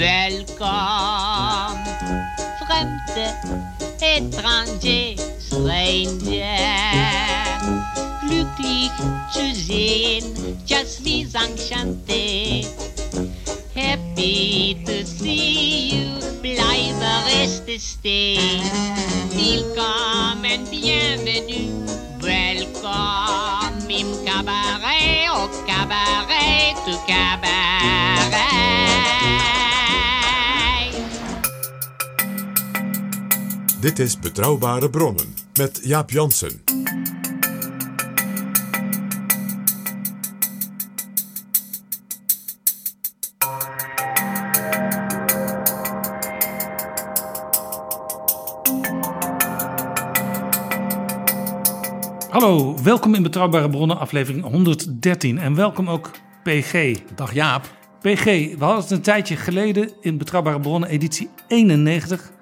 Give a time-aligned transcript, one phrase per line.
[0.00, 1.84] welcome.
[2.58, 3.26] Fremde,
[4.00, 6.56] étranger, stranger.
[8.22, 8.92] Glücklich
[9.30, 10.24] zu sehen,
[10.66, 12.66] just wie enchanté.
[13.74, 18.38] Happy to see you, bleibe reste stay.
[19.34, 21.84] Willkommen, bienvenue,
[22.22, 23.90] welcome.
[23.90, 27.60] Im cabaret, au cabaret, to cabaret.
[33.80, 36.62] Dit is Betrouwbare Bronnen met Jaap Jansen.
[52.30, 55.38] Hallo, welkom in Betrouwbare Bronnen, aflevering 113.
[55.38, 56.10] En welkom ook
[56.42, 56.96] PG.
[57.14, 57.78] Dag Jaap.
[58.00, 62.32] PG, we hadden het een tijdje geleden in Betrouwbare Bronnen, editie 91,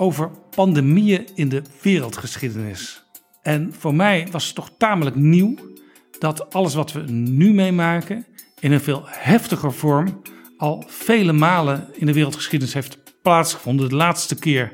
[0.00, 3.04] over pandemieën in de wereldgeschiedenis.
[3.42, 5.54] En voor mij was het toch tamelijk nieuw
[6.18, 8.26] dat alles wat we nu meemaken
[8.60, 10.22] in een veel heftiger vorm
[10.56, 13.88] al vele malen in de wereldgeschiedenis heeft plaatsgevonden.
[13.88, 14.72] De laatste keer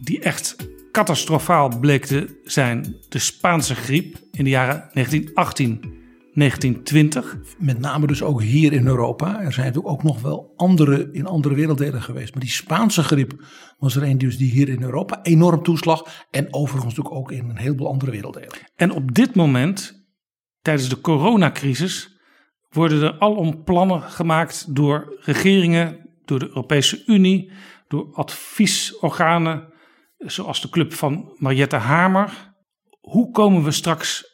[0.00, 0.56] die echt
[0.92, 5.99] catastrofaal bleek te zijn de Spaanse griep in de jaren 1918,
[6.34, 7.36] 1920.
[7.58, 9.40] Met name dus ook hier in Europa.
[9.40, 12.32] Er zijn natuurlijk ook nog wel andere in andere werelddelen geweest.
[12.32, 13.44] Maar die Spaanse griep
[13.78, 16.26] was er een dus die hier in Europa enorm toeslag.
[16.30, 18.50] En overigens natuurlijk ook in een heleboel andere werelddelen.
[18.76, 20.06] En op dit moment,
[20.62, 22.18] tijdens de coronacrisis,
[22.70, 27.52] worden er alom plannen gemaakt door regeringen, door de Europese Unie,
[27.88, 29.68] door adviesorganen
[30.18, 32.54] zoals de club van Mariette Hamer.
[33.00, 34.24] Hoe komen we straks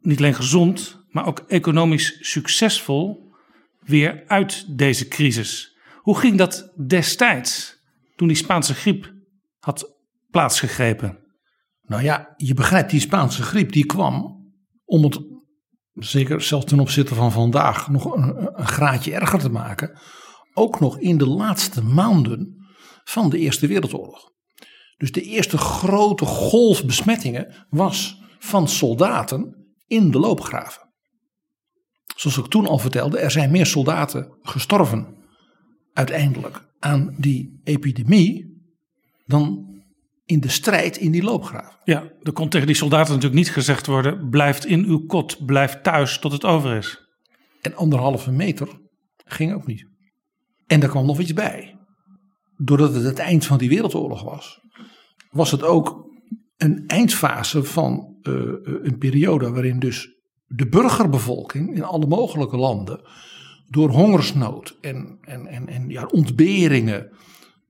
[0.00, 3.32] niet alleen gezond, maar ook economisch succesvol
[3.80, 5.76] weer uit deze crisis?
[6.00, 7.76] Hoe ging dat destijds
[8.16, 9.12] toen die Spaanse griep
[9.58, 9.98] had
[10.30, 11.18] plaatsgegrepen?
[11.82, 14.44] Nou ja, je begrijpt, die Spaanse griep die kwam
[14.84, 15.20] om het,
[15.92, 19.98] zeker zelfs ten opzichte van vandaag, nog een, een graadje erger te maken.
[20.54, 22.66] Ook nog in de laatste maanden
[23.04, 24.30] van de Eerste Wereldoorlog.
[24.96, 30.83] Dus de eerste grote golf besmettingen was van soldaten in de loopgraven.
[32.16, 35.16] Zoals ik toen al vertelde, er zijn meer soldaten gestorven
[35.92, 38.62] uiteindelijk aan die epidemie
[39.26, 39.72] dan
[40.24, 41.80] in de strijd in die loopgraven.
[41.84, 45.80] Ja, er kon tegen die soldaten natuurlijk niet gezegd worden: blijft in uw kot, blijf
[45.80, 46.98] thuis tot het over is.
[47.60, 48.68] En anderhalve meter
[49.24, 49.86] ging ook niet.
[50.66, 51.78] En daar kwam nog iets bij.
[52.56, 54.60] Doordat het het eind van die wereldoorlog was,
[55.30, 56.04] was het ook
[56.56, 60.13] een eindfase van uh, een periode waarin dus
[60.46, 63.00] de burgerbevolking in alle mogelijke landen
[63.68, 67.10] door hongersnood en, en, en, en ja, ontberingen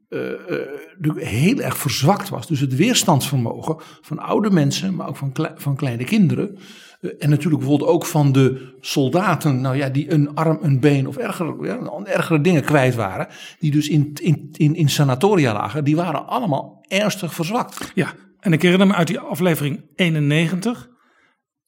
[0.08, 2.46] uh, heel erg verzwakt was.
[2.46, 6.58] Dus het weerstandsvermogen van oude mensen, maar ook van, van kleine kinderen.
[7.00, 11.06] Uh, en natuurlijk bijvoorbeeld ook van de soldaten, nou ja, die een arm, een been
[11.06, 13.28] of erger, ja, ergere dingen kwijt waren.
[13.58, 15.84] Die dus in, in, in, in sanatoria lagen.
[15.84, 17.92] Die waren allemaal ernstig verzwakt.
[17.94, 20.92] Ja, en ik herinner me uit die aflevering 91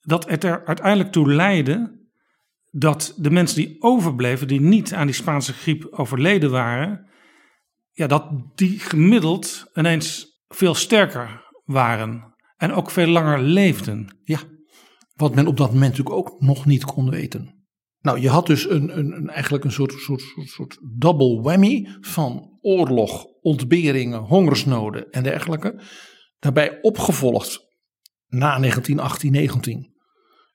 [0.06, 2.04] dat het er uiteindelijk toe leidde
[2.70, 7.10] dat de mensen die overbleven, die niet aan die Spaanse griep overleden waren,
[7.90, 14.18] ja, dat die gemiddeld ineens veel sterker waren en ook veel langer leefden.
[14.22, 14.38] Ja,
[15.14, 17.66] wat men op dat moment natuurlijk ook nog niet kon weten.
[18.00, 21.96] Nou, je had dus een, een, een eigenlijk een soort, soort, soort, soort double whammy
[22.00, 25.80] van oorlog, ontberingen, hongersnoden en dergelijke.
[26.38, 27.60] Daarbij opgevolgd
[28.26, 29.95] na 1918, 19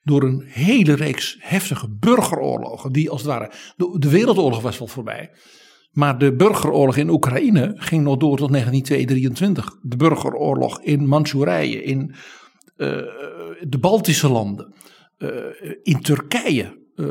[0.03, 2.92] door een hele reeks heftige burgeroorlogen.
[2.92, 5.30] Die als het ware, de, wereldoorlog was wel voorbij.
[5.92, 9.77] Maar de burgeroorlog in Oekraïne ging nog door tot 1922.
[9.81, 12.13] De burgeroorlog in Manchurije, in
[12.75, 12.88] eh,
[13.68, 14.74] de Baltische landen,
[15.18, 15.30] eh,
[15.83, 16.80] in Turkije.
[16.95, 17.07] eh,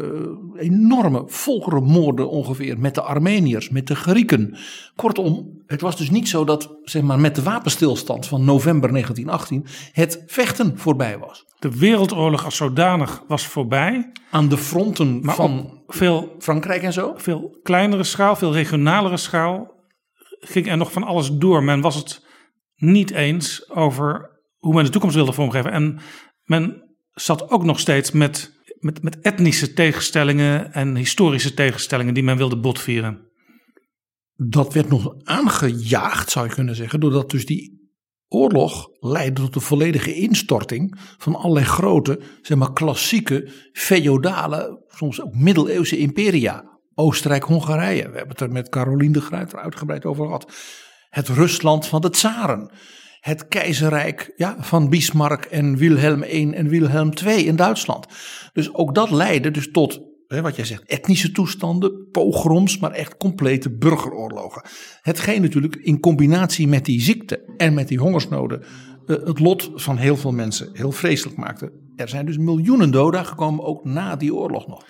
[0.57, 4.57] enorme volkerenmoorden ongeveer met de Armeniërs, met de Grieken.
[4.97, 9.91] Kortom, het was dus niet zo dat zeg maar, met de wapenstilstand van november 1918
[9.93, 11.45] het vechten voorbij was.
[11.59, 14.13] De wereldoorlog als zodanig was voorbij.
[14.31, 17.15] Aan de fronten Maar van veel, Frankrijk en zo.
[17.17, 19.75] veel kleinere schaal, veel regionalere schaal
[20.41, 21.63] ging er nog van alles door.
[21.63, 22.27] Men was het
[22.77, 25.73] niet eens over hoe men de toekomst wilde vormgeven.
[25.73, 25.99] En
[26.45, 32.37] men zat ook nog steeds met, met, met etnische tegenstellingen en historische tegenstellingen die men
[32.37, 33.30] wilde botvieren.
[34.49, 37.79] Dat werd nog aangejaagd, zou je kunnen zeggen, doordat dus die
[38.29, 45.35] oorlog leidde tot de volledige instorting van allerlei grote, zeg maar klassieke, feodale, soms ook
[45.35, 46.79] middeleeuwse imperia.
[46.95, 50.53] Oostenrijk-Hongarije, we hebben het er met Caroline de Gruyter uitgebreid over gehad.
[51.09, 52.73] Het Rusland van de tsaren.
[53.21, 58.07] Het keizerrijk ja, van Bismarck en Wilhelm I en Wilhelm II in Duitsland.
[58.53, 63.17] Dus ook dat leidde dus tot hè, wat jij zegt, etnische toestanden, pogroms, maar echt
[63.17, 64.63] complete burgeroorlogen.
[65.01, 69.97] Hetgeen natuurlijk in combinatie met die ziekte en met die hongersnoden eh, het lot van
[69.97, 71.73] heel veel mensen heel vreselijk maakte.
[71.97, 74.85] Er zijn dus miljoenen doden gekomen, ook na die oorlog nog.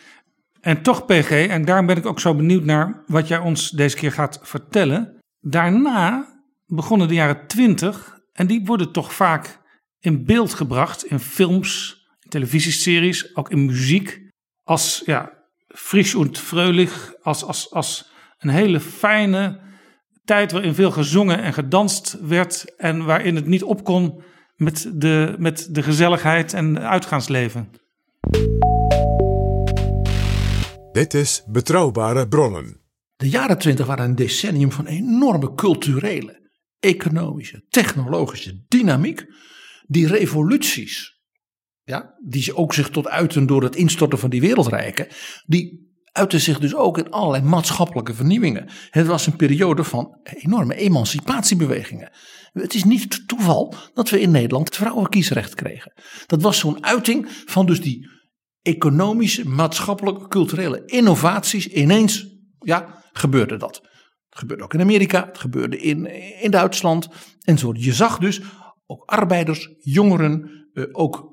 [0.60, 3.96] En toch, PG, en daarom ben ik ook zo benieuwd naar wat jij ons deze
[3.96, 5.16] keer gaat vertellen.
[5.40, 9.60] Daarna begonnen de jaren twintig en die worden toch vaak
[10.00, 14.29] in beeld gebracht in films, televisieseries, ook in muziek.
[14.70, 15.32] Als ja,
[15.68, 19.60] frisch und fröhlich, als, als, als een hele fijne
[20.24, 24.22] tijd waarin veel gezongen en gedanst werd en waarin het niet op kon
[24.56, 27.70] met de, met de gezelligheid en het uitgaansleven.
[30.92, 32.80] Dit is Betrouwbare Bronnen.
[33.16, 36.50] De jaren twintig waren een decennium van enorme culturele,
[36.80, 39.26] economische, technologische dynamiek.
[39.86, 41.19] Die revoluties,
[41.90, 45.06] ja, die ook zich tot uiten door het instorten van die wereldrijken,
[45.46, 48.68] die uiten zich dus ook in allerlei maatschappelijke vernieuwingen.
[48.90, 52.10] Het was een periode van enorme emancipatiebewegingen.
[52.52, 55.92] Het is niet toeval dat we in Nederland het vrouwenkiesrecht kregen.
[56.26, 58.08] Dat was zo'n uiting van dus die
[58.62, 61.68] economische, maatschappelijke, culturele innovaties.
[61.68, 62.26] Ineens
[62.58, 63.76] ja, gebeurde dat.
[64.28, 66.06] Het gebeurde ook in Amerika, het gebeurde in,
[66.42, 67.08] in Duitsland
[67.40, 67.84] enzovoort.
[67.84, 68.40] Je zag dus
[68.86, 71.30] ook arbeiders, jongeren, eh, ook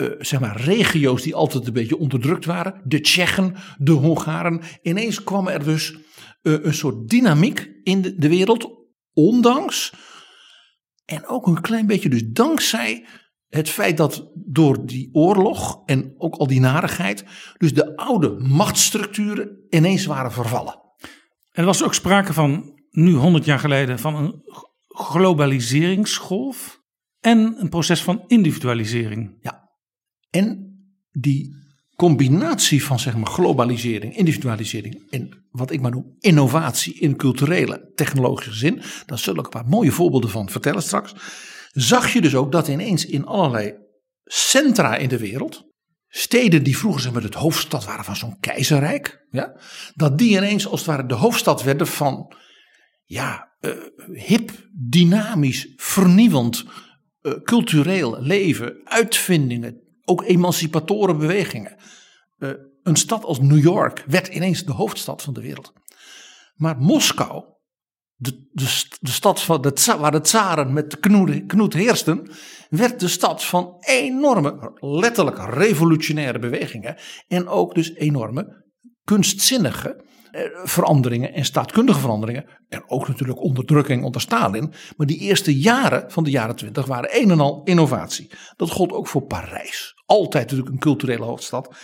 [0.00, 2.80] eh, zeg maar regio's die altijd een beetje onderdrukt waren.
[2.84, 4.60] De Tsjechen, de Hongaren.
[4.82, 5.94] Ineens kwam er dus
[6.42, 8.78] eh, een soort dynamiek in de, de wereld.
[9.12, 9.92] Ondanks
[11.04, 13.06] en ook een klein beetje dus dankzij
[13.48, 17.24] het feit dat door die oorlog en ook al die narigheid.
[17.58, 20.80] dus de oude machtsstructuren ineens waren vervallen.
[21.50, 24.42] Er was ook sprake van, nu 100 jaar geleden, van een
[24.88, 26.80] globaliseringsgolf
[27.20, 29.36] en een proces van individualisering.
[29.40, 29.59] Ja.
[30.30, 30.74] En
[31.10, 31.54] die
[31.96, 38.52] combinatie van zeg maar globalisering, individualisering en wat ik maar noem innovatie in culturele, technologische
[38.52, 41.12] zin, daar zullen ik een paar mooie voorbeelden van vertellen straks.
[41.72, 43.74] Zag je dus ook dat ineens in allerlei
[44.24, 45.64] centra in de wereld,
[46.08, 49.60] steden die vroeger zeg maar, het hoofdstad waren van zo'n keizerrijk, ja,
[49.94, 52.34] dat die ineens als het ware de hoofdstad werden van
[53.04, 53.70] ja, eh,
[54.12, 56.64] hip, dynamisch, vernieuwend,
[57.20, 61.76] eh, cultureel leven, uitvindingen, ook emancipatoren bewegingen.
[62.38, 62.50] Eh,
[62.82, 65.72] een stad als New York werd ineens de hoofdstad van de wereld.
[66.54, 67.44] Maar Moskou,
[68.14, 69.62] de, de, de stad van
[69.98, 72.30] waar de tsaren met knoet, knoet heersten,
[72.70, 76.96] werd de stad van enorme, letterlijk revolutionaire bewegingen.
[77.28, 78.64] En ook dus enorme
[79.04, 80.04] kunstzinnige
[80.64, 82.44] veranderingen en staatkundige veranderingen.
[82.68, 84.72] En ook natuurlijk onderdrukking onder Stalin.
[84.96, 88.30] Maar die eerste jaren van de jaren twintig waren een en al innovatie.
[88.56, 89.94] Dat gold ook voor Parijs.
[90.06, 91.74] Altijd natuurlijk een culturele hoofdstad.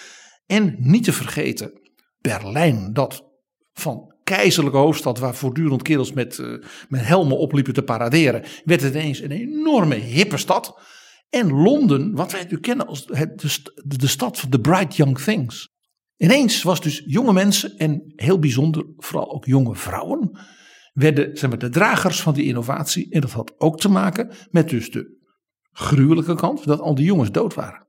[0.47, 1.81] En niet te vergeten
[2.21, 3.25] Berlijn, dat
[3.73, 6.53] van keizerlijke hoofdstad waar voortdurend kerels met, eh,
[6.89, 10.81] met helmen opliepen te paraderen, werd het ineens een enorme hippe stad.
[11.31, 15.75] En Londen, wat wij natuurlijk kennen als de, de stad van the bright young things.
[16.17, 20.39] Ineens was dus jonge mensen en heel bijzonder vooral ook jonge vrouwen
[20.93, 23.11] werden zeg maar, de dragers van die innovatie.
[23.11, 25.17] En dat had ook te maken met dus de
[25.73, 27.87] gruwelijke kant dat al die jongens dood waren.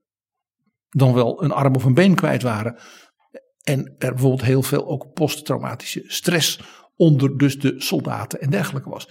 [0.89, 2.79] Dan wel een arm of een been kwijt waren.
[3.63, 6.60] En er bijvoorbeeld heel veel ook posttraumatische stress
[6.96, 9.10] onder dus de soldaten en dergelijke was.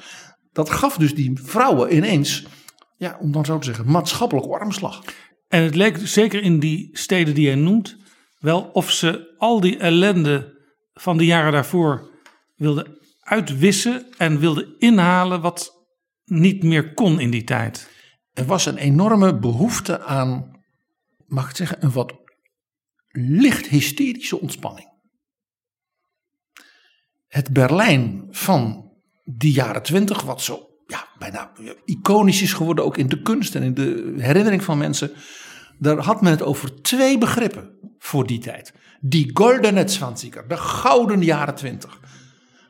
[0.53, 2.47] Dat gaf dus die vrouwen ineens,
[2.97, 5.05] ja, om dan zo te zeggen, maatschappelijke armslag.
[5.49, 7.97] En het leek zeker in die steden die hij noemt
[8.39, 10.55] wel of ze al die ellende
[10.93, 12.11] van de jaren daarvoor
[12.55, 15.87] wilden uitwissen en wilden inhalen wat
[16.25, 17.91] niet meer kon in die tijd.
[18.33, 20.61] Er was een enorme behoefte aan,
[21.27, 22.15] mag ik zeggen, een wat
[23.09, 24.95] licht hysterische ontspanning.
[27.27, 28.93] Het Berlijn van
[29.25, 31.53] die jaren twintig, wat zo ja, bijna
[31.85, 35.13] iconisch is geworden, ook in de kunst en in de herinnering van mensen.
[35.79, 38.73] Daar had men het over twee begrippen voor die tijd.
[39.01, 42.01] Die goldene zwanziger, de gouden jaren twintig.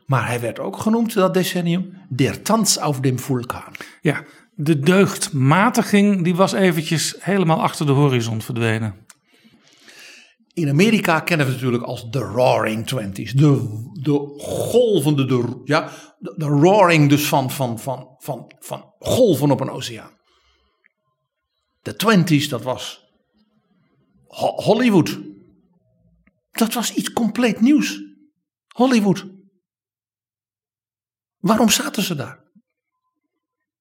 [0.07, 3.75] Maar hij werd ook genoemd dat decennium der Tanz auf dem Vulkan.
[4.01, 8.95] Ja, de deugdmatiging die was eventjes helemaal achter de horizon verdwenen.
[10.53, 13.33] In Amerika kennen we het natuurlijk als de Roaring Twenties.
[13.33, 19.51] De, de golvende, de, ja, de, de roaring dus van, van, van, van, van golven
[19.51, 20.16] op een oceaan.
[21.87, 23.05] De Twenties, dat was
[24.27, 25.19] Ho- Hollywood.
[26.51, 28.01] Dat was iets compleet nieuws.
[28.69, 29.27] Hollywood.
[31.39, 32.45] Waarom zaten ze daar?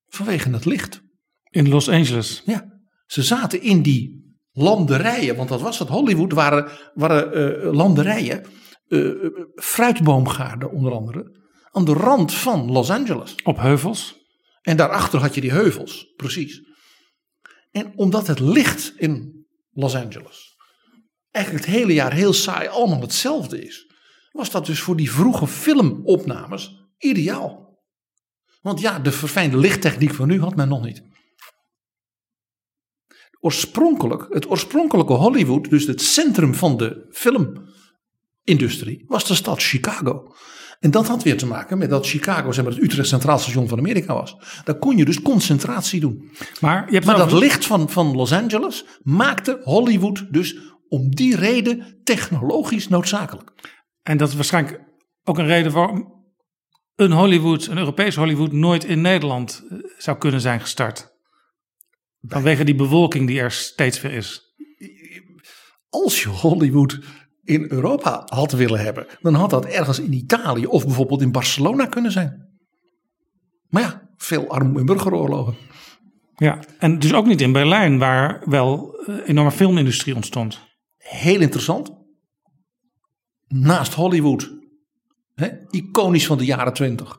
[0.07, 1.01] Vanwege het licht.
[1.49, 2.41] In Los Angeles.
[2.45, 5.87] Ja, ze zaten in die landerijen, want dat was het.
[5.87, 8.45] Hollywood waren, waren eh, landerijen,
[8.87, 11.39] eh, eh, fruitboomgaarden onder andere,
[11.71, 13.35] aan de rand van Los Angeles.
[13.43, 14.15] Op heuvels.
[14.61, 16.73] En daarachter had je die heuvels, precies.
[17.75, 20.55] En omdat het licht in Los Angeles
[21.31, 23.93] eigenlijk het hele jaar heel saai allemaal hetzelfde is,
[24.31, 27.79] was dat dus voor die vroege filmopnames ideaal.
[28.61, 31.03] Want ja, de verfijnde lichttechniek van nu had men nog niet.
[33.39, 40.35] Oorspronkelijk, het oorspronkelijke Hollywood, dus het centrum van de filmindustrie, was de stad Chicago.
[40.79, 43.67] En dat had weer te maken met dat Chicago zeg maar, het Utrecht Centraal Station
[43.67, 44.37] van Amerika was.
[44.63, 46.31] Daar kon je dus concentratie doen.
[46.61, 51.35] Maar, je hebt Maar dat licht van, van Los Angeles maakte Hollywood dus om die
[51.35, 53.51] reden technologisch noodzakelijk.
[54.01, 54.81] En dat is waarschijnlijk
[55.23, 56.13] ook een reden waarom
[56.95, 61.13] een Hollywood, een Europees Hollywood, nooit in Nederland eh, zou kunnen zijn gestart.
[62.21, 64.55] Vanwege die bewolking die er steeds weer is.
[65.89, 66.99] Als je Hollywood
[67.45, 71.85] in Europa had willen hebben, dan had dat ergens in Italië of bijvoorbeeld in Barcelona
[71.85, 72.49] kunnen zijn.
[73.69, 75.55] Maar ja, veel armoede en burgeroorlogen.
[76.35, 80.59] Ja, en dus ook niet in Berlijn, waar wel een enorme filmindustrie ontstond.
[80.97, 81.91] Heel interessant.
[83.47, 84.51] Naast Hollywood,
[85.33, 87.17] hè, iconisch van de jaren twintig,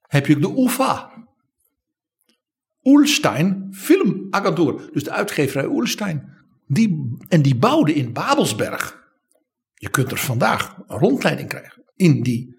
[0.00, 1.14] heb je ook de UFA.
[2.82, 4.90] Ulstein Filmagentuur.
[4.92, 6.34] Dus de uitgeverij Ulstein.
[6.66, 9.05] Die, en die bouwde in Babelsberg.
[9.78, 11.84] Je kunt er vandaag een rondleiding krijgen.
[11.94, 12.56] In die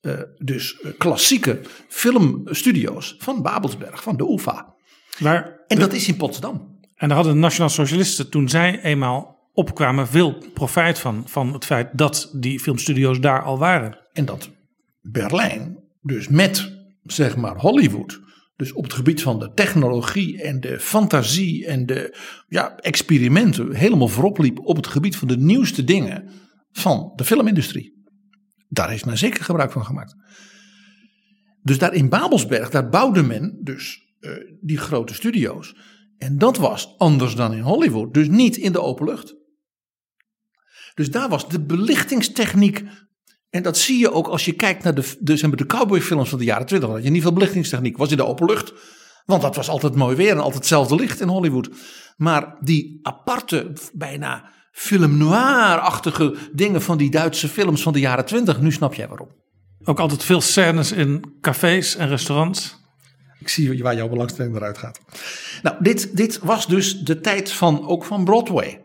[0.00, 4.74] eh, dus eh, klassieke filmstudio's van Babelsberg, van de UFA.
[5.18, 6.78] Waar, En dat is in Potsdam.
[6.94, 11.22] en daar hadden de Nationaal Socialisten toen zij eenmaal opkwamen veel profijt van.
[11.26, 13.98] Van het feit dat die filmstudio's daar al waren.
[14.12, 14.50] En dat
[15.00, 18.20] Berlijn, dus met zeg maar Hollywood,
[18.56, 22.16] dus op het gebied van de technologie en de fantasie en de
[22.48, 26.28] ja, experimenten helemaal voorop liep op het gebied van de nieuwste dingen
[26.78, 28.02] van de filmindustrie.
[28.68, 30.14] Daar heeft men zeker gebruik van gemaakt.
[31.62, 35.76] Dus daar in Babelsberg, daar bouwde men dus eh, die grote studio's.
[36.18, 39.34] En dat was anders dan in Hollywood, dus niet in de open lucht.
[40.94, 42.84] Dus daar was de belichtingstechniek
[43.54, 46.38] en dat zie je ook als je kijkt naar de, de, zeg de cowboyfilms van
[46.38, 46.90] de jaren 20.
[46.90, 48.72] Dat je niet veel belichtingstechniek was in de open lucht.
[49.24, 51.68] Want dat was altijd mooi weer en altijd hetzelfde licht in Hollywood.
[52.16, 58.60] Maar die aparte, bijna film noir-achtige dingen van die Duitse films van de jaren 20.
[58.60, 59.28] Nu snap jij waarom.
[59.84, 62.82] Ook altijd veel scènes in cafés en restaurants.
[63.38, 65.00] Ik zie waar jouw belangstelling eruit gaat.
[65.62, 68.82] Nou, dit, dit was dus de tijd van, ook van Broadway.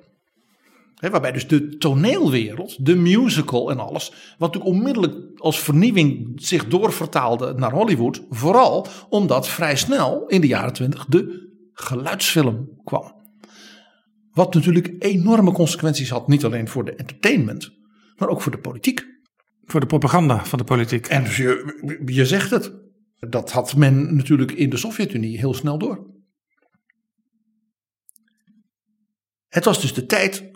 [0.95, 6.67] Hè, waarbij dus de toneelwereld, de musical en alles, wat natuurlijk onmiddellijk als vernieuwing zich
[6.67, 8.21] doorvertaalde naar Hollywood.
[8.29, 13.18] Vooral omdat vrij snel in de jaren twintig de geluidsfilm kwam.
[14.39, 17.71] Wat natuurlijk enorme consequenties had, niet alleen voor de entertainment,
[18.15, 19.05] maar ook voor de politiek.
[19.65, 21.07] Voor de propaganda van de politiek.
[21.07, 22.71] En dus je, je zegt het,
[23.19, 26.13] dat had men natuurlijk in de Sovjet-Unie heel snel door.
[29.47, 30.51] Het was dus de tijd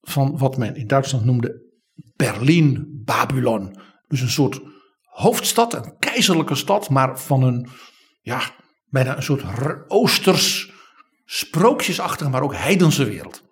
[0.00, 1.72] van wat men in Duitsland noemde
[2.16, 3.78] Berlin Babylon.
[4.06, 4.60] Dus een soort
[5.00, 7.68] hoofdstad, een keizerlijke stad, maar van een,
[8.20, 8.40] ja,
[8.86, 9.44] bijna een soort
[9.88, 10.74] oosters,
[11.26, 13.42] sprookjesachtige, maar ook heidense wereld.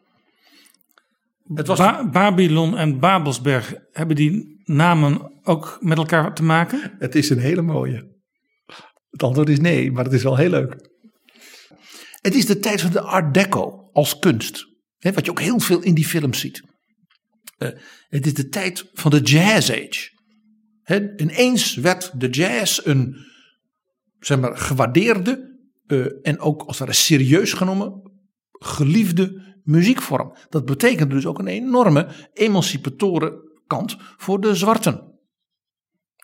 [1.55, 6.95] Het was Ba- Babylon en Babelsberg, hebben die namen ook met elkaar te maken?
[6.99, 8.13] Het is een hele mooie.
[9.11, 10.89] Het antwoord is nee, maar het is wel heel leuk.
[12.21, 13.89] Het is de tijd van de Art Deco.
[13.93, 14.67] als kunst.
[14.99, 16.63] Hè, wat je ook heel veel in die films ziet.
[17.57, 17.69] Eh,
[18.09, 20.11] het is de tijd van de jazz age.
[20.83, 23.17] Hè, ineens werd de jazz een
[24.19, 25.54] zeg maar, gewaardeerde
[25.87, 28.13] eh, en ook als het ware serieus genomen
[28.53, 30.37] geliefde muziekvorm.
[30.49, 33.33] Dat betekende dus ook een enorme emancipatoren
[33.67, 35.13] kant voor de zwarten.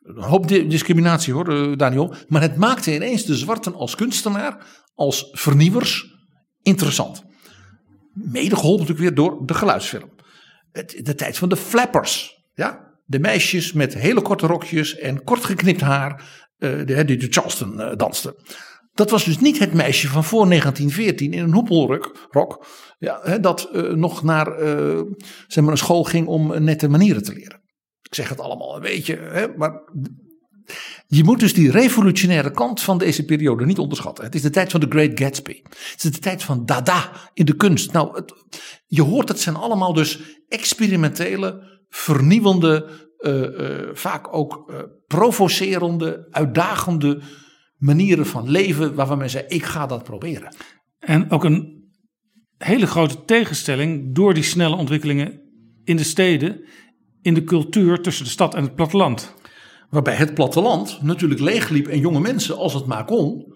[0.03, 2.15] Een hoop di- discriminatie hoor, eh, Daniel.
[2.29, 6.15] Maar het maakte ineens de zwarten als kunstenaar, als vernieuwers
[6.63, 7.25] interessant.
[8.13, 10.11] Mede geholpen natuurlijk weer door de geluidsfilm.
[11.03, 12.43] De tijd van de flappers.
[12.55, 12.89] Ja?
[13.05, 16.39] De meisjes met hele korte rokjes en kort geknipt haar.
[16.59, 18.35] eh, die de Charleston dansten.
[18.95, 22.29] Dat was dus niet het meisje van voor 1914 in een hoepelrok.
[22.31, 22.67] Rok,
[22.99, 25.01] ja, dat eh, nog naar eh,
[25.47, 27.61] zeg maar een school ging om eh, nette manieren te leren.
[28.03, 29.73] Ik zeg het allemaal een beetje, hè, maar
[31.07, 34.25] je moet dus die revolutionaire kant van deze periode niet onderschatten.
[34.25, 35.61] Het is de tijd van de Great Gatsby.
[35.63, 37.93] Het is de tijd van Dada in de kunst.
[37.93, 38.33] Nou, het,
[38.87, 42.89] je hoort het zijn allemaal dus experimentele, vernieuwende,
[43.93, 44.73] vaak ook
[45.07, 47.23] provocerende, uitdagende
[47.81, 50.55] manieren van leven waarvan men zei: ik ga dat proberen.
[50.99, 51.89] En ook een
[52.59, 55.41] hele grote tegenstelling door die snelle ontwikkelingen
[55.85, 56.65] in de steden,
[57.23, 59.35] in de cultuur tussen de stad en het platteland.
[59.91, 63.55] Waarbij het platteland natuurlijk leegliep en jonge mensen, als het maar kon,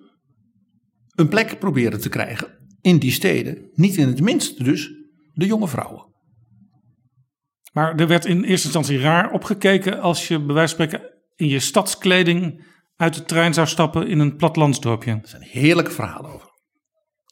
[1.15, 2.49] een plek proberen te krijgen
[2.81, 3.71] in die steden.
[3.75, 4.93] Niet in het minst dus
[5.33, 6.13] de jonge vrouwen.
[7.73, 11.49] Maar er werd in eerste instantie raar opgekeken als je bij wijze van spreken in
[11.49, 12.65] je stadskleding
[12.97, 15.11] uit de trein zou stappen in een plattelandsdorpje.
[15.11, 16.49] Er zijn heerlijke verhalen over.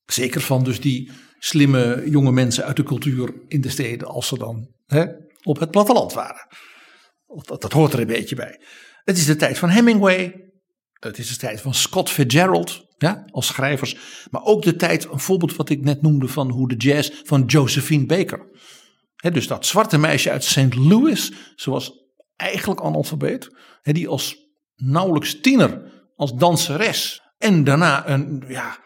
[0.07, 4.39] Zeker van dus die slimme jonge mensen uit de cultuur in de steden, als ze
[4.39, 5.05] dan hè,
[5.43, 6.47] op het platteland waren.
[7.27, 8.61] Dat, dat hoort er een beetje bij.
[9.05, 10.51] Het is de tijd van Hemingway.
[10.93, 13.97] Het is de tijd van Scott Fitzgerald ja, als schrijvers.
[14.31, 17.45] Maar ook de tijd, een voorbeeld wat ik net noemde van hoe de jazz van
[17.45, 18.51] Josephine Baker.
[19.17, 20.75] Dus dat zwarte meisje uit St.
[20.75, 21.93] Louis, ze was
[22.37, 23.49] eigenlijk analfabeet.
[23.83, 24.42] Die als
[24.83, 25.83] nauwelijks tiener,
[26.17, 27.23] als danseres.
[27.39, 28.77] En daarna een, ja,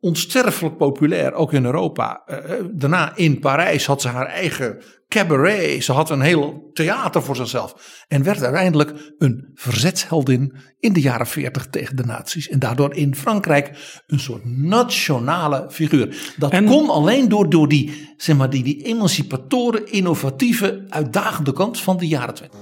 [0.00, 2.22] onsterfelijk populair, ook in Europa.
[2.26, 2.40] Eh,
[2.72, 5.84] daarna in Parijs had ze haar eigen cabaret.
[5.84, 8.04] Ze had een heel theater voor zichzelf.
[8.08, 12.48] En werd uiteindelijk een verzetsheldin in de jaren 40 tegen de nazi's.
[12.48, 16.32] En daardoor in Frankrijk een soort nationale figuur.
[16.36, 21.80] Dat En- kon alleen door, door die, zeg maar, die, die emancipatoren, innovatieve, uitdagende kant
[21.80, 22.58] van de jaren 20.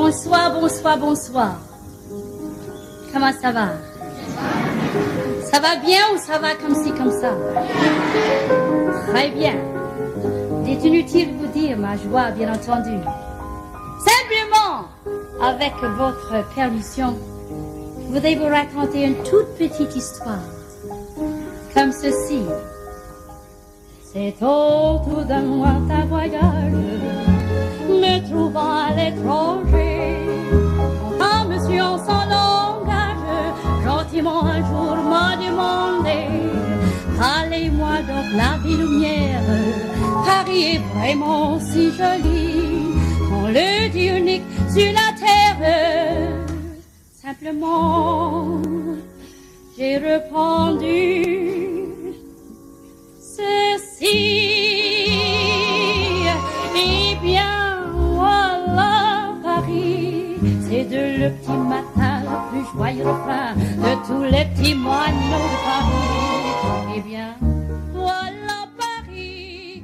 [0.00, 1.54] Bonsoir, bonsoir, bonsoir.
[3.12, 3.70] Comment ça va?
[5.50, 7.32] Ça va bien ou ça va comme ci, comme ça?
[9.08, 9.54] Très bien.
[10.64, 12.96] Il est inutile de vous dire ma joie, bien entendu.
[14.06, 14.86] Simplement,
[15.42, 17.18] avec votre permission,
[18.00, 20.46] je voudrais vous raconter une toute petite histoire.
[21.74, 22.44] Comme ceci.
[24.12, 27.27] C'est autour d'un lointain voyage
[28.00, 30.26] me trouvant à l'étranger.
[31.18, 33.26] Quand monsieur son langage,
[33.84, 36.20] gentiment un jour m'a demandé,
[37.20, 39.42] allez-moi donc la vie lumière,
[40.24, 42.44] Paris est vraiment si joli,
[43.32, 45.62] on le dit unique sur la terre.
[47.22, 48.60] Simplement,
[49.76, 50.96] j'ai répondu,
[53.20, 54.18] ceci.
[56.80, 57.57] Eh bien,
[60.88, 66.96] de le petit matin le plus joyeux de tous les petits moineaux de Paris.
[66.96, 67.36] Eh bien,
[67.92, 69.82] voilà Paris.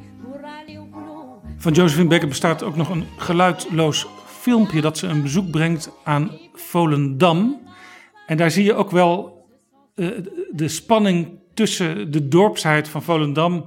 [1.58, 6.30] Van Josephine Baker bestaat ook nog een geluidloos filmpje dat ze een bezoek brengt aan
[6.54, 7.60] Volendam.
[8.26, 9.46] En daar zie je ook wel
[9.94, 10.08] eh,
[10.50, 13.64] de spanning tussen de dorpsheid van Volendam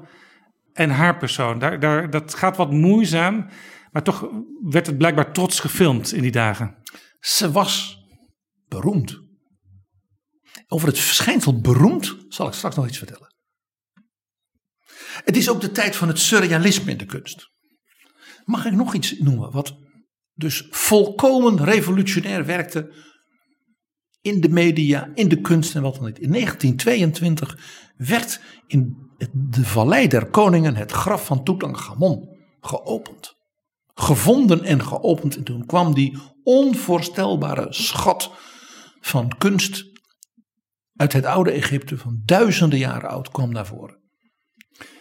[0.73, 1.59] en haar persoon.
[1.59, 3.45] Daar, daar, dat gaat wat moeizaam,
[3.91, 4.27] maar toch
[4.63, 6.75] werd het blijkbaar trots gefilmd in die dagen.
[7.27, 7.97] Ze was
[8.67, 9.19] beroemd.
[10.67, 13.35] Over het verschijnsel beroemd zal ik straks nog iets vertellen.
[15.23, 17.51] Het is ook de tijd van het surrealisme in de kunst.
[18.45, 19.77] Mag ik nog iets noemen wat
[20.33, 22.93] dus volkomen revolutionair werkte
[24.21, 26.19] in de media, in de kunst en wat dan niet.
[26.19, 27.57] In 1922
[27.97, 28.95] werd in
[29.33, 33.36] de Vallei der Koningen het graf van Tutankhamon geopend.
[33.99, 38.31] Gevonden en geopend en toen kwam die onvoorstelbare schat
[38.99, 39.85] van kunst
[40.95, 43.97] uit het oude Egypte van duizenden jaren oud kwam naar voren.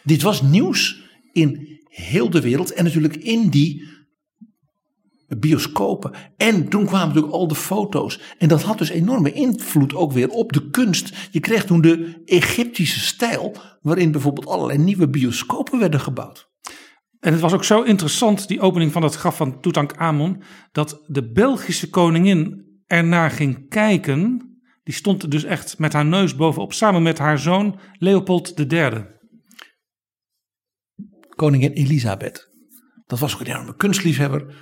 [0.03, 3.89] Dit was nieuws in heel de wereld en natuurlijk in die
[5.39, 6.13] bioscopen.
[6.37, 8.21] En toen kwamen natuurlijk al de foto's.
[8.39, 11.29] En dat had dus enorme invloed ook weer op de kunst.
[11.31, 16.55] Je kreeg toen de Egyptische stijl, waarin bijvoorbeeld allerlei nieuwe bioscopen werden gebouwd.
[17.27, 21.33] En het was ook zo interessant, die opening van het graf van Tutankhamon, dat de
[21.33, 24.51] Belgische koningin ernaar ging kijken.
[24.83, 29.07] Die stond dus echt met haar neus bovenop, samen met haar zoon Leopold III.
[31.29, 32.51] Koningin Elisabeth.
[33.07, 34.55] Dat was ook een enorme kunstliefhebber.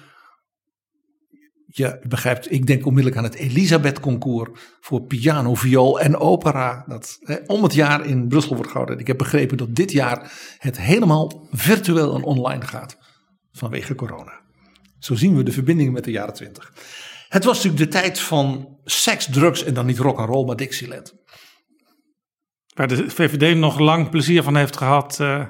[1.77, 6.85] U begrijpt, ik denk onmiddellijk aan het Elisabeth Concours voor piano, viool en opera.
[6.89, 8.99] Dat hè, om het jaar in Brussel wordt gehouden.
[8.99, 12.99] Ik heb begrepen dat dit jaar het helemaal virtueel en online gaat.
[13.53, 14.41] Vanwege corona.
[14.99, 16.73] Zo zien we de verbindingen met de jaren twintig.
[17.29, 20.57] Het was natuurlijk de tijd van seks, drugs en dan niet rock and roll, maar
[20.57, 21.15] Dixieland.
[22.75, 25.21] Waar de VVD nog lang plezier van heeft gehad.
[25.21, 25.47] eh,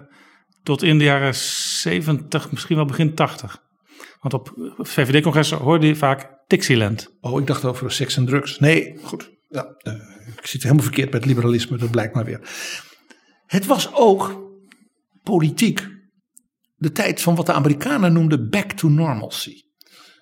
[0.62, 3.63] tot in de jaren 70, misschien wel begin 80.
[4.24, 7.14] Want op VVD-congressen hoorde je vaak Dixieland.
[7.20, 8.58] Oh, ik dacht over seks en drugs.
[8.58, 9.30] Nee, goed.
[9.48, 9.92] Ja, eh,
[10.36, 12.40] ik zit helemaal verkeerd met liberalisme, dat blijkt maar weer.
[13.46, 14.50] Het was ook
[15.22, 15.88] politiek
[16.76, 19.62] de tijd van wat de Amerikanen noemden back to normalcy.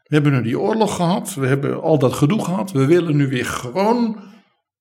[0.02, 2.72] We hebben nu die oorlog gehad, we hebben al dat gedoe gehad.
[2.72, 4.22] We willen nu weer gewoon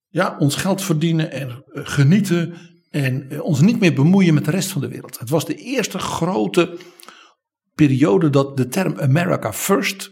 [0.09, 2.53] ja, ons geld verdienen en eh, genieten
[2.89, 5.19] en eh, ons niet meer bemoeien met de rest van de wereld.
[5.19, 6.77] Het was de eerste grote
[7.75, 10.11] periode dat de term America First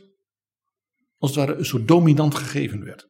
[1.18, 3.08] als het ware een soort dominant gegeven werd.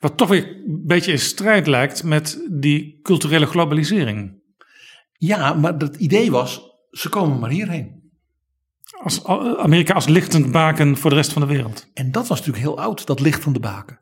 [0.00, 4.42] Wat toch weer een beetje in strijd lijkt met die culturele globalisering.
[5.12, 7.96] Ja, maar het idee was, ze komen maar hierheen.
[9.02, 9.24] Als
[9.56, 11.86] Amerika als lichtend baken voor de rest van de wereld.
[11.94, 13.98] En dat was natuurlijk heel oud, dat lichtende baken.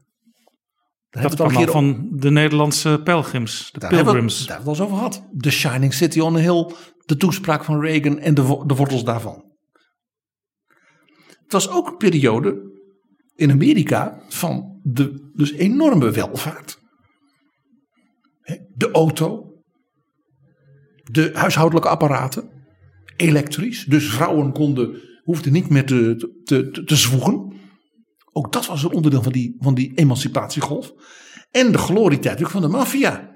[1.10, 4.46] Daar Dat hebben kwam al van de Nederlandse pelgrims, de daar hebben we- pilgrims.
[4.46, 5.28] Daar hebben we het al over gehad.
[5.38, 6.72] The Shining City on a Hill,
[7.04, 8.42] de toespraak van Reagan en de
[8.74, 9.44] wortels daarvan.
[11.46, 12.74] Het was ook een periode
[13.34, 16.78] in Amerika van de dus enorme welvaart.
[18.74, 19.54] De auto,
[21.02, 22.50] de huishoudelijke apparaten,
[23.16, 23.84] elektrisch.
[23.84, 27.52] Dus vrouwen konden, hoefden niet meer te, te, te, te zwoegen.
[28.32, 30.92] Ook dat was een onderdeel van die, van die emancipatiegolf.
[31.50, 33.34] En de glorietijd ook van de maffia.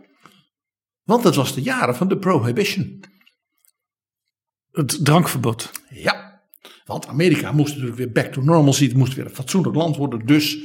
[1.02, 3.04] Want dat was de jaren van de prohibition.
[4.70, 5.70] Het drankverbod.
[5.88, 6.29] Ja,
[6.90, 8.84] want Amerika moest natuurlijk weer back to normalcy.
[8.84, 10.26] Het moest weer een fatsoenlijk land worden.
[10.26, 10.58] Dus.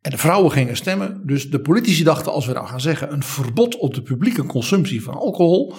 [0.00, 1.26] En de vrouwen gingen stemmen.
[1.26, 5.02] Dus de politici dachten: als we nou gaan zeggen een verbod op de publieke consumptie
[5.02, 5.74] van alcohol.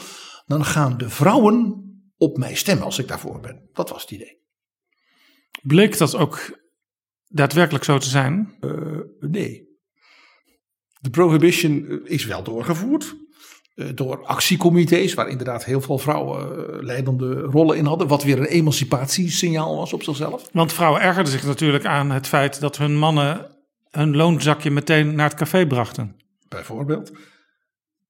[0.46, 1.84] dan gaan de vrouwen
[2.18, 3.70] op mij stemmen als ik daarvoor ben.
[3.74, 4.42] Dat was het idee.
[5.62, 6.60] Bleek dat ook
[7.28, 8.58] daadwerkelijk zo te zijn?
[8.60, 9.68] Eh, nee.
[11.00, 13.16] De prohibition eh, is wel doorgevoerd.
[13.80, 18.08] Eh, Door actiecomité's, waar inderdaad heel veel vrouwen eh, leidende rollen in hadden.
[18.08, 20.50] Wat weer een emancipatiesignaal was op zichzelf.
[20.52, 23.46] Want vrouwen ergerden zich natuurlijk aan het feit dat hun mannen
[23.90, 26.16] hun loonzakje meteen naar het café brachten.
[26.48, 27.12] bijvoorbeeld.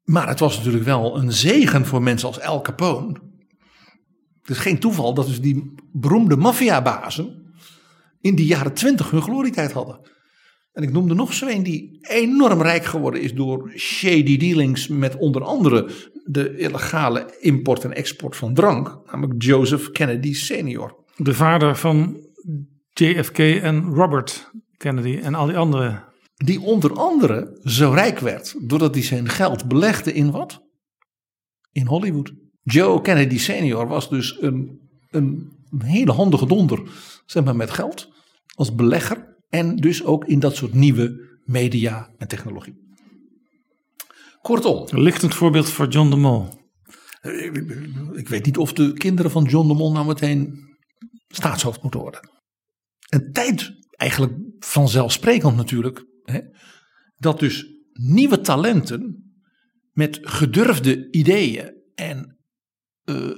[0.03, 3.19] Maar het was natuurlijk wel een zegen voor mensen als Al Capone.
[4.41, 7.53] Het is geen toeval dat dus die beroemde maffiabazen
[8.21, 9.99] in die jaren twintig hun glorietijd hadden.
[10.71, 15.15] En ik noemde nog zo een die enorm rijk geworden is door shady dealings met
[15.15, 15.89] onder andere
[16.23, 18.99] de illegale import en export van drank.
[19.12, 20.95] Namelijk Joseph Kennedy senior.
[21.15, 22.27] De vader van
[22.93, 26.03] JFK en Robert Kennedy en al die anderen.
[26.36, 30.62] Die onder andere zo rijk werd doordat hij zijn geld belegde in wat?
[31.71, 32.34] In Hollywood.
[32.63, 34.79] Joe Kennedy senior was dus een,
[35.10, 36.82] een, een hele handige donder
[37.25, 38.10] zeg maar, met geld
[38.55, 39.38] als belegger.
[39.49, 42.88] En dus ook in dat soort nieuwe media en technologie.
[44.41, 46.47] Kortom, Een lichtend voorbeeld voor John de Mol.
[47.21, 47.57] ik,
[48.13, 50.67] ik weet niet of de kinderen van John de Mol nou meteen
[51.27, 52.29] staatshoofd moeten worden.
[53.09, 56.05] Een tijd eigenlijk vanzelfsprekend natuurlijk.
[56.23, 56.39] Hè,
[57.15, 59.31] dat dus nieuwe talenten
[59.91, 62.39] met gedurfde ideeën en
[63.03, 63.35] eh, eh,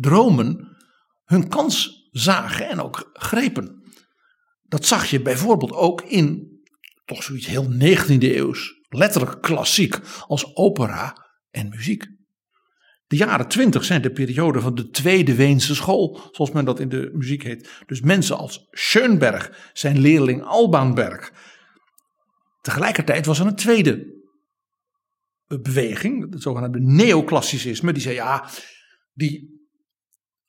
[0.00, 0.76] dromen
[1.24, 3.81] hun kans zagen en ook grepen.
[4.72, 6.60] Dat zag je bijvoorbeeld ook in
[7.04, 12.06] toch zoiets heel 19e eeuws, letterlijk klassiek als opera en muziek.
[13.06, 16.88] De jaren twintig zijn de periode van de Tweede Weense School, zoals men dat in
[16.88, 17.82] de muziek heet.
[17.86, 21.32] Dus mensen als Schoenberg, zijn leerling Albaanberg.
[22.60, 24.22] Tegelijkertijd was er een tweede
[25.46, 27.92] beweging, het zogenaamde neoclassicisme.
[27.92, 28.48] Die zei ja,
[29.12, 29.51] die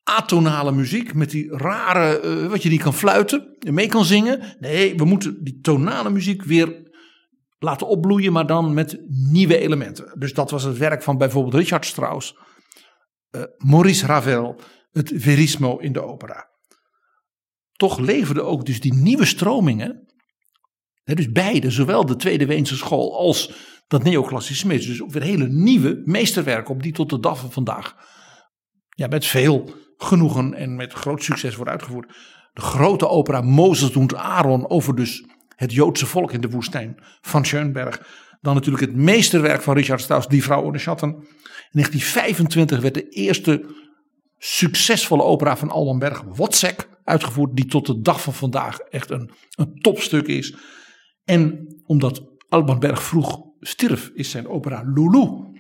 [0.04, 4.56] atonale muziek met die rare, eh, wat je niet kan fluiten en mee kan zingen.
[4.60, 6.92] Nee, we moeten die tonale muziek weer
[7.60, 10.20] laten opbloeien, maar dan met nieuwe elementen.
[10.20, 12.38] Dus dat was het werk van bijvoorbeeld Richard Strauss,
[13.30, 14.60] eh, Maurice Ravel,
[14.92, 16.52] het verismo in de opera.
[17.74, 20.14] toch leverden ook dus die nieuwe stromingen.
[21.04, 23.52] Hè, dus beide, zowel de Tweede Weense school als
[23.88, 27.96] dat neoclassicisme, dus ook weer hele nieuwe meesterwerken op die tot de dag van vandaag
[28.90, 32.14] ja, met veel genoegen en met groot succes wordt uitgevoerd.
[32.54, 35.26] De grote opera Mozes doet Aaron over dus
[35.56, 38.02] het Joodse volk in de woestijn van Schoenberg.
[38.42, 41.10] Dan natuurlijk het meesterwerk van Richard Strauss, Die Vrouw ohne Schatten.
[41.10, 43.66] In 1925 werd de eerste
[44.38, 47.56] succesvolle opera van Alban Berg, Wozzeck, uitgevoerd.
[47.56, 50.56] Die tot de dag van vandaag echt een, een topstuk is.
[51.26, 55.52] En omdat Alban Berg vroeg stierf, is zijn opera Lulu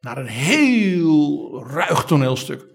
[0.00, 2.66] naar een heel ruig toneelstuk.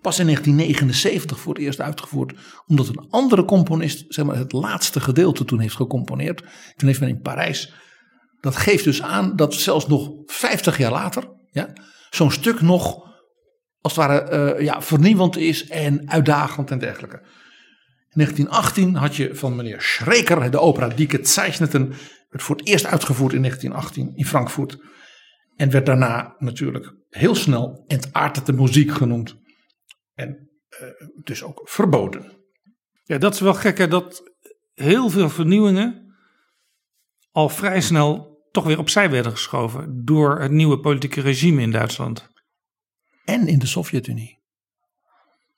[0.00, 2.34] Pas in 1979 voor het eerst uitgevoerd,
[2.66, 6.42] omdat een andere componist zeg maar, het laatste gedeelte toen heeft gecomponeerd.
[6.76, 7.72] Toen heeft men in Parijs.
[8.40, 11.72] Dat geeft dus aan dat zelfs nog 50 jaar later ja,
[12.10, 13.08] zo'n stuk nog
[13.80, 17.16] als het ware uh, ja, vernieuwend is en uitdagend en dergelijke.
[18.10, 21.88] In 1918 had je van meneer Schreker de opera Die Gezeichneten.
[22.30, 24.78] werd voor het eerst uitgevoerd in 1918 in Frankfurt.
[25.56, 29.36] En werd daarna natuurlijk heel snel entartete muziek genoemd.
[30.20, 30.50] En
[30.82, 30.88] uh,
[31.24, 32.32] dus ook verboden.
[33.04, 34.22] Ja, dat is wel gek hè, dat
[34.74, 36.14] heel veel vernieuwingen
[37.30, 42.28] al vrij snel toch weer opzij werden geschoven door het nieuwe politieke regime in Duitsland.
[43.24, 44.38] En in de Sovjet-Unie.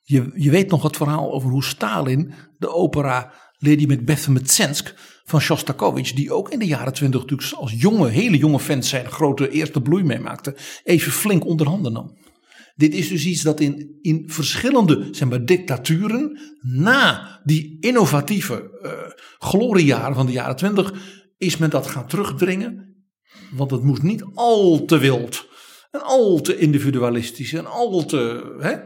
[0.01, 5.41] Je, je weet nog het verhaal over hoe Stalin de opera Lady Macbeth Metsensk van
[5.41, 9.49] Shostakovich, die ook in de jaren twintig natuurlijk als jonge, hele jonge fans zijn grote
[9.49, 12.17] eerste bloei meemaakte, even flink onder handen nam.
[12.75, 18.91] Dit is dus iets dat in, in verschillende zeg maar, dictaturen na die innovatieve uh,
[19.39, 20.93] gloriejaren van de jaren twintig
[21.37, 22.95] is men dat gaan terugdringen.
[23.51, 25.47] Want het moest niet al te wild
[25.91, 28.55] en al te individualistisch en al te...
[28.59, 28.77] Hè?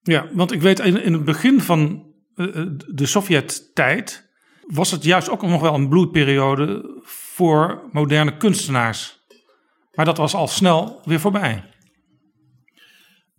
[0.00, 4.32] Ja, want ik weet in, in het begin van uh, de Sovjet-tijd
[4.66, 9.18] was het juist ook nog wel een bloedperiode voor moderne kunstenaars.
[9.94, 11.73] Maar dat was al snel weer voorbij.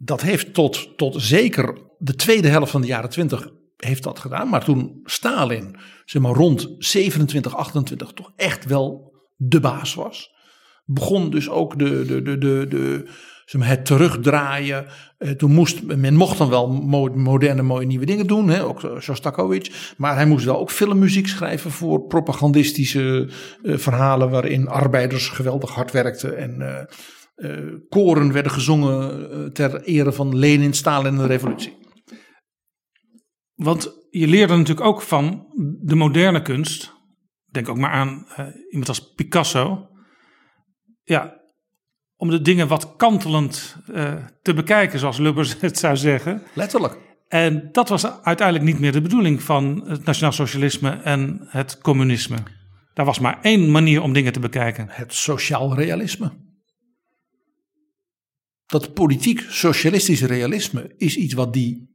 [0.06, 4.50] Dat heeft tot, tot zeker de tweede helft van de jaren twintig heeft dat gedaan.
[4.50, 10.34] Maar toen Stalin zeg maar, rond 27, 28 toch echt wel de baas was.
[10.86, 13.10] Begon dus ook de, de, de, de, de,
[13.46, 14.86] zeg maar, het terugdraaien.
[15.18, 16.68] Eh, toen moest, men mocht dan wel
[17.16, 18.50] moderne mooie nieuwe dingen doen.
[18.50, 19.94] Hè, ook Shostakovich.
[19.98, 23.30] Maar hij moest wel ook filmmuziek schrijven voor propagandistische
[23.64, 24.30] uh, verhalen.
[24.30, 26.38] Waarin arbeiders geweldig hard werkten.
[26.38, 26.88] En
[27.36, 31.78] uh, koren werden gezongen ter ere van Lenin, Stalin en de revolutie.
[33.56, 35.48] Want je leerde natuurlijk ook van
[35.82, 36.94] de moderne kunst.
[37.52, 38.28] Denk ook maar aan
[38.70, 39.88] iemand als Picasso.
[41.04, 41.46] Ja,
[42.16, 46.44] om de dingen wat kantelend uh, te bekijken, zoals Lubbers het zou zeggen.
[46.54, 46.98] Letterlijk.
[47.28, 52.38] En dat was uiteindelijk niet meer de bedoeling van het nationaal socialisme en het communisme.
[52.94, 54.88] Daar was maar één manier om dingen te bekijken.
[54.90, 56.32] Het sociaal realisme.
[58.66, 61.94] Dat politiek socialistische realisme is iets wat die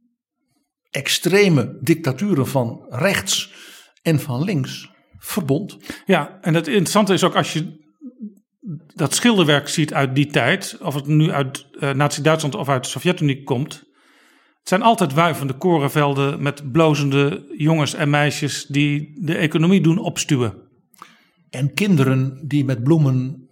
[0.89, 3.53] extreme dictaturen van rechts
[4.01, 5.77] en van links verbond.
[6.05, 7.79] Ja, en het interessante is ook als je
[8.95, 12.89] dat schilderwerk ziet uit die tijd, of het nu uit uh, Nazi-Duitsland of uit de
[12.89, 13.73] Sovjet-Unie komt.
[14.59, 20.53] Het zijn altijd wuivende korenvelden met blozende jongens en meisjes die de economie doen opstuwen.
[21.49, 23.49] En kinderen die met bloemen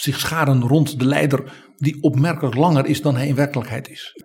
[0.00, 4.22] zich scharen rond de leider, die opmerkelijk langer is dan hij in werkelijkheid is.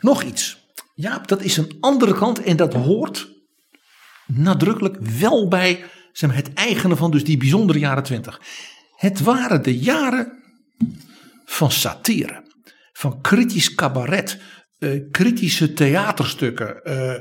[0.00, 0.62] Nog iets.
[0.94, 3.32] Ja, dat is een andere kant en dat hoort
[4.26, 5.84] nadrukkelijk wel bij
[6.20, 8.40] het eigene van dus die bijzondere jaren twintig.
[8.96, 10.42] Het waren de jaren
[11.44, 12.42] van satire,
[12.92, 14.38] van kritisch cabaret,
[14.78, 17.14] uh, kritische theaterstukken, uh,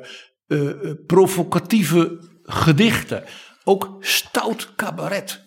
[0.47, 3.23] uh, provocatieve gedichten,
[3.63, 5.41] ook stout cabaret.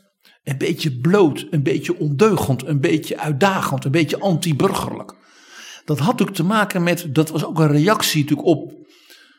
[0.46, 5.14] Een beetje bloot, een beetje ondeugend, een beetje uitdagend, een beetje anti-burgerlijk.
[5.84, 8.72] Dat had natuurlijk te maken met, dat was ook een reactie natuurlijk op,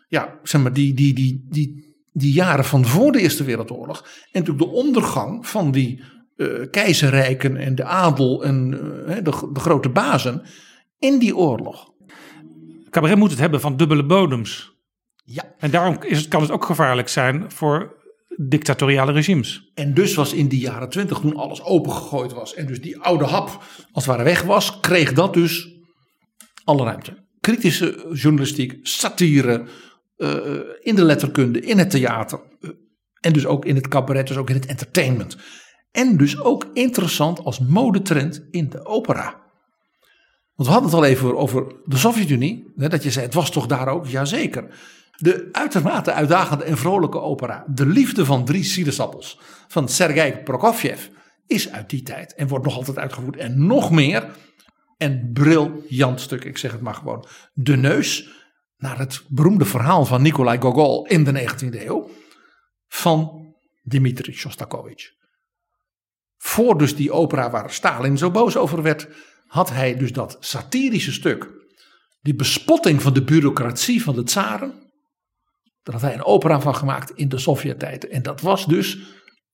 [0.07, 4.01] ja, zeg maar, die, die, die, die, die jaren van voor de Eerste Wereldoorlog.
[4.01, 6.03] En natuurlijk de ondergang van die
[6.35, 8.71] uh, keizerrijken en de adel en
[9.07, 10.41] uh, de, de, grote bazen
[10.99, 11.91] in die oorlog.
[12.89, 14.71] Cabaret moet het hebben van dubbele bodems.
[15.23, 15.43] Ja.
[15.57, 17.96] En daarom is het, kan het ook gevaarlijk zijn voor
[18.37, 19.71] dictatoriale regimes.
[19.73, 23.25] En dus was in die jaren twintig, toen alles opengegooid was en dus die oude
[23.25, 23.47] hap
[23.91, 25.75] als het ware weg was, kreeg dat dus
[26.63, 27.25] alle ruimte.
[27.39, 29.65] Kritische journalistiek, satire,
[30.17, 30.29] uh,
[30.81, 32.39] in de letterkunde, in het theater
[33.19, 35.37] en dus ook in het cabaret, dus ook in het entertainment.
[35.91, 39.45] En dus ook interessant als modetrend in de opera.
[40.55, 42.71] Want we hadden het al even over de Sovjet-Unie.
[42.75, 44.07] Dat je zei, het was toch daar ook?
[44.07, 44.65] Jazeker.
[45.17, 51.07] De uitermate uitdagende en vrolijke opera De Liefde van Drie Sinaasappels van Sergei Prokofjev
[51.47, 53.37] is uit die tijd en wordt nog altijd uitgevoerd.
[53.37, 54.29] En nog meer,
[54.97, 58.29] en briljant stuk, ik zeg het maar gewoon, De Neus,
[58.77, 62.09] naar het beroemde verhaal van Nikolai Gogol in de 19e eeuw,
[62.87, 63.45] van
[63.83, 65.15] Dmitri Shostakovich.
[66.37, 69.07] Voor dus die opera waar Stalin zo boos over werd,
[69.47, 71.49] had hij dus dat satirische stuk,
[72.21, 74.86] die bespotting van de bureaucratie van de tsaren,
[75.91, 78.07] daar had hij een opera van gemaakt in de Sovjet-tijd.
[78.07, 78.97] En dat was dus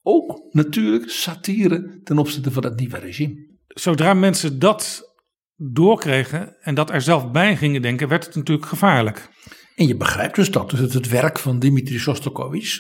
[0.02, 3.52] ook natuurlijk satire ten opzichte van het nieuwe regime.
[3.67, 5.12] Zodra mensen dat
[5.56, 9.30] doorkregen en dat er zelf bij gingen denken, werd het natuurlijk gevaarlijk.
[9.76, 12.80] En je begrijpt dus dat dus het, het werk van Dmitri Shostakovich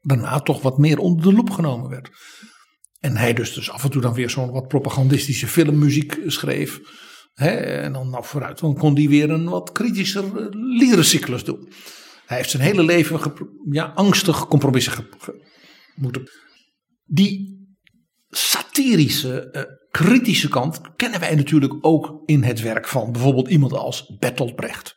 [0.00, 2.10] daarna toch wat meer onder de loep genomen werd.
[3.00, 6.80] En hij dus, dus af en toe dan weer zo'n wat propagandistische filmmuziek schreef.
[7.34, 11.72] Hè, en dan nou vooruit, dan kon hij weer een wat kritischer eh, liederencyclus doen.
[12.28, 13.20] Hij heeft zijn hele leven
[13.70, 15.08] ja, angstig compromissen
[15.94, 16.30] moeten.
[17.04, 17.66] Die
[18.28, 24.16] satirische, eh, kritische kant kennen wij natuurlijk ook in het werk van bijvoorbeeld iemand als
[24.18, 24.96] Bertolt Brecht.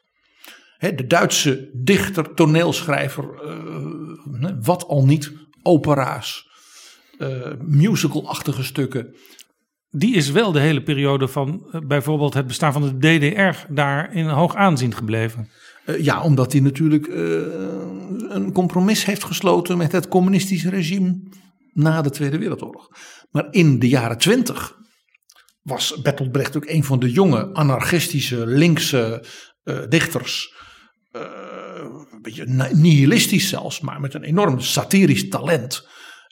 [0.78, 5.32] De Duitse dichter, toneelschrijver, eh, wat al niet,
[5.64, 6.50] opera's,
[7.18, 9.16] eh, musicalachtige stukken.
[9.90, 14.28] Die is wel de hele periode van bijvoorbeeld het bestaan van de DDR daar in
[14.28, 15.50] hoog aanzien gebleven.
[15.86, 17.16] Eh, ja, omdat hij natuurlijk eh,
[18.30, 21.20] een compromis heeft gesloten met het communistische regime
[21.74, 22.88] na de Tweede Wereldoorlog.
[23.32, 24.80] Maar in de jaren twintig
[25.62, 29.26] was Bertolt Brecht ook een van de jonge anarchistische linkse
[29.64, 30.60] eh, dichters.
[31.12, 35.88] Een beetje nihilistisch zelfs, maar met een enorm satirisch talent.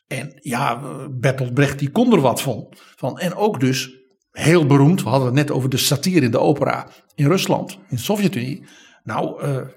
[0.07, 2.73] En ja, Bertolt Brecht die kon er wat van.
[2.95, 3.19] van.
[3.19, 3.89] En ook dus
[4.31, 7.95] heel beroemd, we hadden het net over de satire in de opera in Rusland, in
[7.95, 8.67] de Sovjet-Unie.
[9.09, 9.67] Nou, eh,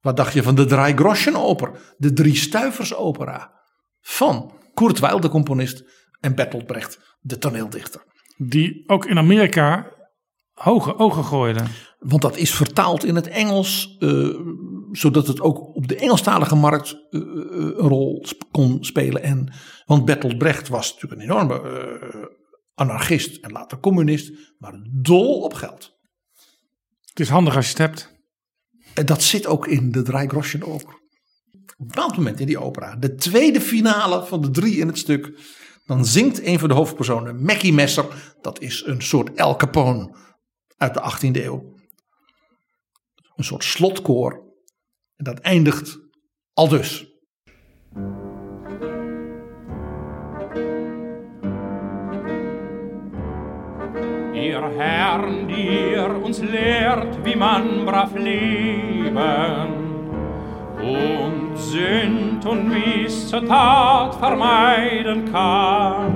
[0.00, 3.52] wat dacht je van de Drei Groschen oper, de Drie Stuivers opera
[4.00, 5.84] van Kurt Weill, de componist,
[6.20, 8.02] en Bertolt Brecht, de toneeldichter.
[8.36, 9.92] Die ook in Amerika
[10.52, 11.62] hoge ogen gooide.
[11.98, 14.28] Want dat is vertaald in het Engels, eh,
[14.90, 19.22] zodat het ook op de Engelstalige markt eh, een rol sp- kon spelen.
[19.22, 19.52] En,
[19.86, 21.60] want Bertolt Brecht was natuurlijk een enorme
[22.74, 25.98] anarchist en later communist, maar dol op geld.
[27.00, 28.19] Het is handig als je het hebt.
[28.94, 31.00] En dat zit ook in de Drei Groschen ook.
[31.76, 35.38] Op bepaald moment in die opera, de tweede finale van de drie in het stuk,
[35.86, 40.16] dan zingt een van de hoofdpersonen, Mackie Messer, dat is een soort El Capone
[40.76, 41.78] uit de 18e eeuw.
[43.36, 44.32] Een soort slotkoor.
[45.16, 45.98] En dat eindigt
[46.52, 47.06] al dus.
[54.40, 59.18] Ihr Herrn, dir uns lehrt, wie man brav leben
[60.80, 66.14] und Sünd und Missetat vermeiden kann.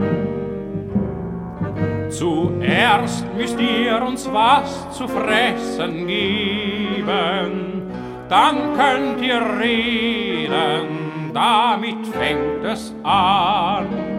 [2.08, 7.82] Zuerst müsst ihr uns was zu fressen geben,
[8.30, 14.13] dann könnt ihr reden, damit fängt es an.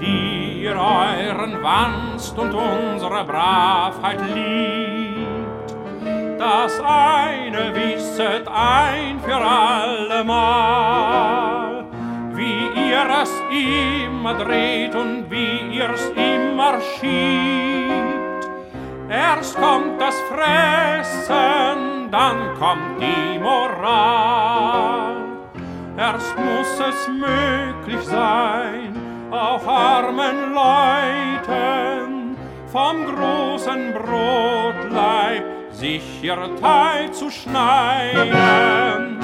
[0.00, 5.74] Die ihr euren Wanst und unsere Bravheit liebt,
[6.38, 10.66] das eine wisset ein für allemal,
[12.34, 18.48] wie ihr es immer dreht und wie ihr's immer schiebt.
[19.08, 25.16] Erst kommt das Fressen, dann kommt die Moral.
[25.96, 37.30] Erst muss es möglich sein, auch armen Leuten vom großen Brotleib sich ihr Teil zu
[37.30, 39.20] schneiden.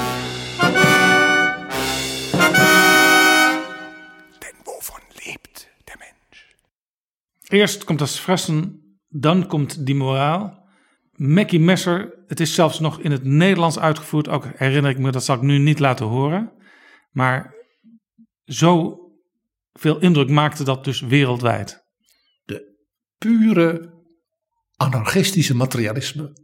[4.43, 6.57] Denn wovon lebt der Mensch?
[7.51, 10.61] Eerst komt das fressen, dan komt die moraal.
[11.17, 14.29] Mackie Messer, het is zelfs nog in het Nederlands uitgevoerd.
[14.29, 16.53] Ook herinner ik me, dat zal ik nu niet laten horen.
[17.11, 17.55] Maar
[18.45, 19.02] zo
[19.73, 21.85] veel indruk maakte dat dus wereldwijd.
[23.19, 24.01] Pure
[24.77, 26.37] anarchistische materialisme.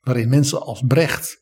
[0.00, 1.38] Waarin mensen als Brecht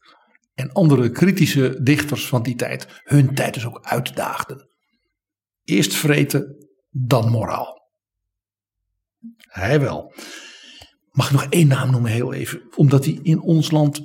[0.54, 4.68] en andere kritische dichters van die tijd hun tijd dus ook uitdaagden.
[5.64, 7.90] Eerst vreten, dan moraal.
[9.36, 10.14] Hij wel.
[11.10, 14.00] Mag ik nog één naam noemen, heel even, omdat hij in ons land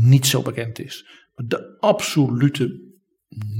[0.00, 1.06] niet zo bekend is.
[1.34, 2.92] De absolute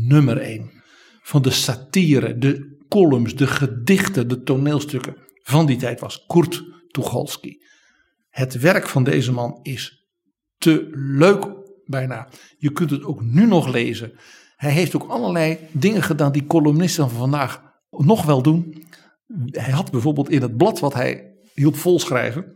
[0.07, 0.83] nummer één
[1.23, 7.57] van de satire, de columns, de gedichten, de toneelstukken van die tijd was Kurt Tucholsky.
[8.29, 10.09] Het werk van deze man is
[10.59, 11.47] te leuk
[11.87, 12.29] bijna.
[12.59, 14.13] Je kunt het ook nu nog lezen.
[14.57, 18.85] Hij heeft ook allerlei dingen gedaan die columnisten van vandaag nog wel doen.
[19.47, 22.55] Hij had bijvoorbeeld in het blad wat hij hielp volschrijven,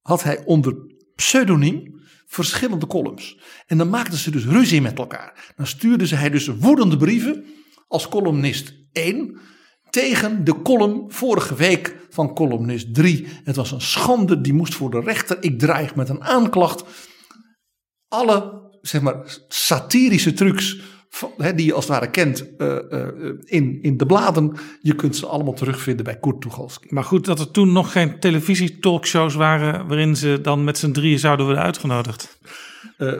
[0.00, 0.74] had hij onder
[1.14, 3.38] pseudoniem verschillende columns.
[3.66, 5.52] En dan maakten ze dus ruzie met elkaar.
[5.56, 7.44] Dan stuurde ze hij dus woedende brieven
[7.88, 9.38] als columnist 1
[9.90, 13.26] tegen de column vorige week van columnist 3.
[13.44, 15.36] Het was een schande, die moest voor de rechter.
[15.40, 16.84] Ik dreig met een aanklacht.
[18.08, 20.80] Alle zeg maar, satirische trucs
[21.54, 23.08] die je als het ware kent eh, eh,
[23.44, 24.56] in, in de bladen.
[24.80, 26.86] Je kunt ze allemaal terugvinden bij Kurt Tucholsky.
[26.90, 31.18] Maar goed dat er toen nog geen televisietalkshows waren waarin ze dan met z'n drieën
[31.18, 32.38] zouden worden uitgenodigd.
[32.96, 33.12] Eh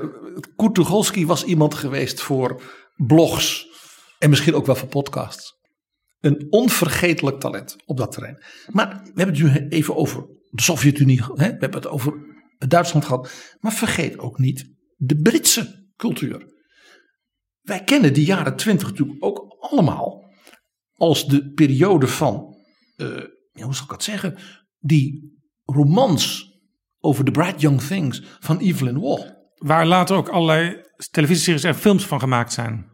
[0.57, 2.63] Kurt Tucholsky was iemand geweest voor
[2.97, 3.67] blogs
[4.19, 5.56] en misschien ook wel voor podcasts.
[6.21, 8.43] Een onvergetelijk talent op dat terrein.
[8.71, 11.35] Maar we hebben het nu even over de Sovjet-Unie, hè?
[11.35, 12.15] we hebben het over
[12.59, 13.57] Duitsland gehad.
[13.61, 16.55] Maar vergeet ook niet de Britse cultuur.
[17.61, 20.25] Wij kennen die jaren twintig natuurlijk ook allemaal
[20.93, 22.57] als de periode van,
[22.97, 23.07] eh,
[23.53, 24.39] hoe zal ik dat zeggen,
[24.79, 26.55] die romans
[26.99, 29.35] over the bright young things van Evelyn Waugh.
[29.55, 32.87] Waar later ook allerlei televisieseries en films van gemaakt zijn.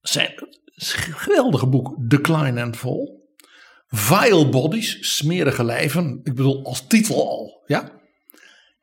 [0.00, 0.34] Zijn
[0.76, 3.14] geweldige boek Decline and Fall.
[3.86, 6.20] Vile Bodies, smerige lijven.
[6.22, 7.62] Ik bedoel als titel al.
[7.66, 7.92] Ja?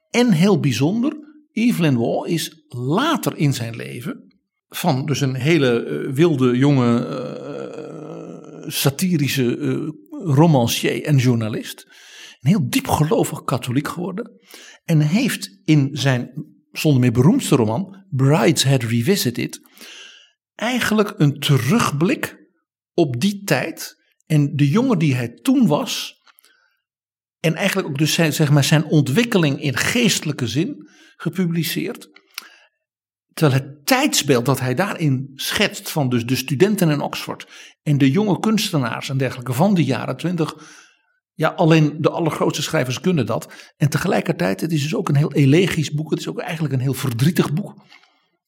[0.09, 1.17] En heel bijzonder,
[1.51, 4.33] Evelyn Waugh is later in zijn leven
[4.75, 9.89] van dus een hele eh, wilde jonge eh, satirische eh,
[10.35, 11.87] romancier en journalist.
[12.41, 14.31] Een heel diepgelovig katholiek geworden.
[14.85, 16.31] En heeft in zijn
[16.71, 19.61] zonder meer beroemdste roman Brideshead Revisited
[20.55, 22.37] eigenlijk een terugblik
[22.93, 26.21] op die tijd en de jongen die hij toen was.
[27.39, 32.09] En eigenlijk ook dus zijn, zeg maar, zijn ontwikkeling in geestelijke zin gepubliceerd.
[33.33, 37.47] Terwijl het tijdsbeeld dat hij daarin schetst van dus de studenten in Oxford
[37.83, 40.55] en de jonge kunstenaars en dergelijke van de jaren twintig.
[41.33, 43.73] Ja, alleen de allergrootste schrijvers kunnen dat.
[43.77, 46.09] En tegelijkertijd, het is dus ook een heel elegisch boek.
[46.09, 47.75] Het is ook eigenlijk een heel verdrietig boek.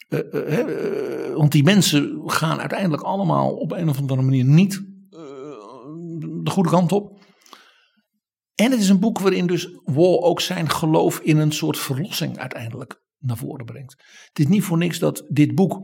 [0.07, 4.83] Eh, eh, eh, want die mensen gaan uiteindelijk allemaal op een of andere manier niet
[6.43, 7.23] de goede kant op.
[8.55, 12.37] En het is een boek waarin dus Waugh ook zijn geloof in een soort verlossing
[12.37, 13.95] uiteindelijk naar voren brengt.
[14.27, 15.83] Het is niet voor niks dat dit boek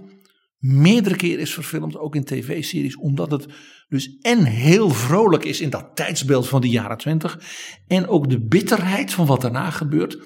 [0.62, 3.48] meerdere keren is verfilmd, ook in tv-series, omdat het
[3.88, 7.40] dus en heel vrolijk is in dat tijdsbeeld van de jaren twintig,
[7.88, 10.18] en ook de bitterheid van wat daarna gebeurt,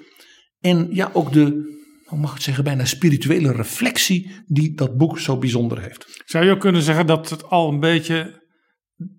[0.60, 1.74] en ja, ook de,
[2.06, 6.22] hoe mag ik het zeggen, bijna spirituele reflectie die dat boek zo bijzonder heeft.
[6.24, 8.44] Zou je ook kunnen zeggen dat het al een beetje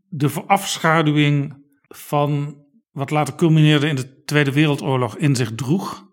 [0.09, 6.05] de verafschaduwing van wat later culmineerde in de Tweede Wereldoorlog in zich droeg?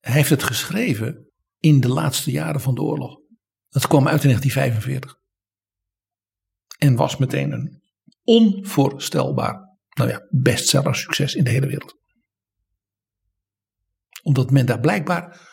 [0.00, 3.20] Hij heeft het geschreven in de laatste jaren van de oorlog.
[3.68, 5.20] Dat kwam uit in 1945.
[6.78, 7.82] En was meteen een
[8.24, 12.00] onvoorstelbaar, nou ja, bestseller succes in de hele wereld.
[14.22, 15.50] Omdat men daar blijkbaar,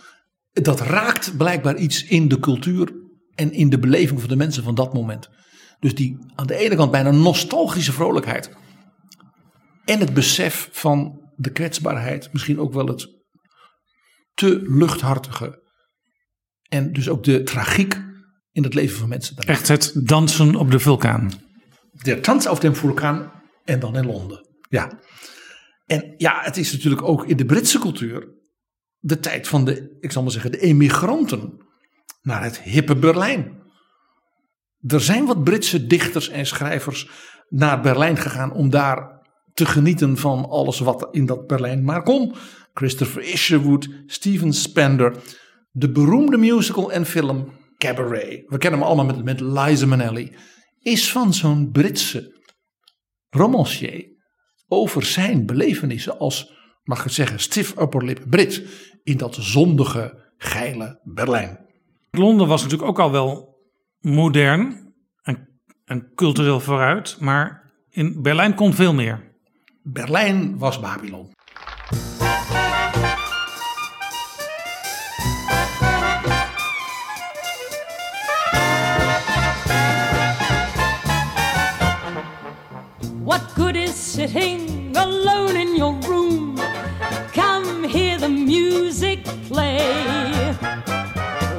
[0.52, 2.94] dat raakt blijkbaar iets in de cultuur
[3.36, 5.30] en in de beleving van de mensen van dat moment.
[5.80, 8.52] Dus die aan de ene kant bijna nostalgische vrolijkheid.
[9.86, 13.08] En het besef van de kwetsbaarheid, misschien ook wel het
[14.34, 15.68] te luchthartige.
[16.70, 18.02] En dus ook de tragiek
[18.52, 19.36] in het leven van mensen.
[19.38, 21.32] Echt het dansen op de vulkaan.
[21.92, 23.32] De Tanz auf dem Vulkaan
[23.64, 24.48] en dan in Londen.
[24.70, 25.00] Ja.
[25.86, 28.39] En ja, het is natuurlijk ook in de Britse cultuur
[29.00, 31.58] de tijd van de, ik zal maar zeggen, de emigranten
[32.22, 33.58] naar het hippe Berlijn.
[34.88, 37.10] Er zijn wat Britse dichters en schrijvers
[37.50, 39.20] naar Berlijn gegaan om daar
[39.54, 42.36] te genieten van alles wat in dat Berlijn maar kon.
[42.74, 45.16] Christopher Isherwood, Steven Spender,
[45.72, 48.44] de beroemde musical en film Cabaret.
[48.48, 50.36] We kennen hem allemaal met, met Liza Minnelli.
[50.80, 52.38] Is van zo'n Britse
[53.30, 54.06] romancier
[54.68, 58.64] over zijn belevenissen als, mag het zeggen, stiff upper lip Brit
[59.04, 61.60] in dat zondige, geile Berlijn.
[62.12, 63.58] Londen was natuurlijk ook al wel
[64.00, 65.48] modern en,
[65.86, 69.34] en cultureel vooruit, maar in Berlijn kon veel meer.
[69.84, 71.34] Berlijn was Babylon.
[83.24, 86.58] What good is sitting alone in your room?
[87.34, 89.80] Come hear the music play.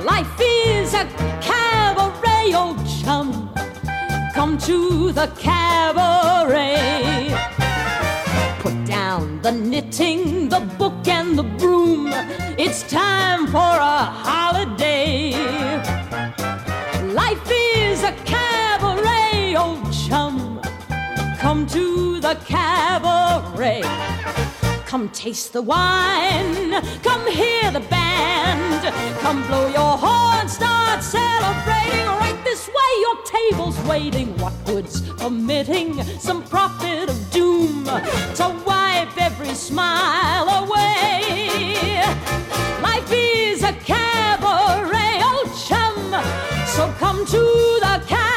[0.04, 1.04] Life is a
[1.40, 3.52] cabaret, old chum.
[4.34, 6.78] Come to the cabaret.
[8.60, 12.12] Put down the knitting, the book, and the broom.
[12.58, 15.32] It's time for a holiday.
[17.12, 20.60] Life is a cabaret, old chum.
[21.38, 23.82] Come to the cabaret.
[24.90, 26.72] Come taste the wine.
[27.04, 28.92] Come hear the band.
[29.20, 30.48] Come blow your horn.
[30.48, 32.06] Start celebrating.
[32.18, 34.36] Right this way, your table's waiting.
[34.38, 42.02] What good's omitting some prophet of doom to wipe every smile away?
[42.82, 46.20] Life is a cabaret, old chum.
[46.66, 48.29] So come to the cabaret.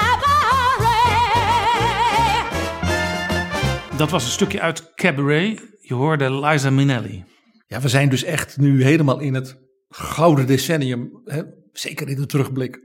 [4.04, 5.62] Dat was een stukje uit Cabaret.
[5.82, 7.24] Je hoorde Liza Minnelli.
[7.68, 9.58] Ja, we zijn dus echt nu helemaal in het
[9.90, 11.42] gouden decennium, hè,
[11.72, 12.80] zeker in de terugblik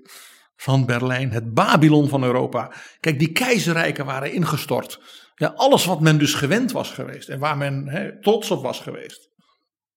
[0.56, 2.72] van Berlijn, het Babylon van Europa.
[3.00, 5.00] Kijk, die keizerrijken waren ingestort.
[5.34, 8.80] Ja, alles wat men dus gewend was geweest en waar men hè, trots op was
[8.80, 9.28] geweest.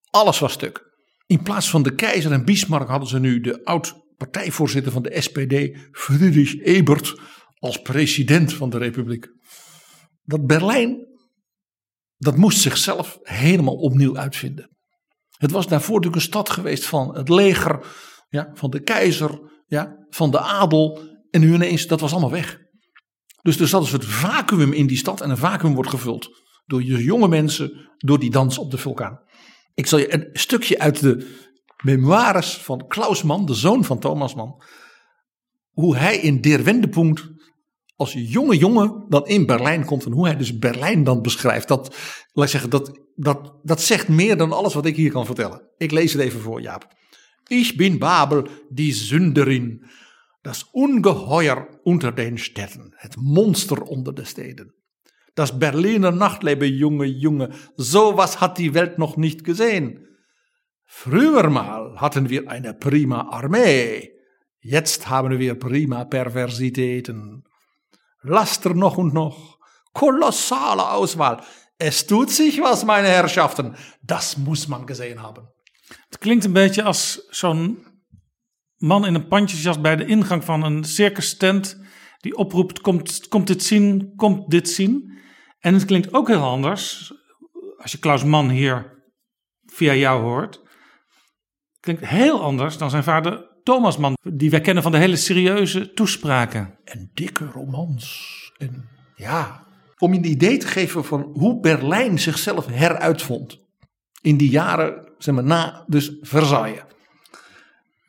[0.10, 0.84] Alles was stuk.
[1.26, 5.78] In plaats van de keizer en Bismarck hadden ze nu de oud-partijvoorzitter van de SPD,
[5.92, 7.20] Friedrich Ebert,
[7.60, 9.28] als president van de republiek.
[10.24, 11.10] Dat Berlijn,
[12.22, 14.70] dat moest zichzelf helemaal opnieuw uitvinden.
[15.38, 17.86] Het was daarvoor natuurlijk een stad geweest van het leger,
[18.30, 21.00] ja, van de keizer, ja, van de adel.
[21.30, 22.60] En nu ineens, dat was allemaal weg.
[23.42, 25.22] Dus er zat een soort vacuüm in die stad.
[25.22, 26.30] En een vacuüm wordt gevuld
[26.66, 29.20] door jonge mensen, door die dans op de vulkaan.
[29.74, 31.40] Ik zal je een stukje uit de
[31.84, 34.64] memoires van Klaus Mann, de zoon van Thomas Mann.
[35.70, 37.30] Hoe hij in Der Wendepunkt
[38.02, 40.06] als jonge jongen dan in Berlijn komt.
[40.06, 41.68] En hoe hij dus Berlijn dan beschrijft.
[41.68, 41.96] Dat,
[42.34, 45.62] laat ik zeggen, dat, dat, dat zegt meer dan alles wat ik hier kan vertellen.
[45.78, 46.88] Ik lees het even voor, Jaap.
[47.48, 49.86] Ich bin Babel, die Sünderin.
[50.42, 52.94] Das Ungeheuer unter den Städten.
[52.96, 54.74] Het monster onder de steden.
[55.34, 57.50] Das Berliner Nachtleben, Junge, Junge.
[57.76, 60.08] Sowas hat die Welt noch nicht gesehen.
[60.86, 64.10] Früher mal hatten wir eine prima Armee.
[64.60, 67.44] Jetzt haben wir prima Perversitäten.
[68.22, 69.58] Laster noch und noch.
[69.94, 71.44] Kolossale Auswahl.
[71.78, 73.76] Es tut sich was, meine Herrschaften.
[74.02, 75.50] Das muss man gesehen haben.
[76.10, 77.86] Het klinkt een beetje als zo'n
[78.78, 81.80] man in een pandjesjas bij de ingang van een circus tent.
[82.20, 85.20] Die oproept, komt, komt dit zien, komt dit zien.
[85.60, 87.14] En het klinkt ook heel anders,
[87.78, 89.04] als je Klaus Mann hier
[89.66, 90.62] via jou hoort.
[91.80, 95.94] Klinkt heel anders dan zijn vader Thomas Mann, die wij kennen van de hele serieuze
[95.94, 96.80] toespraken.
[96.84, 98.52] En dikke romans.
[98.58, 103.60] En ja, om je een idee te geven van hoe Berlijn zichzelf heruitvond.
[104.22, 106.84] In die jaren, zeg maar, na dus Versailles.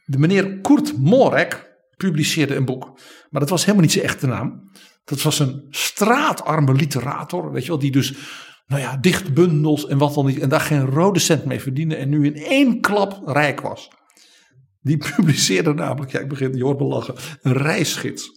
[0.04, 2.98] De meneer Kurt Morek publiceerde een boek.
[3.30, 4.70] Maar dat was helemaal niet zijn echte naam.
[5.04, 8.14] Dat was een straatarme literator, weet je wel, die dus,
[8.66, 10.38] nou ja, dichtbundels en wat dan niet.
[10.38, 11.96] En daar geen rode cent mee verdiende.
[11.96, 13.90] En nu in één klap rijk was.
[14.82, 18.30] Die publiceerde namelijk, ja, ik begin, je hoort me lachen, een reisgids.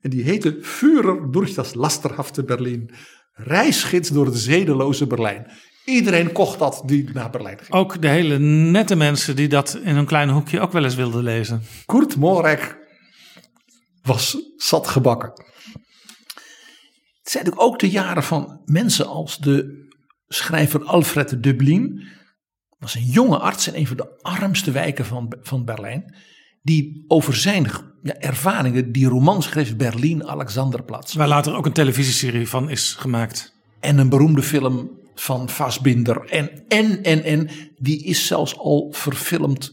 [0.00, 2.90] En die heette Führer durch das lasterhafte Berlin.
[3.32, 5.46] Reisgids door het zedeloze Berlijn.
[5.84, 7.70] Iedereen kocht dat die naar Berlijn ging.
[7.70, 11.22] Ook de hele nette mensen die dat in een klein hoekje ook wel eens wilden
[11.22, 11.62] lezen.
[11.86, 12.76] Kurt Morek
[14.02, 15.28] was zat gebakken.
[17.22, 19.86] Het zijn natuurlijk ook de jaren van mensen als de
[20.28, 22.06] schrijver Alfred Dublin.
[22.78, 26.14] Was een jonge arts in een van de armste wijken van, van Berlijn.
[26.62, 27.70] Die over zijn
[28.02, 31.14] ja, ervaringen die roman schreef Berlin Alexanderplatz.
[31.14, 33.54] Waar later ook een televisieserie van is gemaakt.
[33.80, 36.24] En een beroemde film van Fassbinder.
[36.24, 39.72] En, en, en, en, die is zelfs al verfilmd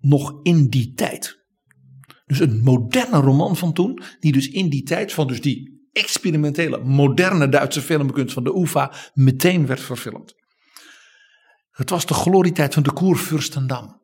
[0.00, 1.38] nog in die tijd.
[2.26, 6.78] Dus een moderne roman van toen, die dus in die tijd van dus die experimentele,
[6.84, 10.34] moderne Duitse filmkunst van de UvA meteen werd verfilmd.
[11.78, 14.00] Het was de glorietijd van de Koerfürstendam.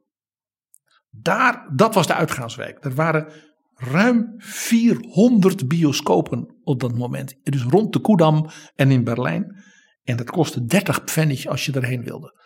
[1.11, 2.85] Daar, dat was de uitgaanswijk.
[2.85, 3.33] Er waren
[3.75, 7.35] ruim 400 bioscopen op dat moment.
[7.43, 9.65] Dus rond de Koedam en in Berlijn.
[10.03, 12.41] En dat kostte 30 pfennig als je erheen wilde.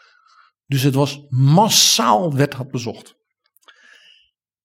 [0.67, 3.15] Dus het was massaal werd dat bezocht.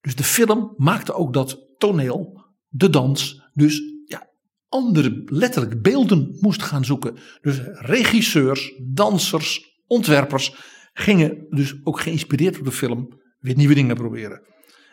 [0.02, 4.30] Dus de film maakte ook dat toneel, de dans, dus ja,
[4.68, 7.18] andere letterlijk beelden moest gaan zoeken.
[7.42, 10.56] Dus regisseurs, dansers, ontwerpers
[10.94, 14.42] gingen dus ook geïnspireerd door de film weer nieuwe dingen proberen.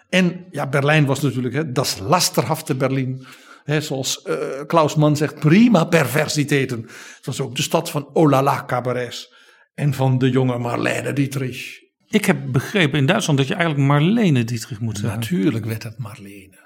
[0.09, 3.27] En ja, Berlijn was natuurlijk hè, dat lasterhafte Berlijn.
[3.65, 4.37] Hè, zoals uh,
[4.67, 6.81] Klaus Mann zegt, prima perversiteiten.
[7.17, 9.35] Het was ook de stad van Olala cabarets.
[9.75, 11.79] En van de jonge Marlene Dietrich.
[12.09, 15.21] Ik heb begrepen in Duitsland dat je eigenlijk Marlene Dietrich moet zeggen.
[15.21, 16.59] Natuurlijk werd het Marlene.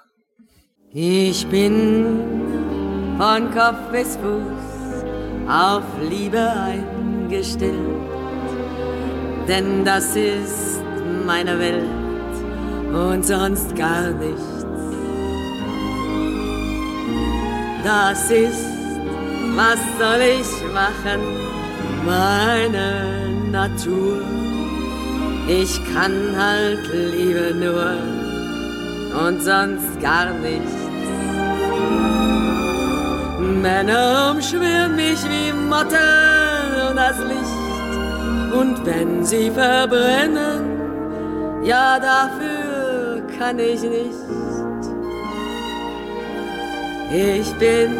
[0.93, 1.73] Ich bin
[3.19, 4.65] von Kopf bis Fuß
[5.49, 8.14] auf Liebe eingestellt,
[9.49, 10.83] denn das ist
[11.27, 11.85] meine Welt
[12.93, 14.67] und sonst gar nichts.
[17.85, 18.65] Das ist,
[19.57, 21.21] was soll ich machen,
[22.07, 24.23] meine Natur.
[25.47, 27.99] Ich kann halt Liebe nur
[29.27, 30.73] und sonst gar nichts.
[33.63, 37.64] Männer umschwirren mich wie Motten und das Licht.
[38.59, 40.63] Und wenn sie verbrennen,
[41.65, 44.25] ja dafür kann ich nicht.
[47.11, 47.91] Ich bin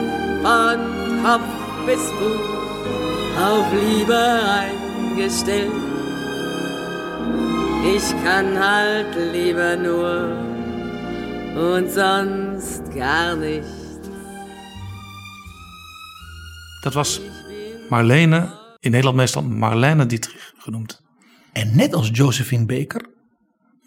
[0.43, 0.79] von
[1.25, 1.51] Kopf
[1.87, 2.55] bis Fuß
[3.49, 4.23] auf Liebe
[4.61, 5.73] eingestellt.
[7.97, 10.37] Ich kann halt lieber nur
[11.57, 13.65] und sonst gar nicht.
[16.83, 17.21] Dat was
[17.89, 21.01] Marlene, in Nederland meestal Marlene Dietrich genoemd.
[21.53, 23.15] En net als Josephine Baker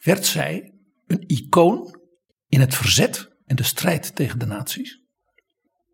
[0.04, 0.74] werd zij
[1.06, 2.00] een icoon
[2.48, 5.02] in het verzet en de strijd tegen de nazi's.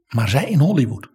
[0.07, 1.11] Maar zij in Hollywood.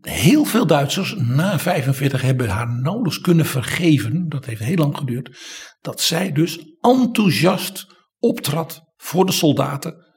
[0.00, 5.38] Heel veel Duitsers na 45 hebben haar nauwelijks kunnen vergeven, dat heeft heel lang geduurd,
[5.80, 7.86] dat zij dus enthousiast
[8.18, 10.14] optrad voor de soldaten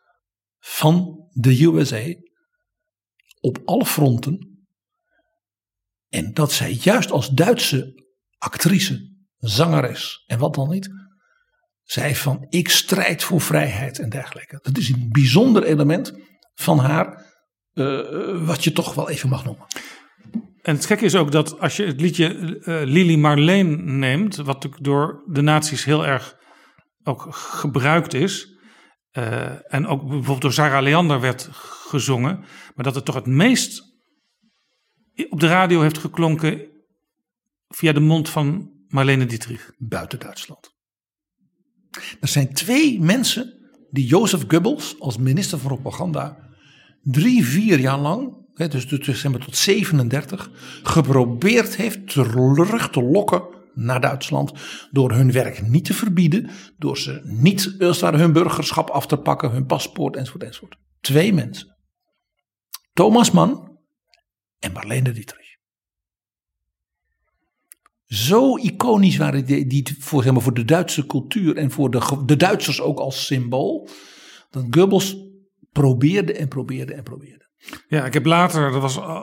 [0.60, 2.04] van de USA
[3.40, 4.55] op alle fronten.
[6.10, 8.04] En dat zij juist als Duitse
[8.38, 10.90] actrice, zangeres en wat dan niet,
[11.84, 14.60] zei van ik strijd voor vrijheid en dergelijke.
[14.62, 16.14] Dat is een bijzonder element
[16.54, 17.26] van haar,
[17.74, 19.66] uh, wat je toch wel even mag noemen.
[20.62, 24.68] En het gekke is ook dat als je het liedje uh, Lili Marleen neemt, wat
[24.80, 26.36] door de nazi's heel erg
[27.04, 28.54] ook gebruikt is,
[29.68, 32.38] en ook bijvoorbeeld door Sarah Leander werd gezongen,
[32.76, 33.95] maar dat het toch het meest
[35.30, 36.62] op de radio heeft geklonken
[37.68, 39.72] via de mond van Marlene Dietrich.
[39.78, 40.74] Buiten Duitsland.
[42.20, 43.54] Er zijn twee mensen
[43.92, 46.46] die Jozef Goebbels als minister van propaganda
[47.02, 50.50] drie, vier jaar lang, dus december tot 37,
[50.84, 53.44] geprobeerd heeft terug te lokken
[53.74, 54.52] naar Duitsland.
[54.92, 56.50] Door hun werk niet te verbieden.
[56.78, 60.78] Door ze niet hun burgerschap af te pakken, hun paspoort enzovoort enzovoort.
[61.00, 61.76] Twee mensen.
[62.94, 63.75] Thomas Mann
[64.60, 65.54] en Marlene Dietrich.
[68.06, 72.24] Zo iconisch waren die, die voor, zeg maar, voor de Duitse cultuur en voor de,
[72.26, 73.90] de Duitsers ook als symbool.
[74.50, 75.18] Dat Goebbels
[75.72, 77.50] probeerde en probeerde en probeerde.
[77.88, 79.22] Ja, ik heb later, dat was uh,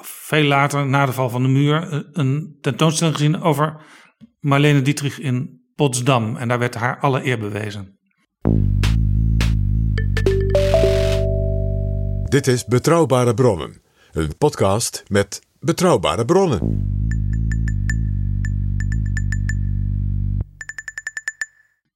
[0.00, 3.84] veel later, na de val van de muur, een tentoonstelling gezien over
[4.40, 6.36] Marlene Dietrich in Potsdam.
[6.36, 7.98] En daar werd haar alle eer bewezen.
[12.22, 13.82] Dit is Betrouwbare Bronnen,
[14.12, 16.60] een podcast met betrouwbare bronnen.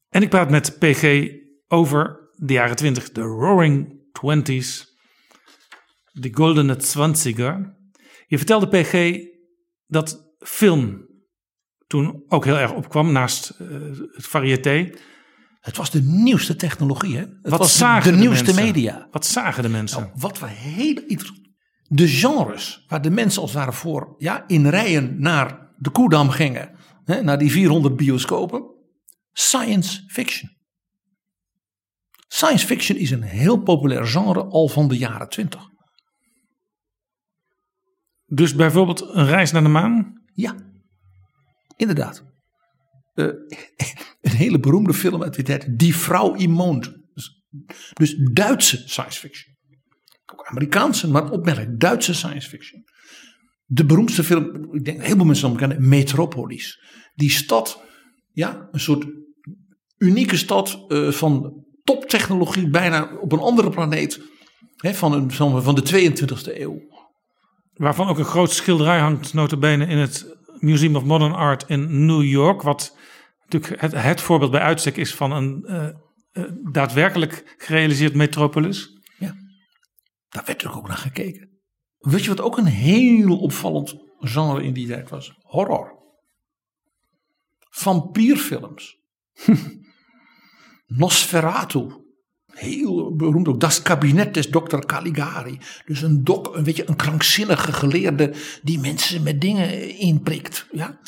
[0.08, 1.28] En ik praat met PG
[1.68, 4.96] over de jaren 20, de Roaring Twenties,
[6.12, 7.76] de Goldene Zwanziger.
[8.26, 9.24] Je vertelde PG
[9.86, 11.06] dat film
[11.86, 13.68] toen ook heel erg opkwam naast uh,
[14.12, 14.94] het variété.
[15.60, 17.20] Het was de nieuwste technologie, hè?
[17.20, 18.64] Het wat was zagen de, de nieuwste mensen?
[18.64, 19.08] media.
[19.10, 20.00] Wat zagen de mensen?
[20.00, 21.02] Nou, wat we heel
[21.88, 26.30] de genres waar de mensen als het ware voor ja, in rijen naar de Koedam
[26.30, 28.74] gingen, hè, naar die 400 bioscopen.
[29.32, 30.50] Science fiction.
[32.28, 35.68] Science fiction is een heel populair genre al van de jaren 20.
[38.26, 40.22] Dus bijvoorbeeld een reis naar de maan?
[40.32, 40.54] Ja,
[41.76, 42.24] inderdaad.
[43.14, 43.26] Uh,
[44.20, 46.92] een hele beroemde film uit die tijd, Die Vrouw im Mond.
[47.14, 47.44] Dus,
[47.92, 49.55] dus Duitse science fiction.
[50.50, 52.84] Amerikaanse, maar opmerkelijk Duitse science fiction.
[53.64, 56.80] De beroemdste film, ik denk heel veel mensen dan kennen, Metropolis.
[57.14, 57.82] Die stad,
[58.32, 59.06] ja, een soort
[59.98, 64.20] unieke stad uh, van toptechnologie, bijna op een andere planeet.
[64.76, 66.80] Hè, van, een, van, de 22e eeuw.
[67.72, 72.22] Waarvan ook een groot schilderij hangt, notabene in het Museum of Modern Art in New
[72.22, 72.62] York.
[72.62, 72.96] Wat
[73.48, 75.88] natuurlijk het, het voorbeeld bij uitstek is van een uh,
[76.32, 78.95] uh, daadwerkelijk gerealiseerd metropolis.
[80.36, 81.48] Daar werd er ook naar gekeken.
[81.98, 85.32] Weet je wat ook een heel opvallend genre in die tijd was?
[85.42, 85.92] Horror.
[87.70, 88.96] Vampierfilms.
[90.86, 91.86] Nosferatu.
[92.52, 93.60] Heel beroemd ook.
[93.60, 94.78] Das kabinet des Dr.
[94.78, 95.58] Caligari.
[95.86, 100.66] Dus een dok, een, weet je, een krankzinnige geleerde die mensen met dingen inprikt.
[100.72, 100.98] Ja?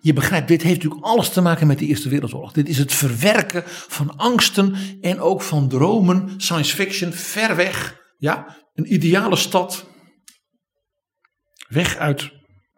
[0.00, 2.52] Je begrijpt, dit heeft natuurlijk alles te maken met de Eerste Wereldoorlog.
[2.52, 8.02] Dit is het verwerken van angsten en ook van dromen, science fiction, ver weg.
[8.18, 8.62] Ja?
[8.74, 9.86] Een ideale stad.
[11.68, 12.30] Weg uit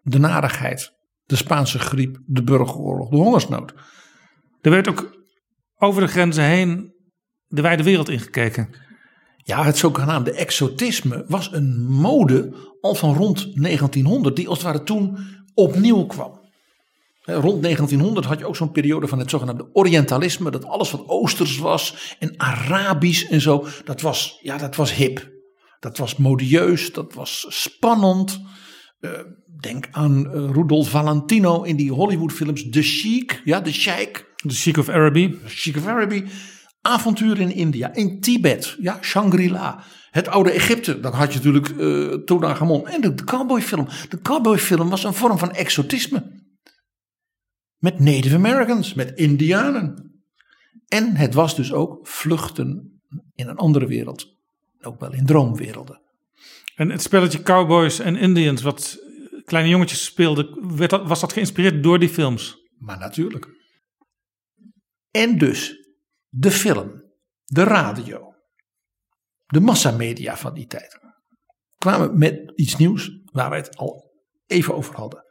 [0.02, 0.92] de narigheid,
[1.24, 3.74] de Spaanse griep, de burgeroorlog, de hongersnood.
[4.60, 5.16] Er werd ook
[5.76, 6.94] over de grenzen heen
[7.46, 8.74] de wijde wereld ingekeken.
[9.36, 14.82] Ja, het zogenaamde exotisme was een mode al van rond 1900, die als het ware
[14.82, 15.18] toen
[15.54, 16.44] opnieuw kwam.
[17.22, 21.58] Rond 1900 had je ook zo'n periode van het zogenaamde Orientalisme, dat alles wat Oosters
[21.58, 25.35] was en Arabisch en zo, dat was, ja, dat was hip.
[25.80, 28.40] Dat was modieus, dat was spannend.
[29.00, 29.10] Eh,
[29.60, 34.34] denk aan eh, Rudolf Valentino in die Hollywoodfilms The Sheik, ja, The Sheik.
[34.36, 35.30] The Sheik of Araby.
[35.30, 36.24] The Sheik of Araby.
[36.80, 39.84] Avonturen in India, in Tibet, ja, Shangri-La.
[40.10, 42.88] Het oude Egypte, dan had je natuurlijk uh, Tutankhamon.
[42.88, 43.88] En de, de cowboyfilm.
[44.08, 46.44] De cowboyfilm was een vorm van exotisme.
[47.78, 50.14] Met Native Americans, met Indianen.
[50.88, 53.00] En het was dus ook vluchten
[53.34, 54.35] in een andere wereld.
[54.86, 56.00] Ook wel in droomwerelden.
[56.74, 58.98] En het spelletje Cowboys en Indians, wat
[59.44, 62.56] kleine jongetjes speelden, werd dat, was dat geïnspireerd door die films?
[62.78, 63.48] Maar natuurlijk.
[65.10, 65.74] En dus
[66.28, 67.02] de film,
[67.44, 68.34] de radio,
[69.46, 70.98] de massamedia van die tijd
[71.78, 74.12] kwamen met iets nieuws waar wij het al
[74.46, 75.24] even over hadden.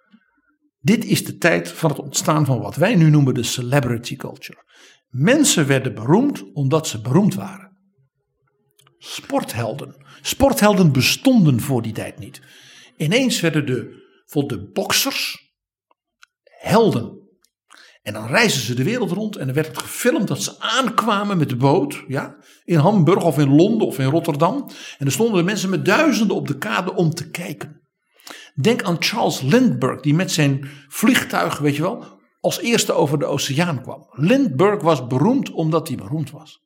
[0.79, 4.63] Dit is de tijd van het ontstaan van wat wij nu noemen de celebrity culture.
[5.07, 7.64] Mensen werden beroemd omdat ze beroemd waren.
[9.05, 9.95] Sporthelden.
[10.21, 12.41] Sporthelden bestonden voor die tijd niet.
[12.97, 15.53] Ineens werden de, voor de boksers
[16.43, 17.23] helden.
[18.01, 21.37] En dan reisden ze de wereld rond en dan werd het gefilmd dat ze aankwamen
[21.37, 22.03] met de boot.
[22.07, 24.69] Ja, in Hamburg of in Londen of in Rotterdam.
[24.97, 27.81] En er stonden de mensen met duizenden op de kade om te kijken.
[28.55, 32.05] Denk aan Charles Lindbergh die met zijn vliegtuig, weet je wel,
[32.39, 34.07] als eerste over de oceaan kwam.
[34.11, 36.63] Lindbergh was beroemd omdat hij beroemd was.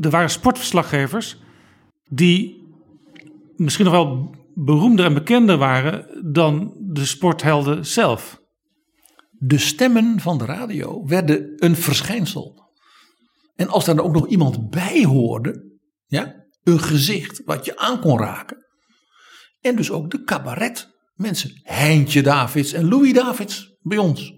[0.00, 1.36] Er waren sportverslaggevers
[2.14, 2.68] die
[3.56, 8.40] misschien nog wel beroemder en bekender waren dan de sporthelden zelf.
[9.30, 12.70] De stemmen van de radio werden een verschijnsel.
[13.56, 18.18] En als daar ook nog iemand bij hoorde, ja, een gezicht wat je aan kon
[18.18, 18.66] raken.
[19.60, 21.60] En dus ook de cabaret mensen.
[21.62, 24.34] Heintje Davids en Louis Davids bij ons.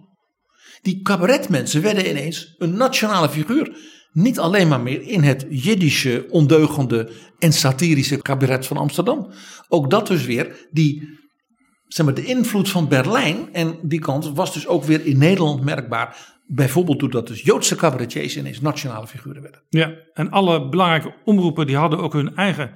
[0.83, 3.77] Die cabaretmensen werden ineens een nationale figuur.
[4.15, 9.31] Niet alleen maar meer in het Jiddische, ondeugende en satirische cabaret van Amsterdam.
[9.69, 11.09] Ook dat dus weer, die,
[11.87, 15.65] zeg maar, de invloed van Berlijn en die kant was dus ook weer in Nederland
[15.65, 16.37] merkbaar.
[16.47, 19.62] Bijvoorbeeld doordat dus Joodse cabaretiers ineens nationale figuren werden.
[19.69, 22.73] Ja, en alle belangrijke omroepen die hadden ook hun eigen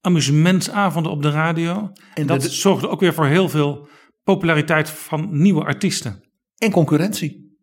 [0.00, 1.92] amusementsavonden op de radio.
[2.14, 3.88] En dat de- zorgde ook weer voor heel veel
[4.22, 6.22] populariteit van nieuwe artiesten.
[6.56, 7.56] En concurrentie.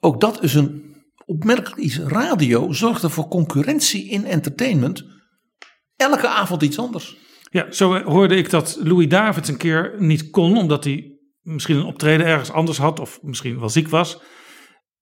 [0.00, 0.89] Ook dat is een
[1.30, 1.98] opmerkelijk iets.
[1.98, 5.04] Radio zorgde voor concurrentie in entertainment.
[5.96, 7.16] Elke avond iets anders.
[7.50, 11.84] Ja, zo hoorde ik dat Louis Davids een keer niet kon, omdat hij misschien een
[11.84, 14.22] optreden ergens anders had of misschien wel ziek was.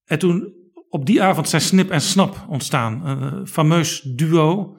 [0.05, 0.55] En toen
[0.89, 3.07] op die avond zijn Snip en Snap ontstaan.
[3.07, 4.77] Een eh, fameus duo.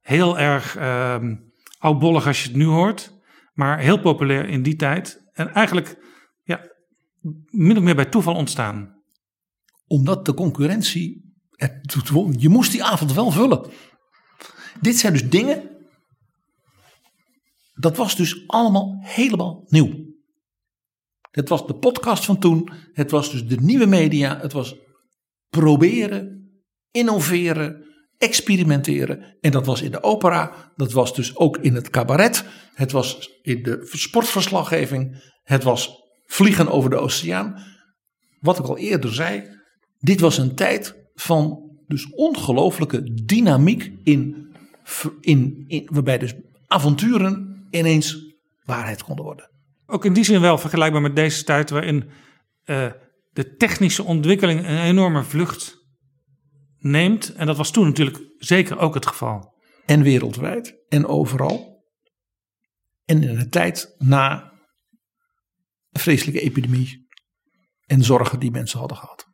[0.00, 1.34] Heel erg ehm
[1.78, 3.12] oudbollig als je het nu hoort,
[3.54, 5.30] maar heel populair in die tijd.
[5.32, 5.96] En eigenlijk
[6.42, 6.60] ja,
[7.50, 9.01] min of meer bij toeval ontstaan.
[9.92, 11.34] Omdat de concurrentie.
[12.38, 13.70] Je moest die avond wel vullen.
[14.80, 15.70] Dit zijn dus dingen.
[17.74, 19.90] Dat was dus allemaal helemaal nieuw.
[21.30, 22.72] Het was de podcast van toen.
[22.92, 24.38] Het was dus de nieuwe media.
[24.40, 24.74] Het was
[25.48, 26.50] proberen,
[26.90, 27.84] innoveren,
[28.18, 29.36] experimenteren.
[29.40, 30.72] En dat was in de opera.
[30.76, 32.44] Dat was dus ook in het cabaret.
[32.74, 35.32] Het was in de sportverslaggeving.
[35.42, 35.90] Het was
[36.26, 37.62] vliegen over de oceaan.
[38.40, 39.60] Wat ik al eerder zei.
[40.02, 44.48] Dit was een tijd van dus ongelooflijke dynamiek in,
[45.20, 46.34] in, in waarbij dus
[46.66, 49.50] avonturen ineens waarheid konden worden.
[49.86, 52.10] Ook in die zin wel vergelijkbaar met deze tijd waarin
[52.64, 52.92] eh,
[53.30, 55.76] de technische ontwikkeling een enorme vlucht
[56.78, 57.32] neemt.
[57.32, 59.54] En dat was toen natuurlijk zeker ook het geval.
[59.86, 61.84] En wereldwijd en overal.
[63.04, 64.52] En in een tijd na
[65.90, 67.06] een vreselijke epidemie
[67.86, 69.31] en zorgen die mensen hadden gehad.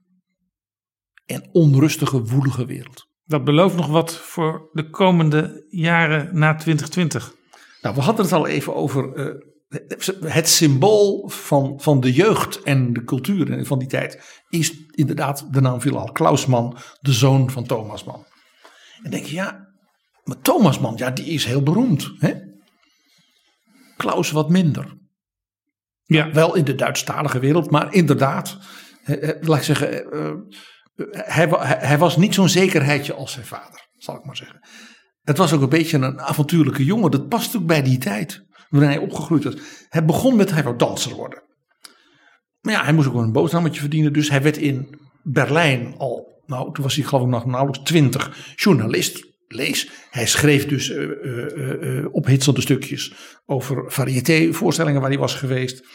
[1.28, 3.06] En onrustige, woelige wereld.
[3.24, 7.34] Dat belooft nog wat voor de komende jaren na 2020.
[7.82, 12.92] Nou, we hadden het al even over eh, het symbool van, van de jeugd en
[12.92, 14.42] de cultuur van die tijd.
[14.48, 18.26] Is inderdaad, de naam viel al, Klaus Mann, de zoon van Thomas Mann.
[19.02, 19.68] En denk je, ja,
[20.24, 22.12] maar Thomas Mann, ja, die is heel beroemd.
[22.18, 22.34] Hè?
[23.96, 24.96] Klaus wat minder.
[26.04, 26.30] Ja.
[26.30, 28.58] Wel in de Duitsstalige wereld, maar inderdaad,
[29.04, 30.34] eh, laat ik zeggen, eh, eh,
[31.10, 34.68] hij, hij, was niet zo'n zekerheidje als zijn vader, zal ik maar zeggen.
[35.22, 37.10] Het was ook een beetje een avontuurlijke jongen.
[37.10, 39.54] Dat past ook bij die tijd, waarin hij opgegroeid was.
[39.88, 41.42] Hij begon met, hij wou danser worden.
[42.60, 44.12] Maar ja, hij moest ook een boterhammetje verdienen.
[44.12, 48.54] Dus hij werd in Berlijn al, nou toen was hij geloof ik nog nauwelijks twintig,
[48.56, 49.26] journalist.
[49.48, 49.90] lees.
[50.10, 53.12] Hij schreef dus eh, eh, ophitsende stukjes
[53.46, 55.86] over variété-voorstellingen waar hij was geweest.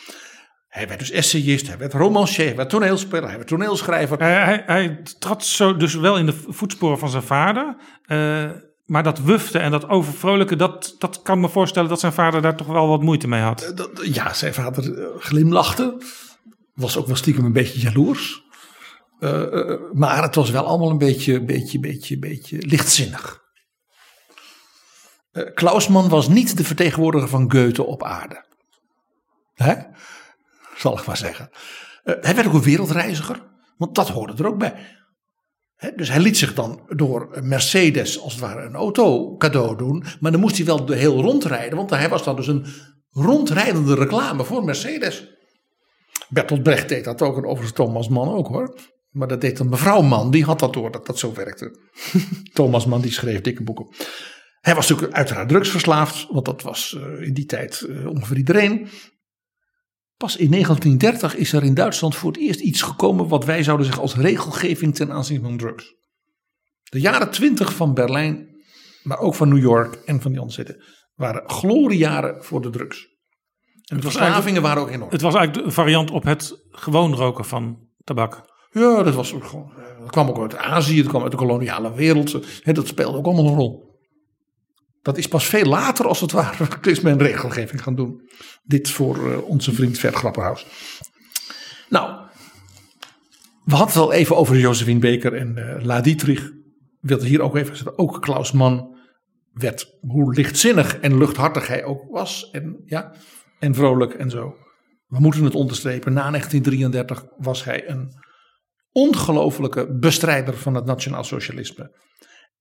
[0.74, 4.19] Hij werd dus essayist, hij werd romancier, hij werd toneelspeler, hij werd toneelschrijver.
[4.19, 7.76] Hij, hij, hij trad zo dus wel in de voetsporen van zijn vader.
[8.05, 8.49] eh,
[8.86, 12.55] maar dat wufte en dat overvrolijke, dat, dat kan me voorstellen dat zijn vader daar
[12.55, 13.71] toch wel wat moeite mee had.
[13.76, 15.97] Dat- ja, zijn vader eh, glimlachte.
[16.74, 18.41] Was ook wel stiekem een beetje jaloers.
[19.19, 23.41] Eh, eh, maar het was wel allemaal een beetje, beetje, beetje, beetje lichtzinnig.
[25.32, 28.43] Eh, Klausman was niet de vertegenwoordiger van Goethe op aarde.
[29.53, 29.74] Hè?
[30.84, 31.50] Zal ik maar zeggen.
[32.04, 33.44] Eh, hij werd ook een wereldreiziger,
[33.78, 34.74] want dat hoorde er ook bij.
[35.96, 40.04] Dus hij liet zich dan door Mercedes als het ware een auto cadeau doen.
[40.20, 42.66] Maar dan moest hij wel heel rondrijden, want hij was dan dus een
[43.10, 45.28] rondrijdende reclame voor Mercedes.
[46.30, 48.80] Bertolt Brecht deed dat ook en overigens Thomas Mann ook hoor.
[49.10, 51.80] Maar dat deed een mevrouw Mann, die had dat door dat dat zo werkte.
[52.54, 53.88] Thomas Mann die schreef dikke boeken.
[54.60, 58.88] Hij was natuurlijk uiteraard drugsverslaafd, want dat was eh, in die tijd eh, ongeveer iedereen.
[60.24, 63.86] Pas in 1930 is er in Duitsland voor het eerst iets gekomen wat wij zouden
[63.86, 65.95] zeggen als regelgeving ten aanzien van drugs.
[66.84, 68.47] De jaren 20 van Berlijn,
[69.03, 70.84] maar ook van New York en van die andere steden,
[71.15, 73.07] waren gloriejaren voor de drugs.
[73.86, 75.11] En de verslavingen waren ook enorm.
[75.11, 78.41] Het was eigenlijk een variant op het gewoon roken van tabak.
[78.69, 79.71] Ja, dat was ook gewoon.
[79.99, 82.32] Dat kwam ook uit Azië, dat kwam uit de koloniale wereld.
[82.63, 83.93] Dat speelde ook allemaal een rol.
[85.04, 88.30] Dat is pas veel later, als het ware, is men regelgeving gaan doen.
[88.64, 90.32] Dit voor eh, onze vriend Ver.
[91.89, 92.24] Nou,
[93.64, 96.51] we hadden het al even over Josephine Baker en eh La Dietrich.
[96.99, 98.97] Wilde hier ook even zeggen, ook Klaus Mann
[99.54, 102.49] werd, hoe lichtzinnig en luchthartig hij ook was.
[102.51, 103.14] En, ja,
[103.60, 104.56] en vrolijk en zo.
[105.08, 108.12] We moeten het onderstrepen, na 1933 was hij een
[108.91, 111.91] ongelofelijke bestrijder van het nationaal socialisme.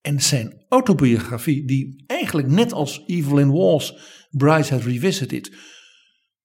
[0.03, 3.95] En zijn autobiografie, die eigenlijk net als Evelyn Waug's
[4.31, 5.57] Bryce had revisited,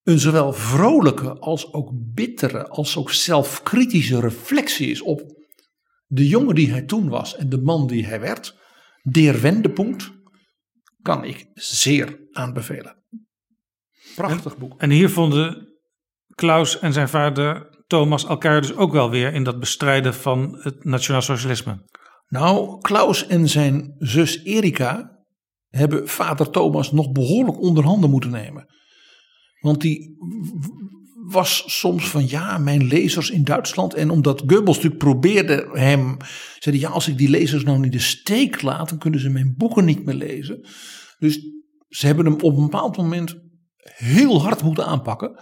[0.03, 5.35] een zowel vrolijke als ook bittere, als ook zelfkritische reflectie is op
[6.05, 8.57] de jongen die hij toen was en de man die hij werd.
[9.03, 10.11] Der Wendepunkt
[11.01, 13.03] kan ik zeer aanbevelen.
[14.15, 14.81] Prachtig boek.
[14.81, 15.67] En hier vonden
[16.35, 20.83] Klaus en zijn vader Thomas elkaar dus ook wel weer in dat bestrijden van het
[20.83, 21.85] nationaal socialisme.
[22.27, 25.17] Nou, Klaus en zijn zus Erika
[25.67, 28.65] hebben vader Thomas nog behoorlijk onder handen moeten nemen.
[29.59, 30.17] Want die
[31.27, 33.93] was soms van ja, mijn lezers in Duitsland.
[33.93, 36.17] En omdat Goebbels natuurlijk probeerde hem,
[36.59, 39.55] zei ja, als ik die lezers nou niet de steek laat, dan kunnen ze mijn
[39.57, 40.67] boeken niet meer lezen.
[41.19, 41.39] Dus
[41.87, 43.35] ze hebben hem op een bepaald moment
[43.77, 45.39] heel hard moeten aanpakken.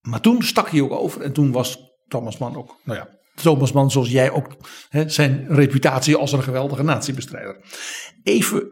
[0.00, 3.72] Maar toen stak hij ook over en toen was Thomas Mann ook, nou ja, Thomas
[3.72, 4.56] Mann zoals jij ook,
[4.88, 7.64] hè, zijn reputatie als een geweldige natiebestrijder.
[8.22, 8.68] Even,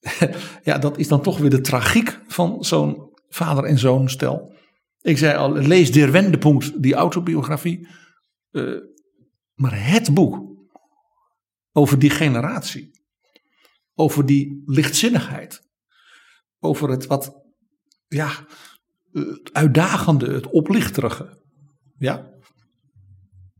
[0.64, 4.52] ja, dat is dan toch weer de tragiek van zo'n vader en zoon stel.
[5.00, 7.88] Ik zei al, lees Der Wendepunkt, die autobiografie.
[8.50, 8.74] eh,
[9.54, 10.46] maar het boek
[11.72, 12.90] over die generatie,
[13.94, 15.60] over die lichtzinnigheid,
[16.58, 17.32] over het wat,
[18.08, 18.46] ja,
[19.52, 21.42] uitdagende, het oplichterige,
[21.98, 22.37] ja,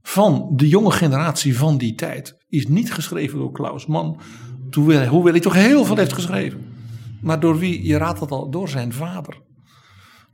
[0.08, 4.20] van de jonge generatie van die tijd, is niet geschreven door Klaus Mann,
[4.74, 6.66] hoewel, hij toch heel veel heeft geschreven.
[7.20, 9.42] Maar door wie, je raadt het al, door zijn vader.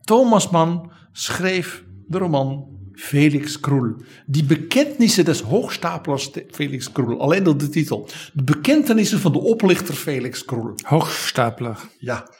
[0.01, 3.95] Thomas Mann schreef de roman Felix Kroel.
[4.27, 7.20] Die bekentenissen des hoogstaplers Felix Kroel.
[7.20, 8.09] Alleen door de titel.
[8.33, 10.75] De bekentenissen van de oplichter Felix Kroel.
[10.83, 11.79] Hoogstapler.
[11.99, 12.31] Ja.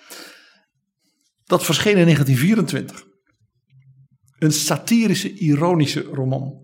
[1.45, 3.05] Dat verscheen in 1924.
[4.39, 6.64] Een satirische, ironische roman.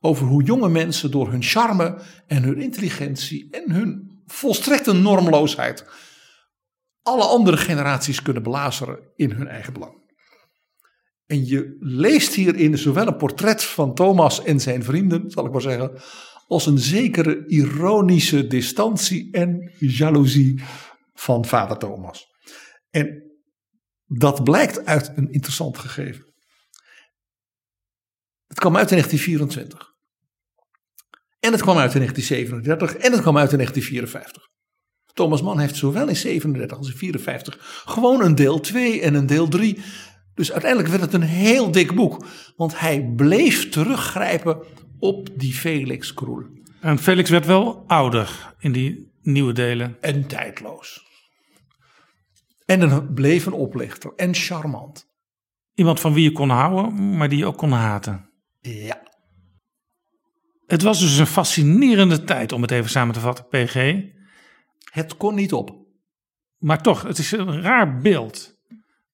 [0.00, 5.84] Over hoe jonge mensen door hun charme en hun intelligentie en hun volstrekte normloosheid
[7.08, 9.96] alle andere generaties kunnen belazeren in hun eigen belang.
[11.26, 15.60] En je leest hierin zowel een portret van Thomas en zijn vrienden, zal ik maar
[15.60, 16.00] zeggen,
[16.46, 20.62] als een zekere ironische distantie en jaloezie
[21.14, 22.26] van vader Thomas.
[22.90, 23.22] En
[24.04, 26.26] dat blijkt uit een interessant gegeven.
[28.46, 29.87] Het kwam uit in 1924.
[31.40, 34.48] En het kwam uit in 1937 en het kwam uit in 1954.
[35.12, 39.26] Thomas Mann heeft zowel in 37 als in 54 gewoon een deel 2 en een
[39.26, 39.78] deel 3.
[40.34, 42.24] Dus uiteindelijk werd het een heel dik boek.
[42.56, 44.62] Want hij bleef teruggrijpen
[44.98, 46.44] op die Felix Kroel.
[46.80, 49.96] En Felix werd wel ouder in die nieuwe delen.
[50.00, 51.06] En tijdloos.
[52.64, 55.06] En een, bleef een oplichter en charmant.
[55.74, 58.30] Iemand van wie je kon houden, maar die je ook kon haten.
[58.60, 59.02] Ja.
[60.68, 64.02] Het was dus een fascinerende tijd, om het even samen te vatten, PG.
[64.92, 65.76] Het kon niet op.
[66.58, 68.56] Maar toch, het is een raar beeld.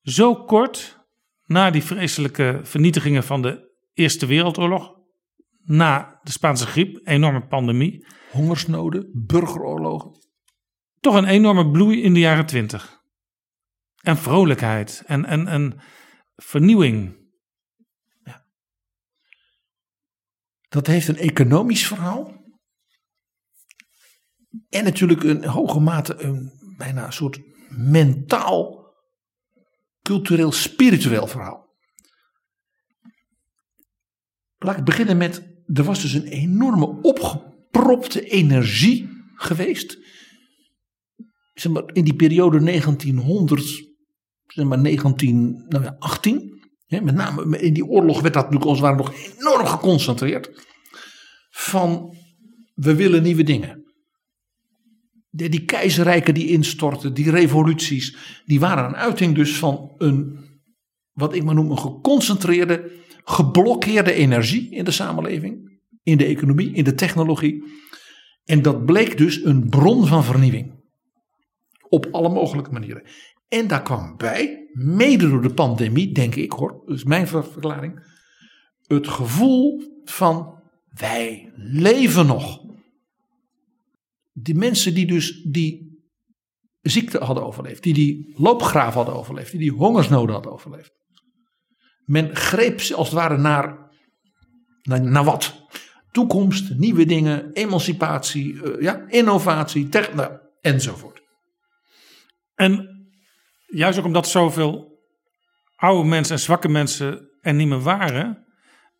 [0.02, 1.00] Zo kort
[1.46, 4.94] na die vreselijke vernietigingen van de Eerste Wereldoorlog,
[5.64, 10.11] na de Spaanse griep, enorme pandemie, Hongersnoden, burgeroorlogen.
[11.00, 13.02] toch een enorme bloei in de jaren twintig.
[14.00, 15.80] En vrolijkheid en, en, en
[16.36, 17.22] vernieuwing.
[20.75, 22.33] Dat heeft een economisch verhaal.
[24.68, 28.95] En natuurlijk in hoge mate een bijna een soort mentaal,
[30.03, 31.75] cultureel, spiritueel verhaal.
[34.59, 39.99] Laat ik beginnen met, er was dus een enorme opgepropte energie geweest.
[41.53, 43.64] Zeg maar, in die periode 1900,
[44.47, 45.64] zeg maar 1918.
[45.68, 46.53] Nou ja, 18, hè,
[47.01, 50.66] met name in die oorlog werd dat natuurlijk als het ware nog enorm geconcentreerd.
[51.51, 52.16] Van,
[52.74, 53.82] we willen nieuwe dingen.
[55.30, 60.38] Die keizerrijken die instortten, die revoluties, die waren een uiting dus van een,
[61.12, 62.90] wat ik maar noem, een geconcentreerde,
[63.24, 67.64] geblokkeerde energie in de samenleving, in de economie, in de technologie.
[68.45, 70.72] En dat bleek dus een bron van vernieuwing.
[71.88, 73.03] Op alle mogelijke manieren.
[73.55, 77.44] En daar kwam bij, mede door de pandemie, denk ik hoor, dat is mijn ver-
[77.44, 78.07] verklaring,
[78.86, 82.61] het gevoel van wij leven nog.
[84.32, 86.02] Die mensen die dus die
[86.80, 90.92] ziekte hadden overleefd, die die loopgraaf hadden overleefd, die die hongersnoden hadden overleefd.
[92.05, 93.90] Men greep als het ware naar,
[94.82, 95.66] naar, wat?
[96.11, 101.22] Toekomst, nieuwe dingen, emancipatie, eh, ja, innovatie, tech, nou, enzovoort.
[102.55, 102.93] En
[103.75, 105.03] juist ook omdat zoveel
[105.77, 108.45] oude mensen en zwakke mensen er niet meer waren,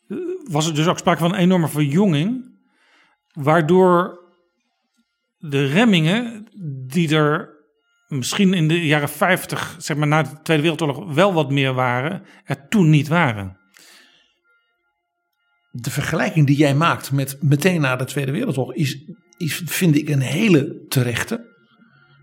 [0.09, 0.17] eh,
[0.51, 2.53] was er dus ook sprake van een enorme verjonging,
[3.33, 4.19] waardoor
[5.39, 6.49] de remmingen
[6.87, 7.53] die er
[8.09, 12.23] misschien in de jaren 50, zeg maar na de Tweede Wereldoorlog, wel wat meer waren,
[12.45, 13.63] er toen niet waren.
[15.77, 19.05] de vergelijking die jij maakt met meteen na de Tweede Wereldoorlog is,
[19.37, 21.53] is vind ik een hele terechte.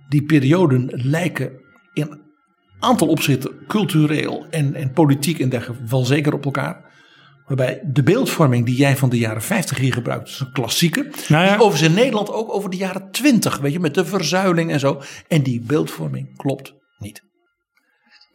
[0.09, 1.59] Die perioden lijken
[1.93, 2.20] in
[2.81, 6.89] aantal opzichten cultureel en, en politiek en dergelijke wel zeker op elkaar.
[7.45, 11.11] Waarbij de beeldvorming die jij van de jaren 50 hier gebruikt, is een klassieke.
[11.27, 11.49] Nou ja.
[11.49, 14.79] Die overigens in Nederland ook over de jaren 20, weet je, met de verzuiling en
[14.79, 15.01] zo.
[15.27, 17.21] En die beeldvorming klopt niet.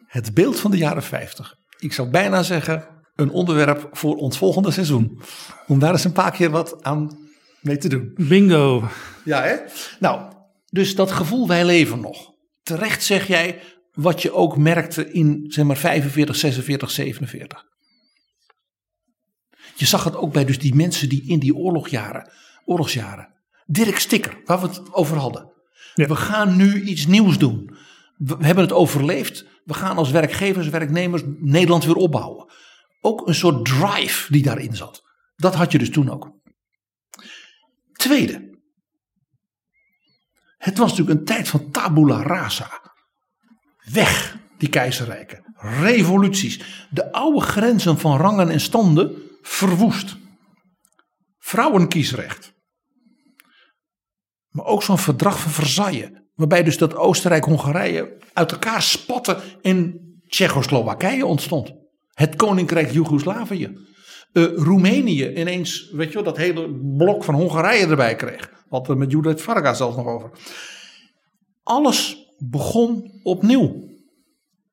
[0.07, 1.55] Het beeld van de jaren 50.
[1.79, 5.21] Ik zou bijna zeggen, een onderwerp voor ons volgende seizoen.
[5.67, 7.17] Om daar eens een paar keer wat aan
[7.61, 8.11] mee te doen.
[8.15, 8.89] Bingo.
[9.23, 9.55] Ja, hè?
[9.99, 10.31] Nou,
[10.69, 12.31] dus dat gevoel, wij leven nog.
[12.63, 13.61] Terecht zeg jij
[13.97, 17.63] wat je ook merkte in, zeg maar, 45, 46, 47.
[19.75, 22.31] Je zag het ook bij dus die mensen die in die oorlogjaren,
[22.65, 23.33] oorlogsjaren.
[23.65, 25.51] Dirk Stikker, waar we het over hadden.
[25.93, 27.75] We gaan nu iets nieuws doen.
[28.17, 29.45] We hebben het overleefd.
[29.63, 32.51] We gaan als werkgevers, werknemers Nederland weer opbouwen.
[33.01, 35.01] Ook een soort drive die daarin zat.
[35.35, 36.31] Dat had je dus toen ook.
[37.93, 38.59] Tweede.
[40.57, 42.86] Het was natuurlijk een tijd van tabula rasa.
[43.91, 45.53] Weg, die keizerrijken.
[45.55, 46.87] Revoluties.
[46.89, 50.15] De oude grenzen van rangen en standen verwoest.
[51.37, 52.53] Vrouwenkiesrecht.
[54.49, 56.09] Maar ook zo'n verdrag van Versailles.
[56.35, 61.73] Waarbij dus dat Oostenrijk-Hongarije uit elkaar spatte en Tsjechoslowakije ontstond.
[62.13, 63.77] Het Koninkrijk Joegoslavië.
[64.31, 68.51] Eh, Roemenië ineens, weet je wel, dat hele blok van Hongarije erbij kreeg.
[68.69, 70.31] Wat er met Judith Varga zelfs nog over.
[71.63, 73.85] Alles begon opnieuw.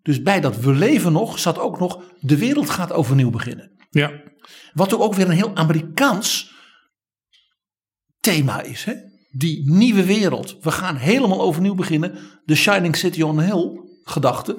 [0.02, 3.70] Dus bij dat we leven nog zat ook nog de wereld gaat overnieuw beginnen.
[3.90, 4.12] Ja.
[4.72, 6.54] Wat ook weer een heel Amerikaans
[8.20, 8.84] thema is.
[8.84, 8.94] Hè?
[9.30, 10.56] Die nieuwe wereld.
[10.60, 12.18] We gaan helemaal overnieuw beginnen.
[12.44, 14.56] De Shining City on Hill gedachte.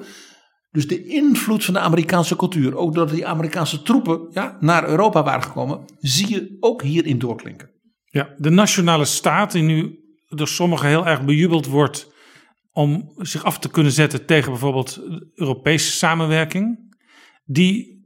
[0.70, 2.76] Dus de invloed van de Amerikaanse cultuur.
[2.76, 5.84] Ook doordat die Amerikaanse troepen ja, naar Europa waren gekomen.
[5.98, 7.70] Zie je ook hierin doorklinken.
[8.04, 9.98] Ja, de nationale staat, die nu
[10.28, 12.14] door sommigen heel erg bejubeld wordt
[12.76, 15.00] om zich af te kunnen zetten tegen bijvoorbeeld
[15.34, 16.96] Europese samenwerking,
[17.44, 18.04] die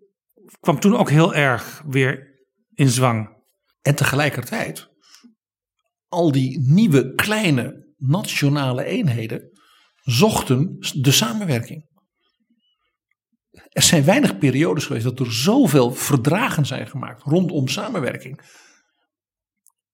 [0.61, 2.41] kwam toen ook heel erg weer
[2.75, 3.37] in zwang.
[3.83, 4.89] En tegelijkertijd,
[6.09, 9.61] al die nieuwe kleine nationale eenheden
[10.03, 11.89] zochten de samenwerking.
[13.69, 18.41] Er zijn weinig periodes geweest dat er zoveel verdragen zijn gemaakt rondom samenwerking.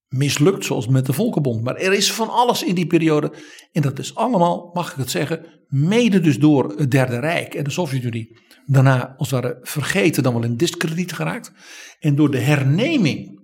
[0.09, 1.63] Mislukt zoals met de Volkenbond.
[1.63, 3.33] Maar er is van alles in die periode.
[3.73, 7.65] En dat is allemaal, mag ik het zeggen, mede dus door het Derde Rijk en
[7.65, 8.39] de Sovjet-Unie.
[8.67, 11.53] Daarna als het ware vergeten dan wel in discrediet geraakt.
[12.01, 13.36] En door de herneming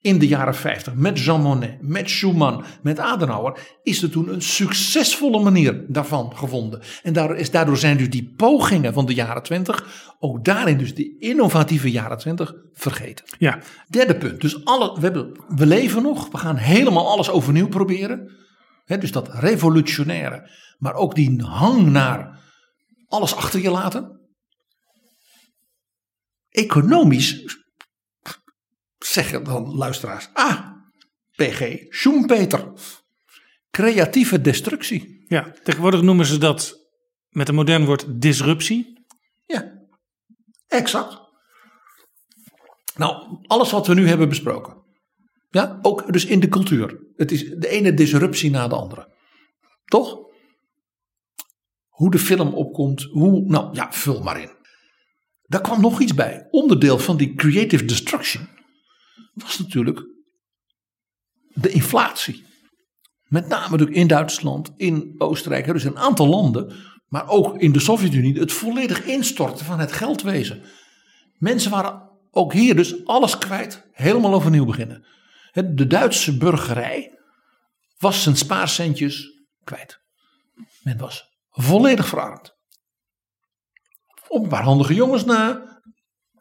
[0.00, 4.42] in de jaren 50 met Jean Monnet, met Schumann, met Adenauer, is er toen een
[4.42, 6.82] succesvolle manier daarvan gevonden.
[7.02, 10.94] En daardoor, is, daardoor zijn dus die pogingen van de jaren 20, ook daarin dus
[10.94, 13.24] die innovatieve jaren 20, vergeten.
[13.38, 13.58] Ja.
[13.88, 18.36] Derde punt, dus alle, we, hebben, we leven nog, we gaan helemaal alles overnieuw proberen.
[18.84, 22.40] Dus dat revolutionaire, maar ook die hang naar
[23.06, 24.20] alles achter je laten.
[26.48, 27.58] Economisch
[28.98, 30.28] zeggen dan luisteraars.
[30.32, 30.70] Ah,
[31.36, 32.72] PG Schumpeter.
[33.70, 35.24] Creatieve destructie.
[35.28, 36.86] Ja, tegenwoordig noemen ze dat
[37.28, 39.06] met een modern woord disruptie.
[39.46, 39.72] Ja,
[40.66, 41.20] exact.
[42.96, 44.76] Nou, alles wat we nu hebben besproken.
[45.50, 46.98] Ja, ook dus in de cultuur.
[47.16, 49.14] Het is de ene disruptie na de andere.
[49.84, 50.18] Toch?
[51.88, 54.56] Hoe de film opkomt, hoe, nou ja, vul maar in.
[55.42, 56.46] Daar kwam nog iets bij.
[56.50, 58.48] Onderdeel van die creative destruction
[59.42, 60.06] was natuurlijk
[61.48, 62.46] de inflatie.
[63.22, 66.76] Met name natuurlijk in Duitsland, in Oostenrijk, dus een aantal landen,
[67.06, 70.62] maar ook in de Sovjet-Unie, het volledig instorten van het geldwezen.
[71.34, 75.06] Mensen waren ook hier dus alles kwijt, helemaal overnieuw beginnen.
[75.52, 77.18] De Duitse burgerij
[77.98, 80.00] was zijn spaarcentjes kwijt.
[80.82, 82.56] Men was volledig verarmd.
[84.28, 85.62] Op een paar handige jongens na.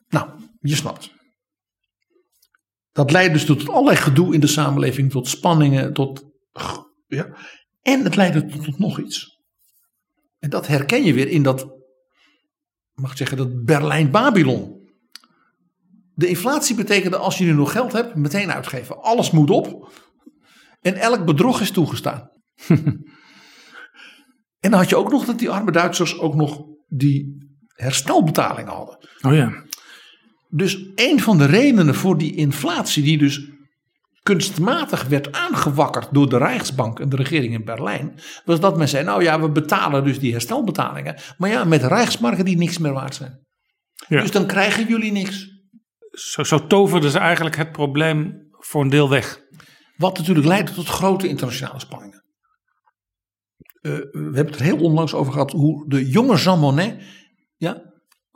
[0.08, 0.30] Nou,
[0.60, 1.16] je snapt.
[2.98, 6.26] Dat leidt dus tot allerlei gedoe in de samenleving, tot spanningen, tot.
[7.08, 7.38] Ja.
[7.82, 9.42] En het leidde tot, tot nog iets.
[10.40, 11.68] En dat herken je weer in dat,
[12.94, 14.90] mag ik zeggen, dat Berlijn-Babylon.
[16.14, 19.02] De inflatie betekende als je nu nog geld hebt, meteen uitgeven.
[19.02, 19.92] Alles moet op.
[20.82, 22.30] En elk bedrog is toegestaan.
[24.64, 27.38] en dan had je ook nog dat die arme Duitsers ook nog die
[27.68, 28.98] herstelbetalingen hadden.
[29.22, 29.66] Oh ja.
[30.50, 33.42] Dus een van de redenen voor die inflatie, die dus
[34.24, 39.04] kunstmatig werd aangewakkerd door de Rijksbank en de regering in Berlijn, was dat men zei:
[39.04, 43.16] Nou ja, we betalen dus die herstelbetalingen, maar ja, met Rijksmarken die niks meer waard
[43.16, 43.46] zijn.
[44.08, 44.22] Ja.
[44.22, 45.48] Dus dan krijgen jullie niks.
[46.12, 49.40] Zo, zo toverden ze eigenlijk het probleem voor een deel weg.
[49.96, 52.24] Wat natuurlijk leidde tot grote internationale spanningen.
[53.82, 57.02] Uh, we hebben het er heel onlangs over gehad hoe de jonge Jean Monnet
[57.56, 57.82] ja,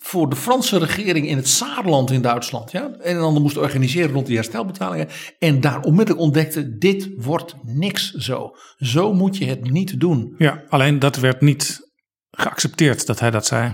[0.03, 2.71] voor de Franse regering in het Saarland in Duitsland.
[2.71, 5.07] Ja, en dan moest organiseren rond die herstelbetalingen.
[5.39, 8.55] En daar onmiddellijk ontdekte: dit wordt niks zo.
[8.77, 10.35] Zo moet je het niet doen.
[10.37, 11.91] Ja, alleen dat werd niet
[12.31, 13.73] geaccepteerd dat hij dat zei.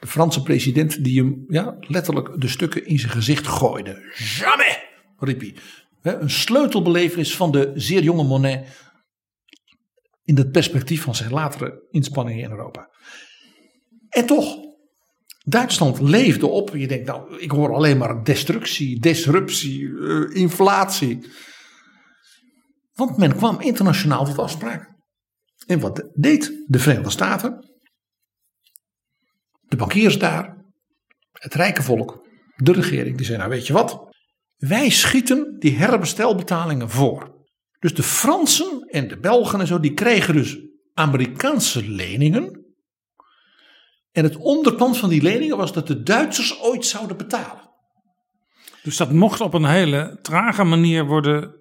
[0.00, 4.12] De Franse president die hem ja, letterlijk de stukken in zijn gezicht gooide.
[4.16, 4.78] Jamais,
[5.18, 5.54] riep hij.
[6.02, 8.66] Een sleutelbelevenis van de zeer jonge Monet
[10.24, 12.90] in het perspectief van zijn latere inspanningen in Europa.
[14.08, 14.67] En toch,
[15.48, 16.76] Duitsland leefde op.
[16.76, 21.26] Je denkt, nou, ik hoor alleen maar destructie, disruptie, uh, inflatie.
[22.92, 24.96] Want men kwam internationaal tot afspraken.
[25.66, 27.66] En wat deed de Verenigde Staten?
[29.60, 30.56] De bankiers daar,
[31.32, 34.06] het rijke volk, de regering, die zei, nou weet je wat?
[34.56, 37.46] Wij schieten die herbestelbetalingen voor.
[37.78, 40.58] Dus de Fransen en de Belgen en zo, die kregen dus
[40.94, 42.67] Amerikaanse leningen.
[44.12, 47.70] En het onderpand van die leningen was dat de Duitsers ooit zouden betalen.
[48.82, 51.54] Dus dat mocht op een hele trage manier worden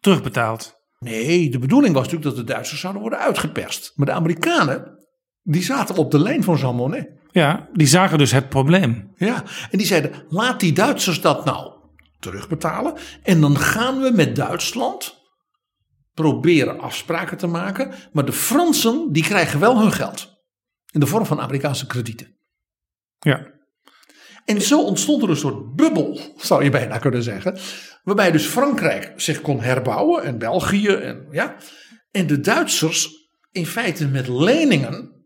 [0.00, 0.76] terugbetaald.
[0.98, 3.92] Nee, de bedoeling was natuurlijk dat de Duitsers zouden worden uitgeperst.
[3.96, 5.06] Maar de Amerikanen,
[5.42, 7.08] die zaten op de lijn van Jean Monnet.
[7.30, 9.12] Ja, die zagen dus het probleem.
[9.16, 11.72] Ja, en die zeiden: laat die Duitsers dat nou
[12.18, 12.94] terugbetalen.
[13.22, 15.16] En dan gaan we met Duitsland
[16.14, 17.92] proberen afspraken te maken.
[18.12, 20.37] Maar de Fransen, die krijgen wel hun geld.
[20.92, 22.36] In de vorm van Amerikaanse kredieten.
[23.18, 23.56] Ja.
[24.44, 27.58] En zo ontstond er een soort bubbel, zou je bijna kunnen zeggen.
[28.02, 31.56] Waarbij dus Frankrijk zich kon herbouwen en België en ja.
[32.10, 35.18] En de Duitsers in feite met leningen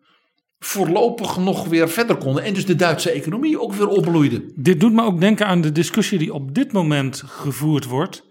[0.59, 2.43] voorlopig nog weer verder konden.
[2.45, 4.53] En dus de Duitse economie ook weer opbloeide.
[4.57, 8.31] Dit doet me ook denken aan de discussie die op dit moment gevoerd wordt.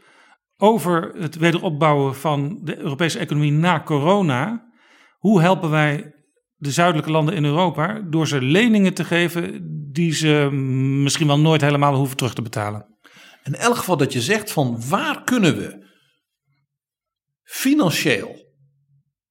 [0.57, 4.69] Over het wederopbouwen van de Europese economie na corona.
[5.17, 6.13] Hoe helpen wij
[6.61, 9.61] de zuidelijke landen in Europa door ze leningen te geven
[9.91, 10.49] die ze
[11.03, 12.85] misschien wel nooit helemaal hoeven terug te betalen?
[13.43, 15.89] In elk geval dat je zegt van waar kunnen we
[17.43, 18.35] financieel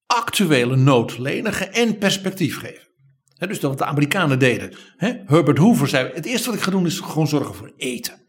[0.07, 2.89] actuele nood lenigen en perspectief geven.
[3.35, 4.77] He, dus dat wat de Amerikanen deden.
[4.97, 8.27] He, Herbert Hoover zei: Het eerste wat ik ga doen is gewoon zorgen voor eten.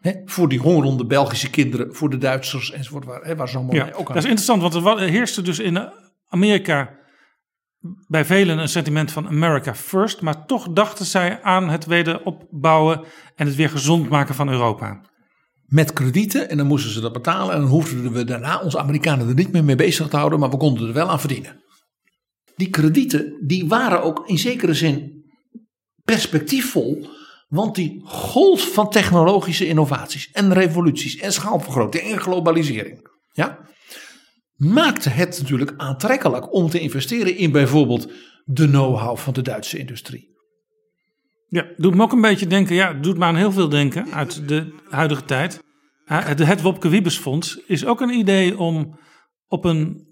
[0.00, 3.04] He, voor die hongerende Belgische kinderen, voor de Duitsers enzovoort.
[3.04, 4.14] Waar, waar zo'n ja, ook aan.
[4.14, 5.90] Dat is interessant, want er heerste dus in
[6.28, 7.04] Amerika
[8.08, 10.20] bij velen een sentiment van America First.
[10.20, 13.00] Maar toch dachten zij aan het wederopbouwen
[13.36, 15.00] en het weer gezond maken van Europa.
[15.66, 17.54] met kredieten en dan moesten ze dat betalen.
[17.54, 20.50] En dan hoefden we daarna onze Amerikanen er niet meer mee bezig te houden, maar
[20.50, 21.64] we konden er wel aan verdienen.
[22.56, 25.24] Die kredieten die waren ook in zekere zin
[26.04, 27.08] perspectiefvol,
[27.48, 33.58] want die golf van technologische innovaties en revoluties en schaalvergroting en globalisering, ja,
[34.56, 38.12] maakte het natuurlijk aantrekkelijk om te investeren in bijvoorbeeld
[38.44, 40.34] de know-how van de Duitse industrie.
[41.48, 44.48] Ja, doet me ook een beetje denken, ja, doet me aan heel veel denken uit
[44.48, 45.64] de huidige tijd.
[46.04, 48.98] Het, het Wopke Wiebesfonds is ook een idee om
[49.46, 50.06] op een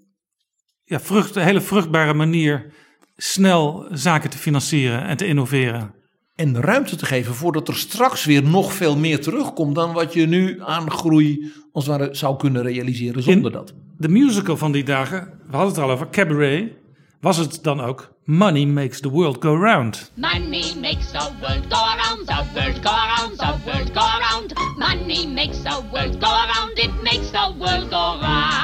[0.85, 2.73] ja, vrucht, hele vruchtbare manier
[3.17, 5.95] snel zaken te financieren en te innoveren.
[6.35, 10.27] En ruimte te geven voordat er straks weer nog veel meer terugkomt dan wat je
[10.27, 13.75] nu aan groei als het ware zou kunnen realiseren zonder dat.
[13.99, 16.73] De musical van die dagen, we hadden het al over, Cabaret,
[17.21, 20.11] was het dan ook Money Makes the World Go Round.
[20.15, 24.53] Money makes the world go around, the world go around, the world go around.
[24.79, 28.64] Money makes the world go around, it makes the world go round.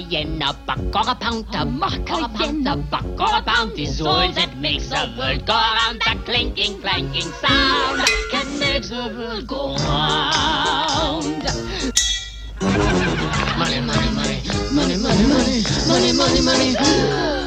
[0.00, 4.00] A buck or a pound, a mark, a yen, a buck or a pound is
[4.00, 6.00] all that makes the world go around.
[6.00, 11.42] The clinking, clanking sound can make the world go round.
[13.58, 14.40] Money, money, money,
[14.72, 15.26] money, money,
[15.88, 16.74] money, money, money.
[16.74, 17.37] Money,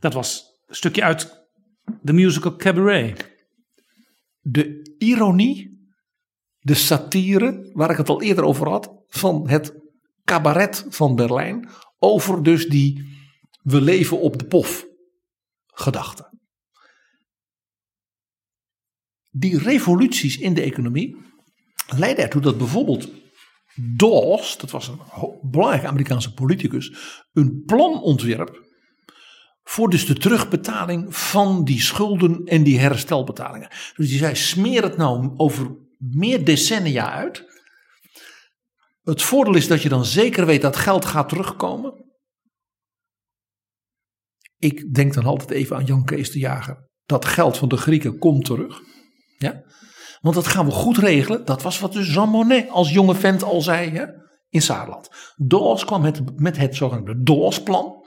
[0.00, 1.48] Dat was een stukje uit
[2.02, 3.28] de musical Cabaret.
[4.40, 5.88] De ironie,
[6.58, 9.74] de satire, waar ik het al eerder over had, van het
[10.24, 11.68] cabaret van Berlijn,
[11.98, 13.08] over dus die
[13.62, 14.86] we leven op de pof
[15.66, 16.38] gedachte.
[19.30, 21.16] Die revoluties in de economie
[21.96, 23.08] leidden ertoe dat bijvoorbeeld
[23.74, 24.98] Dawes, dat was een
[25.42, 26.92] belangrijke Amerikaanse politicus,
[27.32, 28.69] een plan ontwerp
[29.70, 33.68] voor dus de terugbetaling van die schulden en die herstelbetalingen.
[33.96, 37.44] Dus die zei, smeer het nou over meer decennia uit.
[39.02, 42.04] Het voordeel is dat je dan zeker weet dat geld gaat terugkomen.
[44.58, 46.88] Ik denk dan altijd even aan Jan Kees de Jager.
[47.04, 48.80] Dat geld van de Grieken komt terug.
[49.38, 49.62] Ja?
[50.20, 51.44] Want dat gaan we goed regelen.
[51.44, 54.06] Dat was wat dus Jean Monnet als jonge vent al zei hè,
[54.48, 55.08] in Saarland.
[55.36, 57.99] Dawes kwam met, met het zogenaamde Dawes-plan.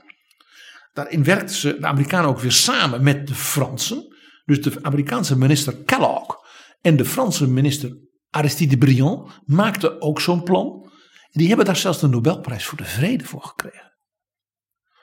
[0.93, 4.15] Daarin werkten ze, de Amerikanen ook weer samen met de Fransen.
[4.45, 6.37] Dus de Amerikaanse minister Kellogg
[6.81, 7.97] en de Franse minister
[8.29, 10.91] Aristide Briand maakten ook zo'n plan.
[11.31, 13.91] Die hebben daar zelfs de Nobelprijs voor de Vrede voor gekregen.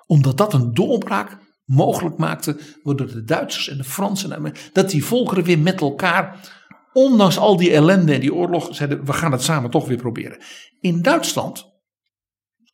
[0.06, 5.04] Omdat dat een doorbraak mogelijk maakte, waardoor de Duitsers en de Fransen, en dat die
[5.04, 6.50] volkeren weer met elkaar,
[6.92, 10.42] ondanks al die ellende en die oorlog, zeiden: we gaan het samen toch weer proberen.
[10.80, 11.66] In Duitsland,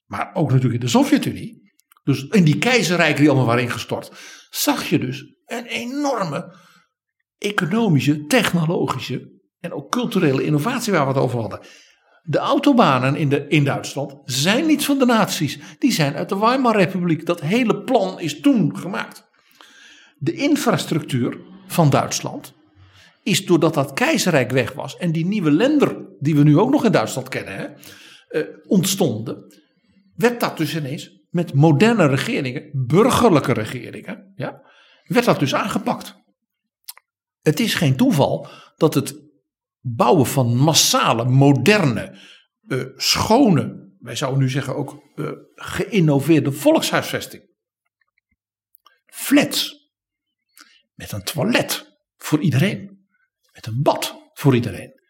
[0.07, 1.66] maar ook natuurlijk in de Sovjet-Unie,
[2.07, 4.11] dus in die keizerrijken die allemaal waren ingestort,
[4.51, 6.55] zag je dus een enorme
[7.39, 9.31] economische, technologische
[9.61, 11.61] en ook culturele innovatie waar we het over hadden.
[12.23, 15.59] De autobanen in, de, in Duitsland zijn niet van de nazi's.
[15.79, 17.27] Die zijn uit de Weimarrepubliek.
[17.27, 19.29] Dat hele plan is toen gemaakt.
[20.19, 22.55] De infrastructuur van Duitsland
[23.23, 26.85] is doordat dat keizerrijk weg was en die nieuwe lender die we nu ook nog
[26.85, 27.67] in Duitsland kennen hè,
[28.29, 29.55] eh, ontstonden,
[30.17, 34.63] werd dat dus ineens met moderne regeringen, burgerlijke regeringen, ja,
[35.05, 36.15] werd dat dus aangepakt.
[37.41, 39.23] Het is geen toeval dat het
[39.81, 42.19] bouwen van massale, moderne,
[42.69, 47.43] eh, schone, wij zouden nu zeggen ook eh, geïnnoveerde volkshuisvesting.
[49.07, 49.91] Flats.
[50.95, 53.09] Met een toilet voor iedereen.
[53.53, 55.01] Met een bad voor iedereen.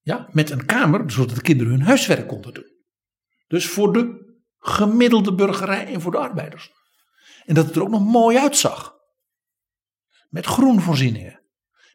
[0.00, 2.74] Ja, met een kamer zodat de kinderen hun huiswerk konden doen.
[3.46, 4.25] Dus voor de
[4.66, 6.72] gemiddelde burgerij en voor de arbeiders.
[7.44, 8.94] En dat het er ook nog mooi uitzag.
[10.28, 11.40] Met groenvoorzieningen.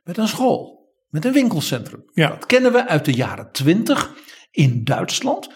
[0.03, 0.93] Met een school.
[1.10, 2.03] Met een winkelcentrum.
[2.14, 2.30] Ja.
[2.30, 4.14] Dat kennen we uit de jaren twintig
[4.52, 5.49] in Duitsland.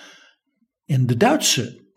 [0.86, 1.94] En de Duitse,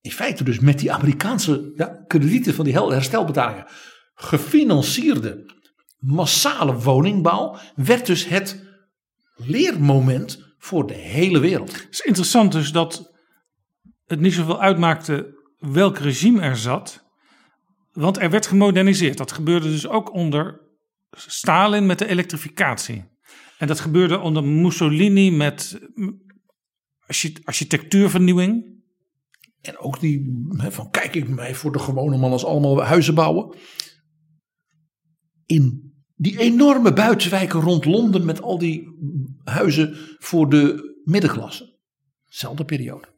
[0.00, 3.66] in feite dus met die Amerikaanse ja, kredieten van die herstelbetalingen,
[4.14, 5.54] gefinancierde
[5.98, 8.64] massale woningbouw, werd dus het
[9.34, 11.72] leermoment voor de hele wereld.
[11.72, 13.15] Het is interessant dus dat
[14.06, 17.04] het niet zoveel uitmaakte welk regime er zat.
[17.92, 19.16] Want er werd gemoderniseerd.
[19.16, 20.60] Dat gebeurde dus ook onder
[21.10, 23.04] Stalin met de elektrificatie.
[23.58, 25.80] En dat gebeurde onder Mussolini met
[27.06, 28.74] archi- architectuurvernieuwing.
[29.60, 33.56] En ook die van kijk ik mij voor de gewone man als allemaal huizen bouwen.
[35.46, 38.88] In Die enorme buitenwijken rond Londen met al die
[39.44, 41.78] huizen voor de middenklasse.
[42.24, 43.15] Zelfde periode.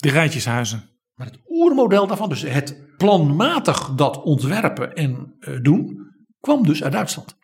[0.00, 0.90] De rijtjeshuizen.
[1.14, 6.92] Maar het oermodel daarvan, dus het planmatig dat ontwerpen en eh, doen, kwam dus uit
[6.92, 7.36] Duitsland.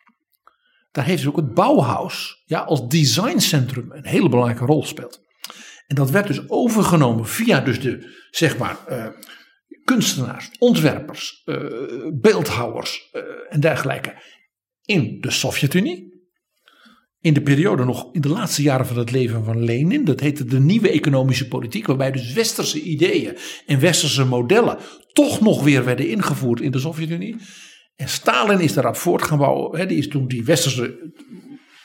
[0.91, 5.25] Daar heeft dus ook het Bauhaus ja, als designcentrum een hele belangrijke rol gespeeld.
[5.87, 9.07] En dat werd dus overgenomen via dus de, zeg maar, eh,
[9.83, 11.55] kunstenaars, ontwerpers, eh,
[12.13, 13.11] beeldhouwers
[13.49, 14.21] en dergelijke
[14.81, 16.16] in de Sovjet-Unie.
[17.21, 20.45] In de periode nog, in de laatste jaren van het leven van Lenin, dat heette
[20.45, 24.77] de nieuwe economische politiek, waarbij dus westerse ideeën en westerse modellen
[25.13, 27.35] toch nog weer werden ingevoerd in de Sovjet-Unie.
[27.95, 29.79] En Stalin is daarop voort gaan bouwen.
[29.79, 31.13] Hè, die is toen die westerse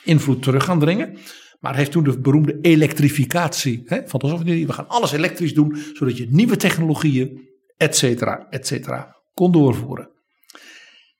[0.03, 1.17] invloed terug gaan dringen.
[1.59, 4.67] Maar heeft toen de beroemde elektrificatie van de Sovjet-Unie.
[4.67, 10.09] We gaan alles elektrisch doen, zodat je nieuwe technologieën, et cetera, et cetera, kon doorvoeren.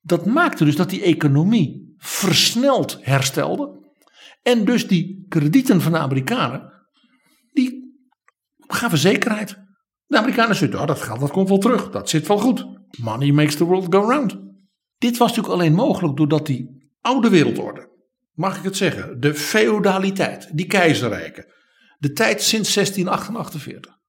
[0.01, 3.81] Dat maakte dus dat die economie versneld herstelde.
[4.43, 6.87] En dus die kredieten van de Amerikanen,
[7.51, 7.97] die
[8.57, 9.61] gaven zekerheid.
[10.05, 12.65] De Amerikanen zeiden, oh, dat geld dat komt wel terug, dat zit wel goed.
[13.01, 14.37] Money makes the world go round.
[14.97, 17.89] Dit was natuurlijk alleen mogelijk doordat die oude wereldorde,
[18.33, 21.45] mag ik het zeggen, de feodaliteit, die keizerrijken,
[21.97, 24.01] de tijd sinds 1648.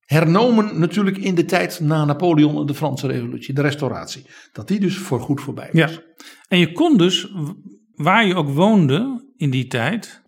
[0.00, 4.26] Hernomen natuurlijk in de tijd na Napoleon en de Franse Revolutie, de restauratie.
[4.52, 5.90] Dat die dus voorgoed voorbij was.
[5.90, 6.02] Ja.
[6.48, 7.32] En je kon dus,
[7.96, 10.22] waar je ook woonde in die tijd,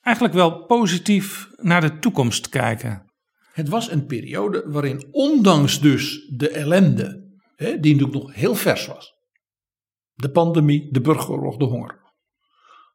[0.00, 3.04] eigenlijk wel positief naar de toekomst kijken.
[3.52, 8.86] Het was een periode waarin ondanks dus de ellende hè, die natuurlijk nog heel vers
[8.86, 9.14] was.
[10.14, 12.00] De pandemie, de burgeroorlog, de honger.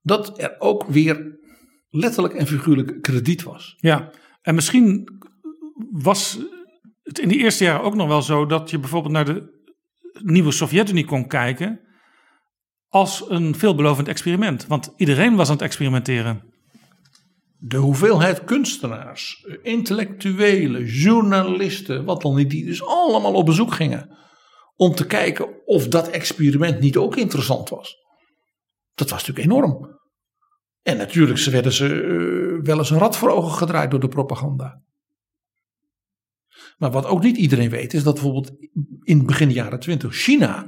[0.02, 1.40] Dat er ook weer
[1.90, 3.76] letterlijk en figuurlijk krediet was.
[3.78, 4.12] Ja,
[4.42, 5.08] en misschien
[5.92, 6.40] was
[7.04, 9.60] het in de eerste jaren ook nog wel zo dat je bijvoorbeeld naar de
[10.24, 11.80] nieuwe Sovjet-Unie kon kijken
[12.92, 14.68] als een veelbelovend experiment.
[14.68, 16.44] Want iedereen was aan het experimenteren.
[17.58, 24.18] De hoeveelheid kunstenaars, intellectuelen, journalisten, wat dan niet, die dus allemaal op bezoek gingen
[24.76, 27.96] om te kijken of dat experiment niet ook interessant was.
[28.94, 30.00] Dat was natuurlijk enorm.
[30.82, 34.84] En natuurlijk werden ze uh, wel eens een rat voor ogen gedraaid door de propaganda.
[36.78, 38.52] Maar wat ook niet iedereen weet is dat bijvoorbeeld
[39.04, 40.68] in begin jaren 20 China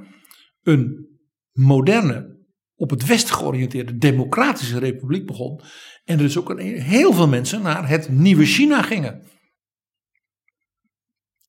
[0.61, 1.12] een
[1.53, 2.41] moderne,
[2.75, 5.61] op het westen georiënteerde democratische republiek begon.
[6.03, 9.13] En dus ook een, heel veel mensen naar het nieuwe China gingen.
[9.13, 9.31] Het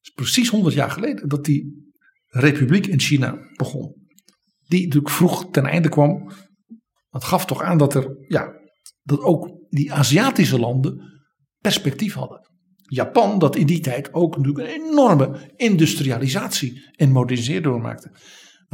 [0.03, 1.93] is precies 100 jaar geleden dat die
[2.27, 3.95] republiek in China begon.
[4.67, 6.31] Die natuurlijk vroeg ten einde kwam.
[7.11, 8.53] Dat gaf toch aan dat er, ja,
[9.03, 11.23] dat ook die Aziatische landen
[11.59, 12.53] perspectief hadden.
[12.89, 18.11] Japan, dat in die tijd ook natuurlijk een enorme industrialisatie en modernisering doormaakte.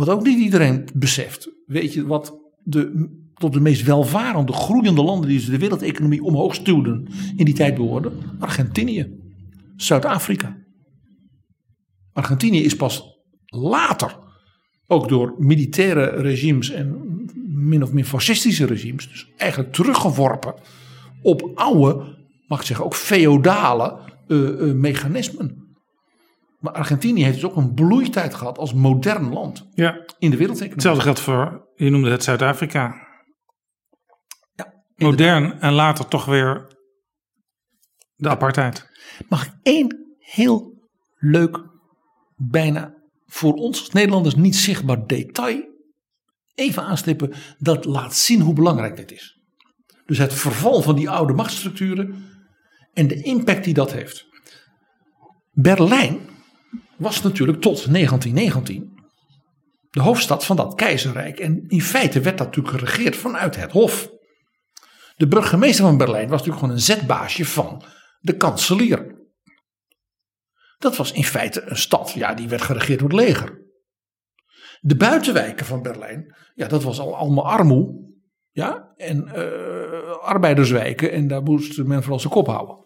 [0.00, 1.50] Wat ook niet iedereen beseft.
[1.66, 7.08] Weet je wat de, tot de meest welvarende, groeiende landen die de wereldeconomie omhoog stuwden
[7.36, 8.12] in die tijd behoorden?
[8.38, 9.20] Argentinië,
[9.76, 10.56] Zuid-Afrika.
[12.12, 13.02] Argentinië is pas
[13.46, 14.18] later
[14.86, 16.96] ook door militaire regimes en
[17.44, 20.54] min of meer fascistische regimes, dus eigenlijk teruggeworpen
[21.22, 22.16] op oude,
[22.46, 23.98] mag ik zeggen, ook feodale
[24.28, 25.69] uh, uh, mechanismen.
[26.60, 30.04] Maar Argentinië heeft dus ook een bloeitijd gehad als modern land ja.
[30.18, 30.72] in de wereldeconomie.
[30.72, 33.08] Hetzelfde geldt voor, je noemde het Zuid-Afrika.
[34.52, 36.76] Ja, modern en later toch weer
[38.14, 38.88] de apartheid.
[39.28, 40.88] Mag ik één heel
[41.18, 41.60] leuk,
[42.36, 42.94] bijna
[43.26, 45.68] voor ons als Nederlanders niet zichtbaar detail
[46.54, 49.38] even aanstippen dat laat zien hoe belangrijk dit is.
[50.06, 52.24] Dus het verval van die oude machtsstructuren
[52.92, 54.26] en de impact die dat heeft.
[55.52, 56.29] Berlijn
[57.00, 58.98] was natuurlijk tot 1919
[59.90, 64.10] de hoofdstad van dat keizerrijk en in feite werd dat natuurlijk geregeerd vanuit het hof.
[65.16, 67.82] De burgemeester van Berlijn was natuurlijk gewoon een zetbaasje van
[68.20, 69.18] de kanselier.
[70.78, 73.58] Dat was in feite een stad, ja, die werd geregeerd door het leger.
[74.80, 78.08] De buitenwijken van Berlijn, ja, dat was al allemaal armoe.
[78.50, 82.84] Ja, en uh, arbeiderswijken, en daar moest men vooral zijn kop houden.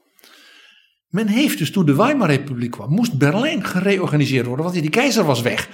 [1.14, 5.42] Men heeft dus toen de Weimarrepubliek kwam, moest Berlijn gereorganiseerd worden, want die keizer was
[5.42, 5.68] weg.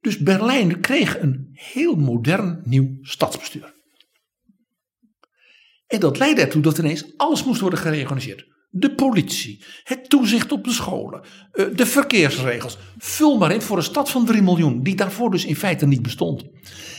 [0.00, 3.74] Dus Berlijn kreeg een heel modern nieuw stadsbestuur.
[5.86, 10.64] En dat leidde ertoe dat ineens alles moest worden gereorganiseerd de politie, het toezicht op
[10.64, 11.20] de scholen,
[11.52, 12.78] eh, de verkeersregels.
[12.98, 16.02] Vul maar in voor een stad van 3 miljoen, die daarvoor dus in feite niet
[16.02, 16.44] bestond.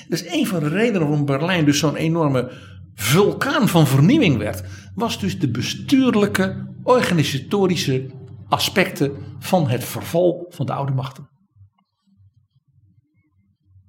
[0.07, 2.51] Dus een van de redenen waarom Berlijn dus zo'n enorme
[2.99, 4.63] vulkaan van vernieuwing werd,
[4.95, 8.09] was dus de bestuurlijke, organisatorische
[8.47, 11.29] aspecten van het verval van de oude machten.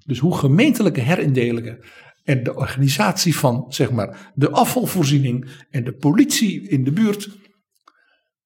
[0.07, 1.85] Dus hoe gemeentelijke herindelingen
[2.25, 7.39] en de organisatie van zeg maar, de afvalvoorziening en de politie in de buurt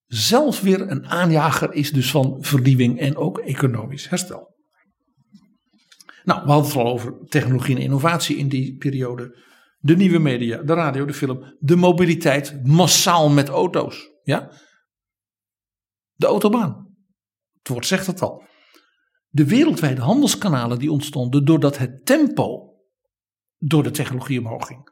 [0.07, 4.53] zelf weer een aanjager is dus van vernieuwing en ook economisch herstel.
[6.25, 9.43] Nou, we hadden het al over technologie en innovatie in die periode.
[9.85, 14.11] De nieuwe media, de radio, de film, de mobiliteit, massaal met auto's.
[14.23, 14.51] Ja?
[16.13, 16.97] De autobaan.
[17.59, 18.45] Het woord zegt het al.
[19.29, 22.75] De wereldwijde handelskanalen die ontstonden doordat het tempo
[23.59, 24.91] door de technologie omhoog ging.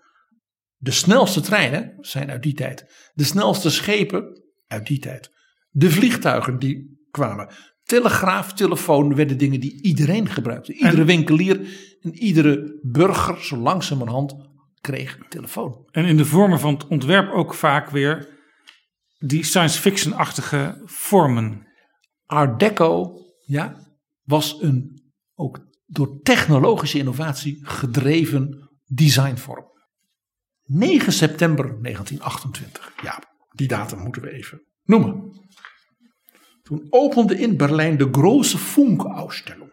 [0.77, 3.11] De snelste treinen zijn uit die tijd.
[3.15, 5.31] De snelste schepen uit die tijd.
[5.71, 7.55] De vliegtuigen die kwamen.
[7.83, 10.73] Telegraaf, telefoon werden dingen die iedereen gebruikte.
[10.73, 11.61] Iedere winkelier
[12.01, 14.51] en iedere burger zo langzamerhand
[14.83, 15.89] kreeg een telefoon.
[15.91, 18.41] En in de vormen van het ontwerp ook vaak weer
[19.19, 21.67] die science fiction-achtige vormen.
[22.27, 23.77] Art Deco ja,
[24.23, 25.03] was een
[25.35, 29.71] ook door technologische innovatie gedreven designvorm.
[30.65, 32.93] 9 september 1928.
[33.03, 35.41] Ja, die datum moeten we even noemen.
[36.63, 39.71] Toen opende in Berlijn de grote Funkausstellung.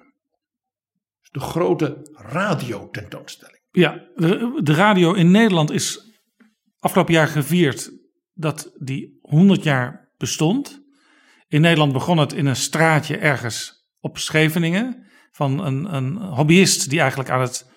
[1.32, 3.59] De grote radiotentoonstelling.
[3.80, 6.18] Ja, de, radio in Nederland is
[6.80, 7.92] afgelopen jaar gevierd
[8.34, 10.82] dat die 100 jaar bestond.
[11.48, 15.08] In Nederland begon het in een straatje ergens op Scheveningen.
[15.32, 17.72] Van een, een hobbyist die eigenlijk aan het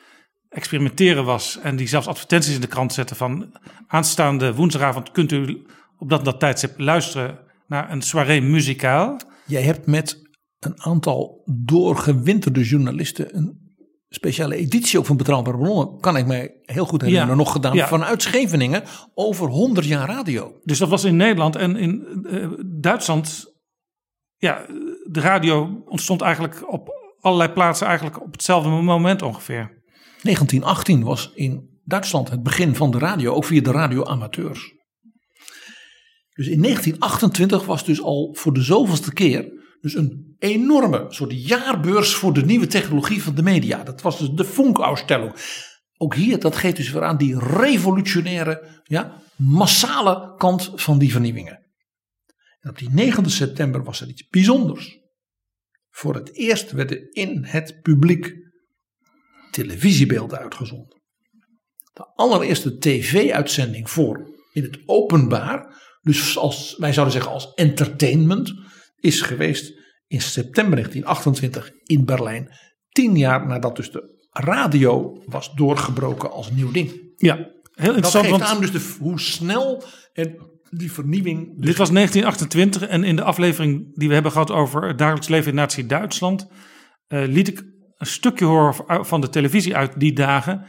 [0.49, 1.59] experimenteren was.
[1.59, 5.67] En die zelfs advertenties in de krant zette van aanstaande woensdagavond kunt u
[5.99, 9.21] op dat, dat tijdstip luisteren naar een soirée muzikaal.
[9.47, 13.62] Jij hebt met een aantal doorgewinterde journalisten een
[14.15, 17.37] speciale editie ook van Betrouwbare Bronnen, kan ik mij heel goed herinneren, Ja.
[17.37, 17.87] nog gedaan Ja.
[17.89, 18.83] vanuit Scheveningen
[19.15, 20.53] over 100 jaar radio.
[20.65, 22.49] Dus dat was in Nederland en in eh,
[22.81, 23.51] Duitsland.
[24.37, 24.67] Ja,
[25.11, 26.89] de radio ontstond eigenlijk op
[27.21, 29.83] allerlei plaatsen eigenlijk op hetzelfde moment ongeveer.
[30.23, 34.73] 1918 was in Duitsland het begin van de radio, ook via de radioamateurs.
[36.35, 42.15] Dus in 1928 was dus al voor de zoveelste keer dus een enorme soort jaarbeurs
[42.15, 43.83] voor de nieuwe technologie van de media.
[43.83, 45.35] Dat was dus de Funkausstellung.
[45.97, 51.67] Ook hier, dat geeft dus weer aan die revolutionaire, ja, massale kant van die vernieuwingen.
[52.61, 54.99] En op die 9 september was er iets bijzonders.
[55.91, 58.35] Voor het eerst werden in het publiek
[59.51, 61.01] televisiebeelden uitgezonden.
[61.93, 68.55] De allereerste tv-uitzending voor in het openbaar, dus als, wij zouden zeggen als entertainment,
[69.03, 69.73] is geweest
[70.07, 72.49] in september 1928 in Berlijn.
[72.89, 77.13] Tien jaar nadat dus de radio was doorgebroken als nieuw ding.
[77.17, 78.27] Ja, heel Dat interessant.
[78.27, 81.57] geeft Want aan dus de, hoe snel en die vernieuwing.
[81.57, 85.29] dus dit was 1928 en in de aflevering die we hebben gehad over het dagelijks
[85.29, 86.49] leven in Nazi-Duitsland.
[87.07, 87.63] eh, liet ik
[87.97, 90.67] een stukje horen van de televisie uit die dagen.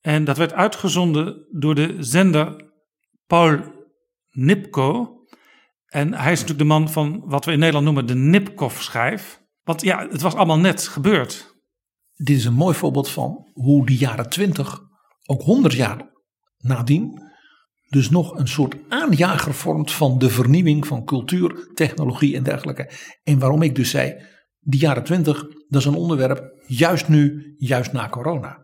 [0.00, 2.70] En dat werd uitgezonden door de zender
[3.26, 3.58] Paul
[4.30, 5.20] Nipko.
[5.92, 9.40] En hij is natuurlijk de man van wat we in Nederland noemen de Nipkoff-schijf.
[9.62, 11.54] Want ja, het was allemaal net gebeurd.
[12.14, 14.80] Dit is een mooi voorbeeld van hoe de jaren 20,
[15.26, 16.10] ook 100 jaar
[16.58, 17.30] nadien,
[17.88, 22.90] dus nog een soort aanjager vormt van de vernieuwing van cultuur, technologie en dergelijke.
[23.22, 24.14] En waarom ik dus zei,
[24.60, 28.58] die jaren 20, dat is een onderwerp juist nu, juist na corona.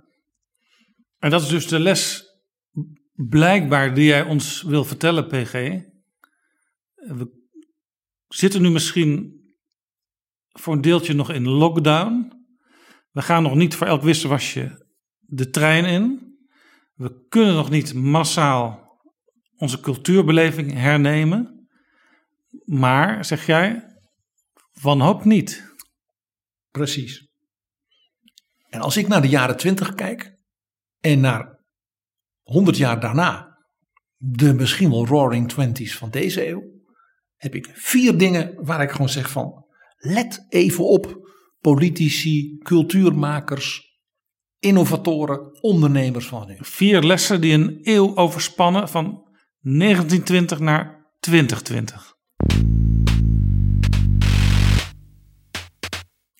[1.19, 2.25] En dat is dus de les
[3.15, 5.87] blijkbaar die jij ons wil vertellen, PG.
[6.99, 7.49] We
[8.29, 9.37] zitten nu misschien
[10.49, 12.33] voor een deeltje nog in lockdown.
[13.11, 14.87] We gaan nog niet voor elk wisselwasje
[15.19, 16.37] de trein in.
[16.95, 18.99] We kunnen nog niet massaal
[19.57, 21.69] onze cultuurbeleving hernemen.
[22.65, 23.85] Maar, zeg jij,
[24.81, 25.75] wanhoop niet.
[26.71, 27.29] Precies.
[28.69, 30.37] En als ik naar de jaren 20 kijk
[31.01, 31.65] en naar
[32.43, 33.59] 100 jaar daarna,
[34.17, 36.78] de misschien wel roaring twenties van deze eeuw,
[37.39, 39.65] heb ik vier dingen waar ik gewoon zeg van,
[39.97, 43.99] let even op, politici, cultuurmakers,
[44.59, 46.57] innovatoren, ondernemers van nu.
[46.59, 49.05] Vier lessen die een eeuw overspannen van
[49.61, 52.17] 1920 naar 2020.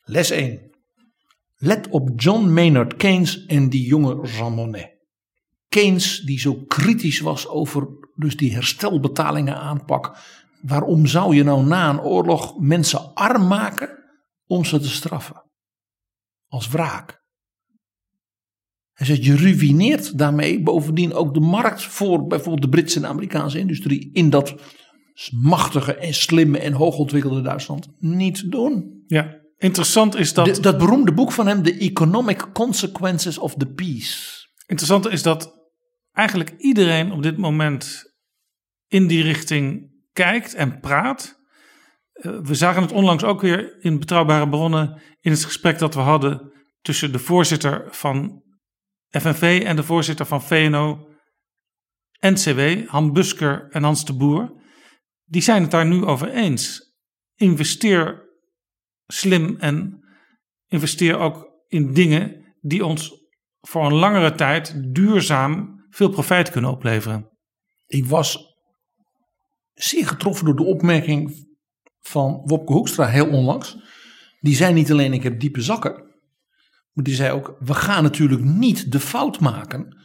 [0.05, 0.71] Les 1.
[1.57, 4.97] Let op John Maynard Keynes en die jonge Jean Monnet.
[5.69, 10.19] Keynes die zo kritisch was over dus die herstelbetalingen aanpak.
[10.63, 13.99] Waarom zou je nou na een oorlog mensen arm maken
[14.47, 15.43] om ze te straffen?
[16.47, 17.23] Als wraak.
[18.93, 23.59] Hij zegt je ruïneert daarmee bovendien ook de markt voor bijvoorbeeld de Britse en Amerikaanse
[23.59, 24.55] industrie in dat
[25.43, 29.03] machtige en slimme en hoogontwikkelde Duitsland niet doen.
[29.07, 29.37] Ja.
[29.57, 30.45] Interessant is dat.
[30.55, 34.47] De- dat beroemde boek van hem, The Economic Consequences of the Peace.
[34.67, 35.55] Interessant is dat
[36.13, 38.13] eigenlijk iedereen op dit moment
[38.87, 41.39] in die richting kijkt en praat.
[42.13, 46.01] Eh, We zagen het onlangs ook weer in betrouwbare bronnen in het gesprek dat we
[46.01, 48.43] hadden tussen de voorzitter van
[49.09, 51.09] FNV en de voorzitter van VNO
[52.21, 54.63] NCW, Han Busker en Hans de Boer.
[55.25, 56.95] Die zijn het daar nu over eens.
[57.35, 58.29] Investeer
[59.07, 60.05] slim en
[60.67, 63.13] investeer ook in dingen die ons
[63.61, 67.29] voor een langere tijd duurzaam veel profijt kunnen opleveren.
[67.87, 68.48] Ik was
[69.79, 71.47] zeer getroffen door de opmerking
[72.01, 73.77] van Wopke Hoekstra heel onlangs.
[74.41, 75.95] Die zei niet alleen ik heb diepe zakken.
[76.93, 79.97] Maar die zei ook we gaan natuurlijk niet de fout maken.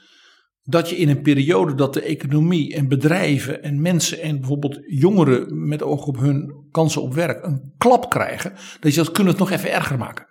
[0.64, 5.68] Dat je in een periode dat de economie en bedrijven en mensen en bijvoorbeeld jongeren
[5.68, 8.54] met oog op hun kansen op werk een klap krijgen.
[8.80, 10.28] Dat je dat kunnen het nog even erger maken.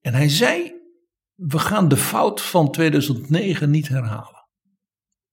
[0.00, 0.80] En hij zei
[1.34, 4.46] we gaan de fout van 2009 niet herhalen.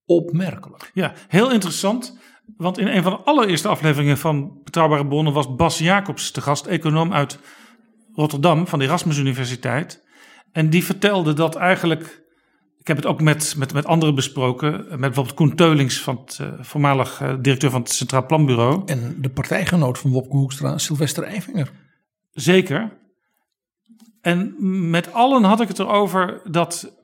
[0.06, 0.92] Opmerkelijk.
[0.94, 2.18] Ja, heel interessant.
[2.58, 6.66] Want in een van de allereerste afleveringen van Betrouwbare Bronnen was Bas Jacobs te gast,
[6.66, 7.40] econoom uit
[8.14, 10.08] Rotterdam van de Erasmus Universiteit.
[10.52, 12.24] En die vertelde dat eigenlijk,
[12.78, 16.38] ik heb het ook met, met, met anderen besproken, met bijvoorbeeld Koen Teulings, van het,
[16.42, 18.82] eh, voormalig eh, directeur van het Centraal Planbureau.
[18.86, 21.72] En de partijgenoot van Wopke Hoekstra, Sylvester Eifinger.
[22.32, 22.98] Zeker.
[24.22, 24.56] En
[24.90, 26.98] met allen had ik het erover dat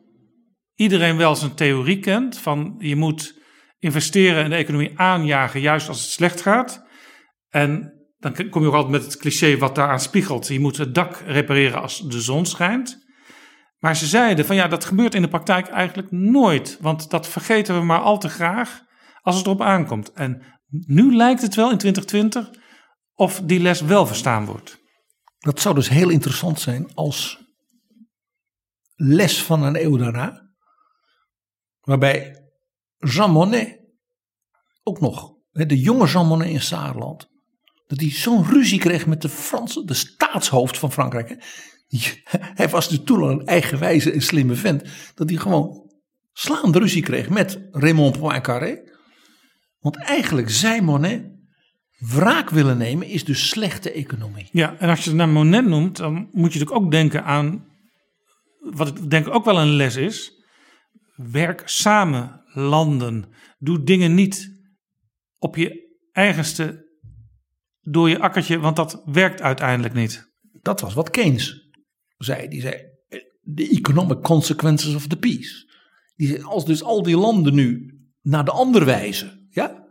[0.76, 2.38] iedereen wel zijn theorie kent.
[2.38, 3.44] Van je moet
[3.80, 6.86] investeren en de economie aanjagen juist als het slecht gaat.
[7.50, 10.48] En dan kom je ook altijd met het cliché wat daaraan spiegelt.
[10.48, 13.04] Je moet het dak repareren als de zon schijnt.
[13.80, 16.78] Maar ze zeiden van ja, dat gebeurt in de praktijk eigenlijk nooit.
[16.82, 18.82] Want dat vergeten we maar al te graag
[19.22, 20.12] als het erop aankomt.
[20.12, 22.64] En nu lijkt het wel in 2020
[23.14, 24.84] of die les wel verstaan wordt.
[25.38, 27.44] Dat zou dus heel interessant zijn als
[28.96, 30.50] les van een eeuw daarna.
[31.82, 32.45] Waarbij
[33.06, 33.80] Jean Monnet
[34.84, 37.30] ook nog, de jonge Jean Monnet in Saarland.
[37.88, 41.38] Dat hij zo'n ruzie kreeg met de Franse, de staatshoofd van Frankrijk.
[42.60, 44.84] Hij was dus toen al een eigenwijze en slimme vent.
[45.16, 45.92] Dat hij gewoon
[46.34, 48.94] slaande ruzie kreeg met Raymond Poincaré.
[49.80, 51.24] Want eigenlijk zei Monet,
[51.98, 54.50] wraak willen nemen is dus slechte economie.
[54.52, 57.66] Ja, en als je het naar Monet noemt, dan moet je natuurlijk ook denken aan
[58.60, 60.34] wat ik denk ook wel een les is.
[61.16, 63.26] Werk samen, landen.
[63.58, 64.64] Doe dingen niet
[65.38, 66.84] op je eigenste
[67.82, 70.34] door je akkertje, want dat werkt uiteindelijk niet.
[70.62, 71.70] Dat was wat Keynes
[72.18, 72.48] zei.
[72.48, 72.76] Die zei,
[73.56, 75.74] the economic consequences of the peace.
[76.16, 79.84] Die zei, als dus al die landen nu naar de ander wijzen, ja,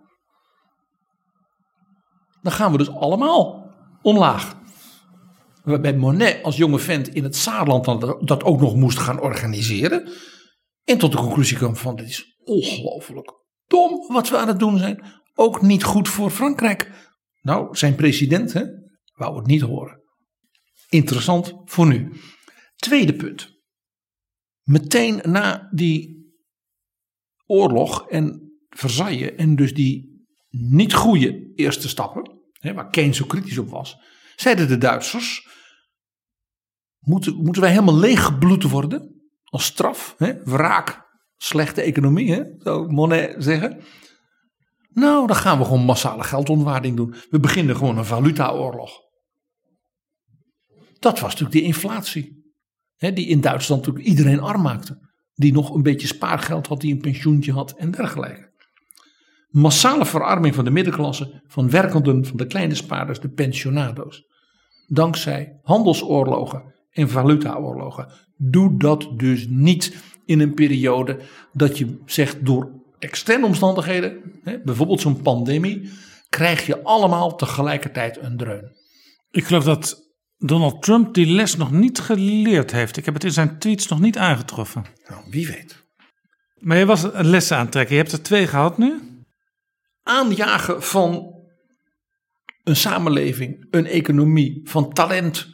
[2.43, 3.73] dan gaan we dus allemaal
[4.03, 4.63] omlaag.
[5.63, 7.85] Waarbij Monet als jonge vent in het Saarland
[8.27, 10.13] dat ook nog moest gaan organiseren.
[10.85, 13.33] En tot de conclusie kwam van dit is ongelooflijk
[13.67, 15.23] dom wat we aan het doen zijn.
[15.35, 16.91] Ook niet goed voor Frankrijk.
[17.41, 18.65] Nou, zijn president hè,
[19.15, 20.03] wou het niet horen.
[20.89, 22.13] Interessant voor nu.
[22.77, 23.53] Tweede punt.
[24.63, 26.15] Meteen na die
[27.47, 33.59] oorlog en Versailles en dus die niet goede eerste stappen, hè, waar Keynes zo kritisch
[33.59, 33.97] op was,
[34.37, 35.49] zeiden de Duitsers,
[36.99, 41.04] moeten, moeten wij helemaal leeggebloed worden als straf, hè, wraak,
[41.45, 43.81] slechte economie, hè, zou Monet zeggen.
[44.93, 47.15] Nou, dan gaan we gewoon massale geldontwaarding doen.
[47.31, 48.91] We beginnen gewoon een valutaoorlog.
[50.99, 52.53] Dat was natuurlijk die inflatie.
[52.97, 55.13] Hè, die in Duitsland natuurlijk iedereen arm maakte.
[55.35, 58.53] Die nog een beetje spaargeld had, die een pensioentje had en dergelijke.
[59.49, 64.23] Massale verarming van de middenklasse, van werkenden, van de kleine spaarders, de pensionado's.
[64.87, 68.13] Dankzij handelsoorlogen en valutaoorlogen.
[68.37, 71.21] Doe dat dus niet in een periode
[71.53, 75.91] dat je zegt door externe omstandigheden, hè, bijvoorbeeld zo'n pandemie,
[76.29, 78.73] krijg je allemaal tegelijkertijd een dreun.
[79.31, 80.05] Ik geloof dat
[80.37, 82.97] Donald Trump die les nog niet geleerd heeft.
[82.97, 84.85] Ik heb het in zijn tweets nog niet aangetroffen.
[85.09, 85.85] Nou, wie weet.
[86.55, 87.95] Maar je was een lessen aantrekken.
[87.95, 89.01] Je hebt er twee gehad nu.
[90.03, 91.33] Aanjagen van
[92.65, 95.47] een samenleving, een economie, van talent.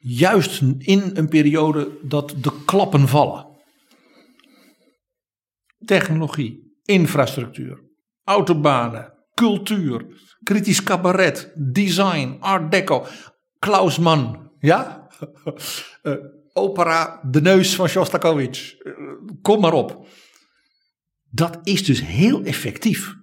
[0.00, 3.49] Juist in een periode dat de klappen vallen.
[5.84, 7.80] Technologie, infrastructuur,
[8.24, 10.06] autobanen, cultuur,
[10.42, 13.06] kritisch cabaret, design, art deco.
[13.58, 14.98] Klaus Mann, ja?
[16.02, 16.14] Eh,
[16.52, 18.76] opera De Neus van Shostakovich.
[18.78, 18.92] Eh,
[19.42, 20.06] kom maar op.
[21.30, 23.14] Dat is dus heel effectief.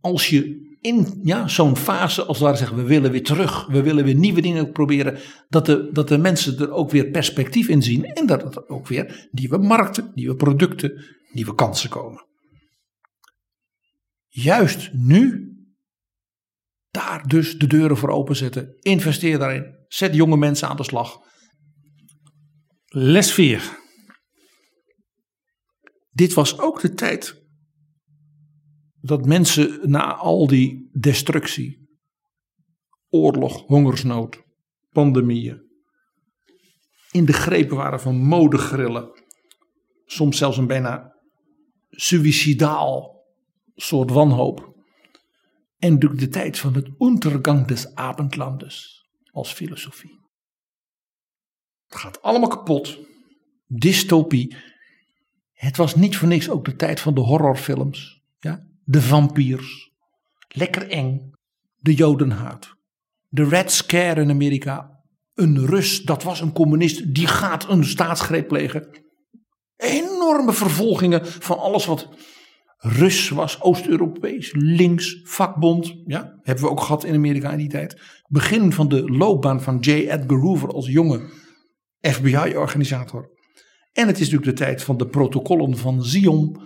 [0.00, 4.04] Als je in ja, zo'n fase, als ware zeggen, we willen weer terug, we willen
[4.04, 5.18] weer nieuwe dingen proberen,
[5.48, 8.88] dat de, dat de mensen er ook weer perspectief in zien en dat er ook
[8.88, 12.26] weer nieuwe markten, nieuwe producten, nieuwe kansen komen.
[14.28, 15.52] Juist nu,
[16.90, 21.18] daar dus de deuren voor openzetten, investeer daarin, zet jonge mensen aan de slag.
[22.84, 23.78] Les 4.
[26.10, 27.42] Dit was ook de tijd
[29.00, 31.88] dat mensen na al die destructie,
[33.08, 34.42] oorlog, hongersnood,
[34.88, 35.68] pandemieën,
[37.10, 39.10] in de greep waren van modegrillen,
[40.04, 41.09] soms zelfs een bijna
[41.90, 43.24] suicidaal
[43.74, 44.68] soort wanhoop.
[45.78, 50.18] En natuurlijk de tijd van het Untergang des Abendlandes als filosofie.
[51.86, 52.98] Het gaat allemaal kapot.
[53.66, 54.56] Dystopie.
[55.52, 58.22] Het was niet voor niks ook de tijd van de horrorfilms.
[58.38, 58.66] Ja?
[58.84, 59.90] De vampiers.
[60.48, 61.30] Lekker eng.
[61.76, 62.74] De jodenhaat.
[63.28, 65.02] De Red Scare in Amerika.
[65.34, 69.09] Een Rus, dat was een communist, die gaat een staatsgreep plegen.
[69.80, 72.08] Enorme vervolgingen van alles wat
[72.82, 75.94] Rus was, Oost-Europees, links, vakbond.
[76.06, 78.00] Ja, hebben we ook gehad in Amerika in die tijd.
[78.28, 79.90] Begin van de loopbaan van J.
[79.90, 81.20] Edgar Hoover als jonge
[82.00, 83.30] FBI-organisator.
[83.92, 86.60] En het is natuurlijk de tijd van de protocollen van Zion.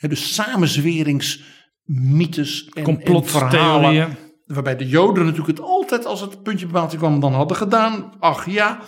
[0.00, 3.50] Dus samenzweringsmythes en, en Complottheorieën.
[3.50, 4.16] verhalen.
[4.44, 8.12] Waarbij de Joden natuurlijk het altijd als het puntje bij paaltje kwam dan hadden gedaan.
[8.18, 8.80] Ach ja.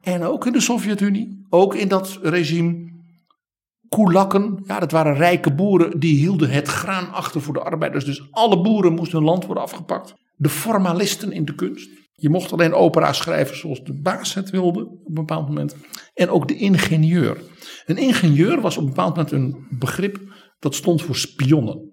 [0.00, 1.46] En ook in de Sovjet-Unie.
[1.48, 2.89] Ook in dat regime.
[3.90, 6.00] Koelakken, ja, dat waren rijke boeren.
[6.00, 8.04] Die hielden het graan achter voor de arbeiders.
[8.04, 10.14] Dus alle boeren moesten hun land worden afgepakt.
[10.36, 11.90] De formalisten in de kunst.
[12.12, 15.76] Je mocht alleen opera schrijven zoals de baas het wilde op een bepaald moment.
[16.14, 17.42] En ook de ingenieur.
[17.86, 20.18] Een ingenieur was op een bepaald moment een begrip
[20.58, 21.89] dat stond voor spionnen.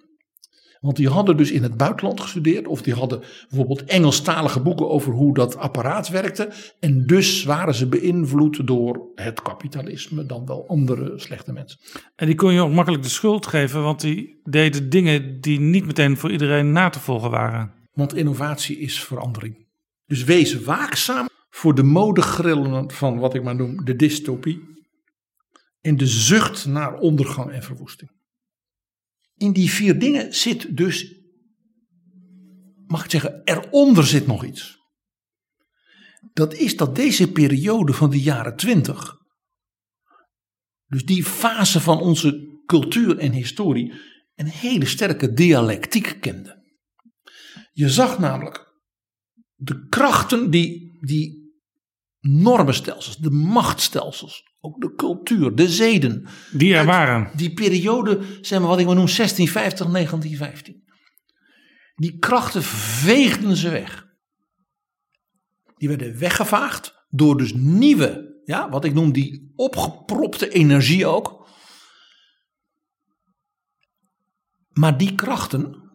[0.80, 2.68] Want die hadden dus in het buitenland gestudeerd.
[2.68, 6.50] Of die hadden bijvoorbeeld Engelstalige boeken over hoe dat apparaat werkte.
[6.80, 11.80] En dus waren ze beïnvloed door het kapitalisme dan wel andere slechte mensen.
[12.16, 15.86] En die kon je ook makkelijk de schuld geven, want die deden dingen die niet
[15.86, 17.72] meteen voor iedereen na te volgen waren.
[17.94, 19.66] Want innovatie is verandering.
[20.06, 24.76] Dus wees waakzaam voor de modegrillen van wat ik maar noem de dystopie.
[25.82, 28.12] En de zucht naar ondergang en verwoesting.
[29.38, 31.16] In die vier dingen zit dus,
[32.88, 34.78] mag ik zeggen, eronder zit nog iets.
[36.34, 39.16] Dat is dat deze periode van de jaren twintig,
[40.86, 43.94] dus die fase van onze cultuur en historie,
[44.36, 46.66] een hele sterke dialectiek kende.
[47.72, 48.68] Je zag namelijk
[49.56, 51.56] de krachten die, die
[52.20, 56.28] normenstelsels, de machtstelsels, ook de cultuur, de zeden.
[56.52, 57.32] Die er waren.
[57.36, 60.84] Die periode, zeg maar wat ik maar noem 1650, 1915.
[61.96, 64.06] Die krachten veegden ze weg.
[65.76, 71.48] Die werden weggevaagd door dus nieuwe, ja, wat ik noem die opgepropte energie ook.
[74.74, 75.90] Maar die krachten,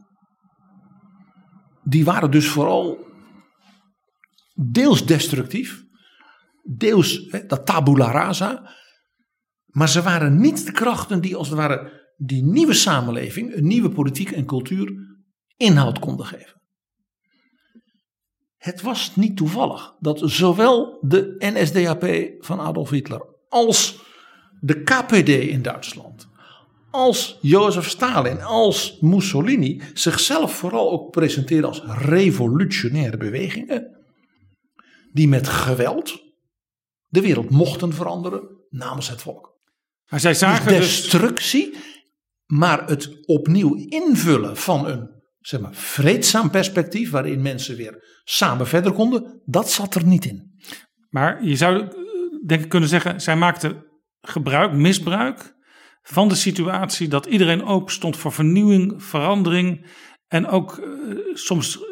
[1.84, 3.06] die waren dus vooral
[4.54, 5.81] deels destructief,
[6.62, 8.70] deels dat tabula rasa.
[9.66, 13.90] Maar ze waren niet de krachten die als het ware die nieuwe samenleving, een nieuwe
[13.90, 14.92] politiek en cultuur
[15.56, 16.60] inhoud konden geven.
[18.56, 24.00] Het was niet toevallig dat zowel de NSDAP van Adolf Hitler als
[24.60, 26.28] de KPD in Duitsland,
[26.90, 34.04] als Jozef Stalin, als Mussolini zichzelf vooral ook presenteerden als revolutionaire bewegingen
[35.12, 36.31] die met geweld
[37.12, 39.60] de wereld mochten veranderen namens het volk.
[40.08, 41.76] Maar zij zagen dus dus, destructie,
[42.46, 45.10] maar het opnieuw invullen van een
[45.40, 50.60] zeg maar, vreedzaam perspectief waarin mensen weer samen verder konden, dat zat er niet in.
[51.08, 51.90] maar je zou eh,
[52.46, 53.84] denk ik kunnen zeggen, zij maakten
[54.20, 55.54] gebruik, misbruik
[56.02, 59.86] van de situatie dat iedereen open stond voor vernieuwing, verandering
[60.26, 61.82] en ook eh, soms eh,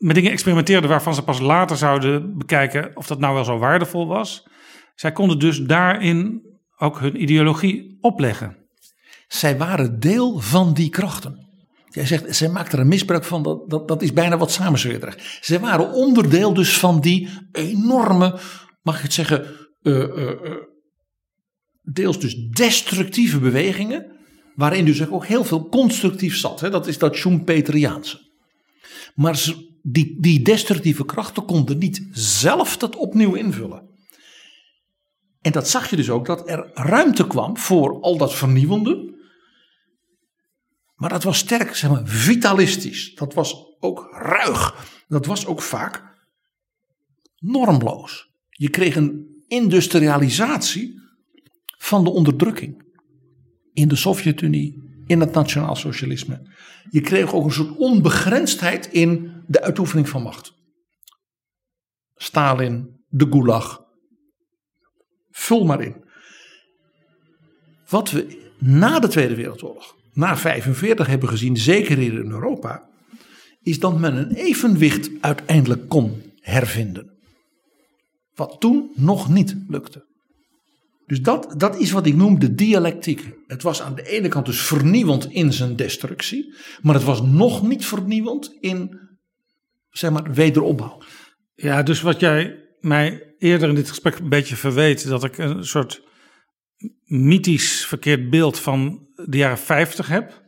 [0.00, 4.06] met dingen experimenteerden waarvan ze pas later zouden bekijken of dat nou wel zo waardevol
[4.06, 4.46] was.
[4.94, 6.42] Zij konden dus daarin
[6.76, 8.56] ook hun ideologie opleggen.
[9.28, 11.48] Zij waren deel van die krachten.
[11.88, 15.38] Jij zegt, zij maakten er een misbruik van, dat, dat, dat is bijna wat samenzweerderig.
[15.40, 18.38] Zij waren onderdeel dus van die enorme,
[18.82, 19.44] mag ik het zeggen,
[19.82, 20.56] eh, eh, eh,
[21.82, 24.18] deels dus destructieve bewegingen.
[24.54, 26.60] Waarin dus ook heel veel constructief zat.
[26.60, 26.70] Hè?
[26.70, 28.18] Dat is dat Schumpeteriaanse.
[29.14, 33.88] Maar ze- die, die destructieve krachten konden niet zelf dat opnieuw invullen.
[35.40, 39.18] En dat zag je dus ook, dat er ruimte kwam voor al dat vernieuwende.
[40.94, 43.14] Maar dat was sterk, zeg maar, vitalistisch.
[43.14, 44.88] Dat was ook ruig.
[45.08, 46.02] Dat was ook vaak
[47.36, 48.30] normloos.
[48.48, 51.00] Je kreeg een industrialisatie
[51.78, 52.84] van de onderdrukking.
[53.72, 56.40] In de Sovjet-Unie, in het nationaal socialisme.
[56.90, 60.54] Je kreeg ook een soort onbegrensdheid in de uitoefening van macht.
[62.14, 63.84] Stalin, de Gulag.
[65.30, 66.04] Vul maar in.
[67.88, 72.88] Wat we na de Tweede Wereldoorlog, na 45 hebben gezien, zeker hier in Europa,
[73.62, 77.18] is dat men een evenwicht uiteindelijk kon hervinden.
[78.34, 80.09] Wat toen nog niet lukte.
[81.10, 83.34] Dus dat, dat is wat ik noem de dialectiek.
[83.46, 87.62] Het was aan de ene kant dus vernieuwend in zijn destructie, maar het was nog
[87.62, 88.98] niet vernieuwend in
[89.88, 91.02] zeg maar, wederopbouw.
[91.54, 95.64] Ja, dus wat jij mij eerder in dit gesprek een beetje verweet, dat ik een
[95.64, 96.02] soort
[97.04, 100.42] mythisch verkeerd beeld van de jaren 50 heb.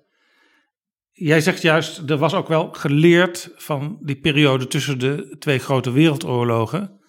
[1.12, 5.90] Jij zegt juist, er was ook wel geleerd van die periode tussen de twee grote
[5.90, 7.00] wereldoorlogen.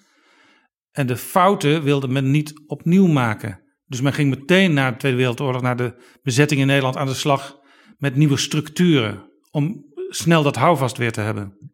[0.94, 3.61] En de fouten wilde men niet opnieuw maken.
[3.86, 7.14] Dus men ging meteen na de Tweede Wereldoorlog, na de bezetting in Nederland, aan de
[7.14, 7.60] slag
[7.98, 9.32] met nieuwe structuren.
[9.52, 11.72] Om snel dat houvast weer te hebben.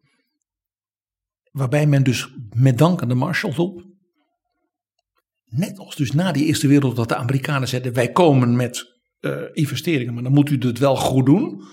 [1.52, 3.86] Waarbij men dus met dank aan de Marshallhulp,
[5.46, 9.42] net als dus na die Eerste Wereldoorlog, dat de Amerikanen zeiden: wij komen met uh,
[9.54, 11.64] investeringen, maar dan moet u het wel goed doen.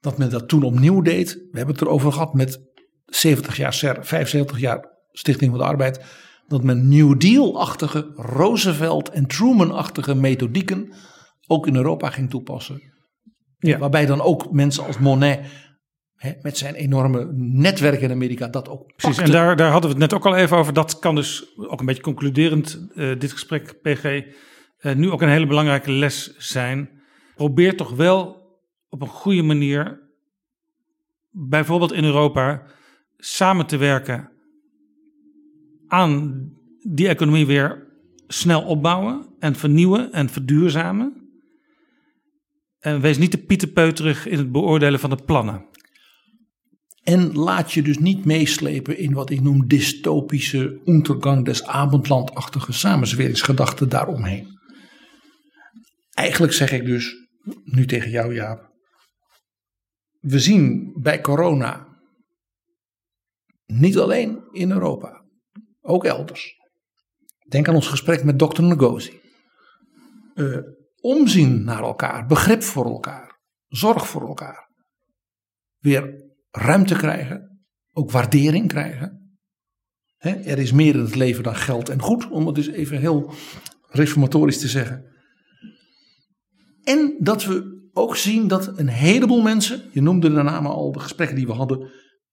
[0.00, 1.34] Dat men dat toen opnieuw deed.
[1.34, 2.60] We hebben het erover gehad met
[3.04, 6.00] 70 jaar SER, 75 jaar Stichting van de Arbeid.
[6.48, 10.92] Dat men New Deal-achtige, Roosevelt- en Truman-achtige methodieken
[11.46, 12.82] ook in Europa ging toepassen.
[13.58, 13.78] Ja.
[13.78, 15.40] Waarbij dan ook mensen als Monet
[16.14, 19.96] hè, met zijn enorme netwerk in Amerika dat ook Precies, en daar, daar hadden we
[19.96, 20.72] het net ook al even over.
[20.72, 25.28] Dat kan dus ook een beetje concluderend, uh, dit gesprek, PG, uh, nu ook een
[25.28, 26.90] hele belangrijke les zijn.
[27.34, 28.46] Probeer toch wel
[28.88, 30.00] op een goede manier,
[31.30, 32.62] bijvoorbeeld in Europa,
[33.16, 34.37] samen te werken
[35.88, 36.48] aan
[36.88, 37.86] die economie weer
[38.26, 41.28] snel opbouwen en vernieuwen en verduurzamen.
[42.78, 45.66] En wees niet de pieterpeuterig in het beoordelen van de plannen.
[47.02, 53.88] En laat je dus niet meeslepen in wat ik noem dystopische Untergang des Abendlandachtige samenzweringsgedachten
[53.88, 54.46] daaromheen.
[56.10, 57.14] Eigenlijk zeg ik dus
[57.64, 58.72] nu tegen jou, Jaap.
[60.20, 61.86] We zien bij corona,
[63.66, 65.17] niet alleen in Europa,
[65.88, 66.56] ook elders.
[67.48, 69.20] Denk aan ons gesprek met dokter Ngozi.
[70.34, 70.58] Uh,
[71.00, 73.38] omzien naar elkaar, begrip voor elkaar,
[73.68, 74.70] zorg voor elkaar.
[75.78, 79.38] Weer ruimte krijgen, ook waardering krijgen.
[80.18, 83.32] Er is meer in het leven dan geld en goed, om het dus even heel
[83.88, 85.04] reformatorisch te zeggen.
[86.82, 90.98] En dat we ook zien dat een heleboel mensen, je noemde de namen al, de
[90.98, 91.90] gesprekken die we hadden,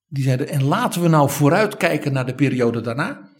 [0.07, 3.33] die zeiden: en laten we nou vooruitkijken naar de periode daarna.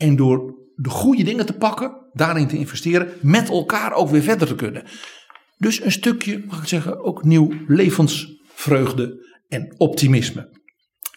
[0.00, 4.46] En door de goede dingen te pakken, daarin te investeren, met elkaar ook weer verder
[4.46, 4.84] te kunnen.
[5.56, 10.58] Dus een stukje, mag ik zeggen, ook nieuw levensvreugde en optimisme.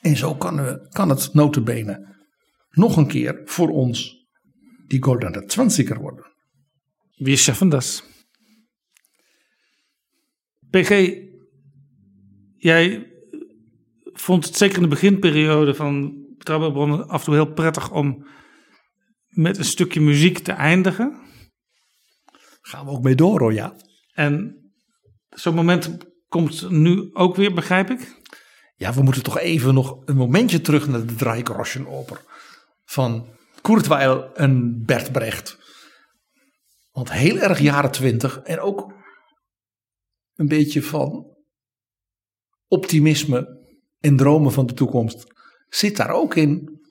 [0.02, 2.16] En zo kan, we, kan het notabene
[2.70, 4.28] nog een keer voor ons
[4.88, 6.26] die Goldene Zwanziger worden.
[7.16, 8.04] Wir schaffen das.
[10.70, 11.18] PG,
[12.58, 13.12] jij
[14.04, 18.26] vond het zeker in de beginperiode van Betrouwbare af en toe heel prettig om
[19.34, 21.22] met een stukje muziek te eindigen.
[22.62, 23.76] Gaan we ook mee door hoor, ja.
[24.14, 24.58] En
[25.30, 25.98] zo'n moment
[26.28, 28.22] komt nu ook weer, begrijp ik?
[28.76, 32.22] Ja, we moeten toch even nog een momentje terug naar de Dreigroschenoper
[32.86, 35.58] van Kurzweil en Bert Brecht.
[36.92, 38.94] Want heel erg jaren twintig en ook
[40.34, 41.36] een beetje van
[42.68, 43.62] optimisme
[44.00, 45.26] en dromen van de toekomst
[45.70, 46.82] zit daar ook in.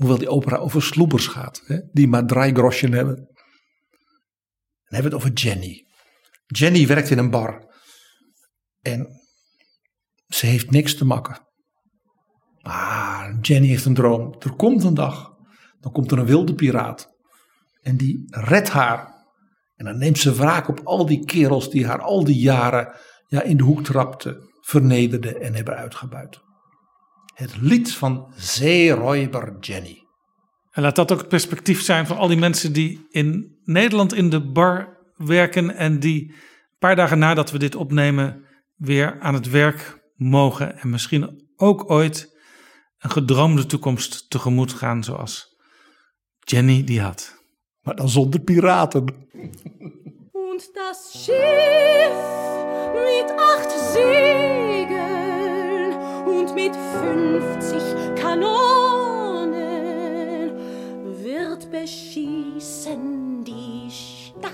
[0.00, 3.14] Hoewel die opera over sloebers gaat, hè, die maar drie hebben.
[3.14, 5.86] Dan hebben we het over Jenny.
[6.46, 7.74] Jenny werkt in een bar.
[8.80, 9.08] En
[10.26, 11.38] ze heeft niks te makken.
[12.60, 14.34] Maar Jenny heeft een droom.
[14.38, 15.30] Er komt een dag.
[15.80, 17.08] Dan komt er een wilde piraat.
[17.80, 19.24] En die redt haar.
[19.74, 22.96] En dan neemt ze wraak op al die kerels die haar al die jaren
[23.26, 26.40] ja, in de hoek trapten, vernederden en hebben uitgebuit.
[27.40, 30.06] Het lied van Zeeräuber Jenny.
[30.70, 34.30] En laat dat ook het perspectief zijn van al die mensen die in Nederland in
[34.30, 38.44] de bar werken en die een paar dagen nadat we dit opnemen
[38.76, 42.36] weer aan het werk mogen en misschien ook ooit
[42.98, 45.56] een gedroomde toekomst tegemoet gaan zoals
[46.38, 47.44] Jenny die had.
[47.82, 49.28] Maar dan zonder piraten.
[50.32, 52.14] Und das Schiff
[52.92, 54.99] mit acht Segeln
[56.30, 59.50] und mit 50 Kanonen
[61.22, 64.52] wird beschießen die Stadt.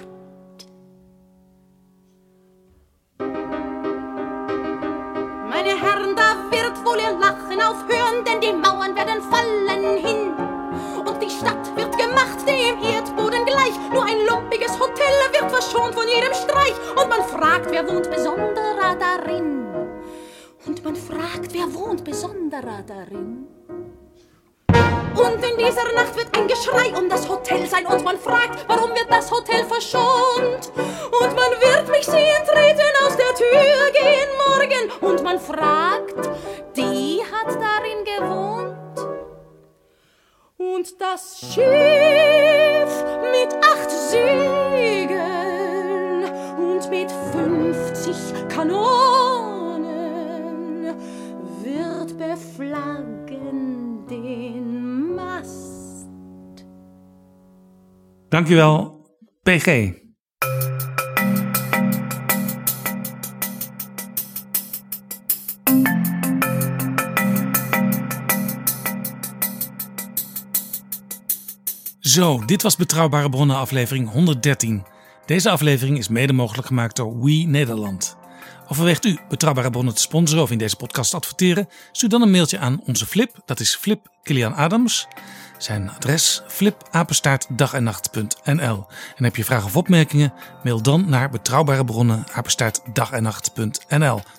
[5.48, 10.32] Meine Herren, da wird wohl ihr Lachen aufhören, denn die Mauern werden fallen hin.
[11.06, 13.74] Und die Stadt wird gemacht, dem Erdboden gleich.
[13.92, 16.74] Nur ein lumpiges Hotel wird verschont von jedem Streich.
[16.96, 19.65] Und man fragt, wer wohnt besonderer darin?
[20.66, 23.46] Und man fragt, wer wohnt besonderer darin?
[25.16, 28.90] Und in dieser Nacht wird ein Geschrei um das Hotel sein und man fragt, warum
[28.90, 30.72] wird das Hotel verschont?
[30.76, 36.28] Und man wird mich sehen treten, aus der Tür gehen morgen und man fragt,
[36.76, 38.76] die hat darin gewohnt?
[40.58, 45.14] Und das Schiff mit acht Segeln
[46.58, 49.15] und mit 50 Kanonen
[52.56, 56.64] beflaggen den Mast.
[58.28, 59.06] Dankjewel,
[59.42, 59.92] PG.
[72.00, 74.84] Zo, dit was Betrouwbare Bronnen aflevering 113.
[75.26, 78.16] Deze aflevering is mede mogelijk gemaakt door We Nederland.
[78.68, 81.68] Overweegt u Betrouwbare Bronnen te sponsoren of in deze podcast te adverteren?
[81.92, 85.06] Stuur dan een mailtje aan onze Flip, dat is Flip Kilian Adams.
[85.58, 88.86] Zijn adres flipapenstaartdagennacht.nl.
[89.16, 90.32] En heb je vragen of opmerkingen?
[90.62, 91.84] Mail dan naar betrouwbare.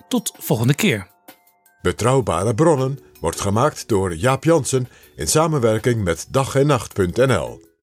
[0.07, 1.07] Tot volgende keer.
[1.81, 7.67] Betrouwbare bronnen wordt gemaakt door Jaap Jansen in samenwerking met dag en nacht.nl.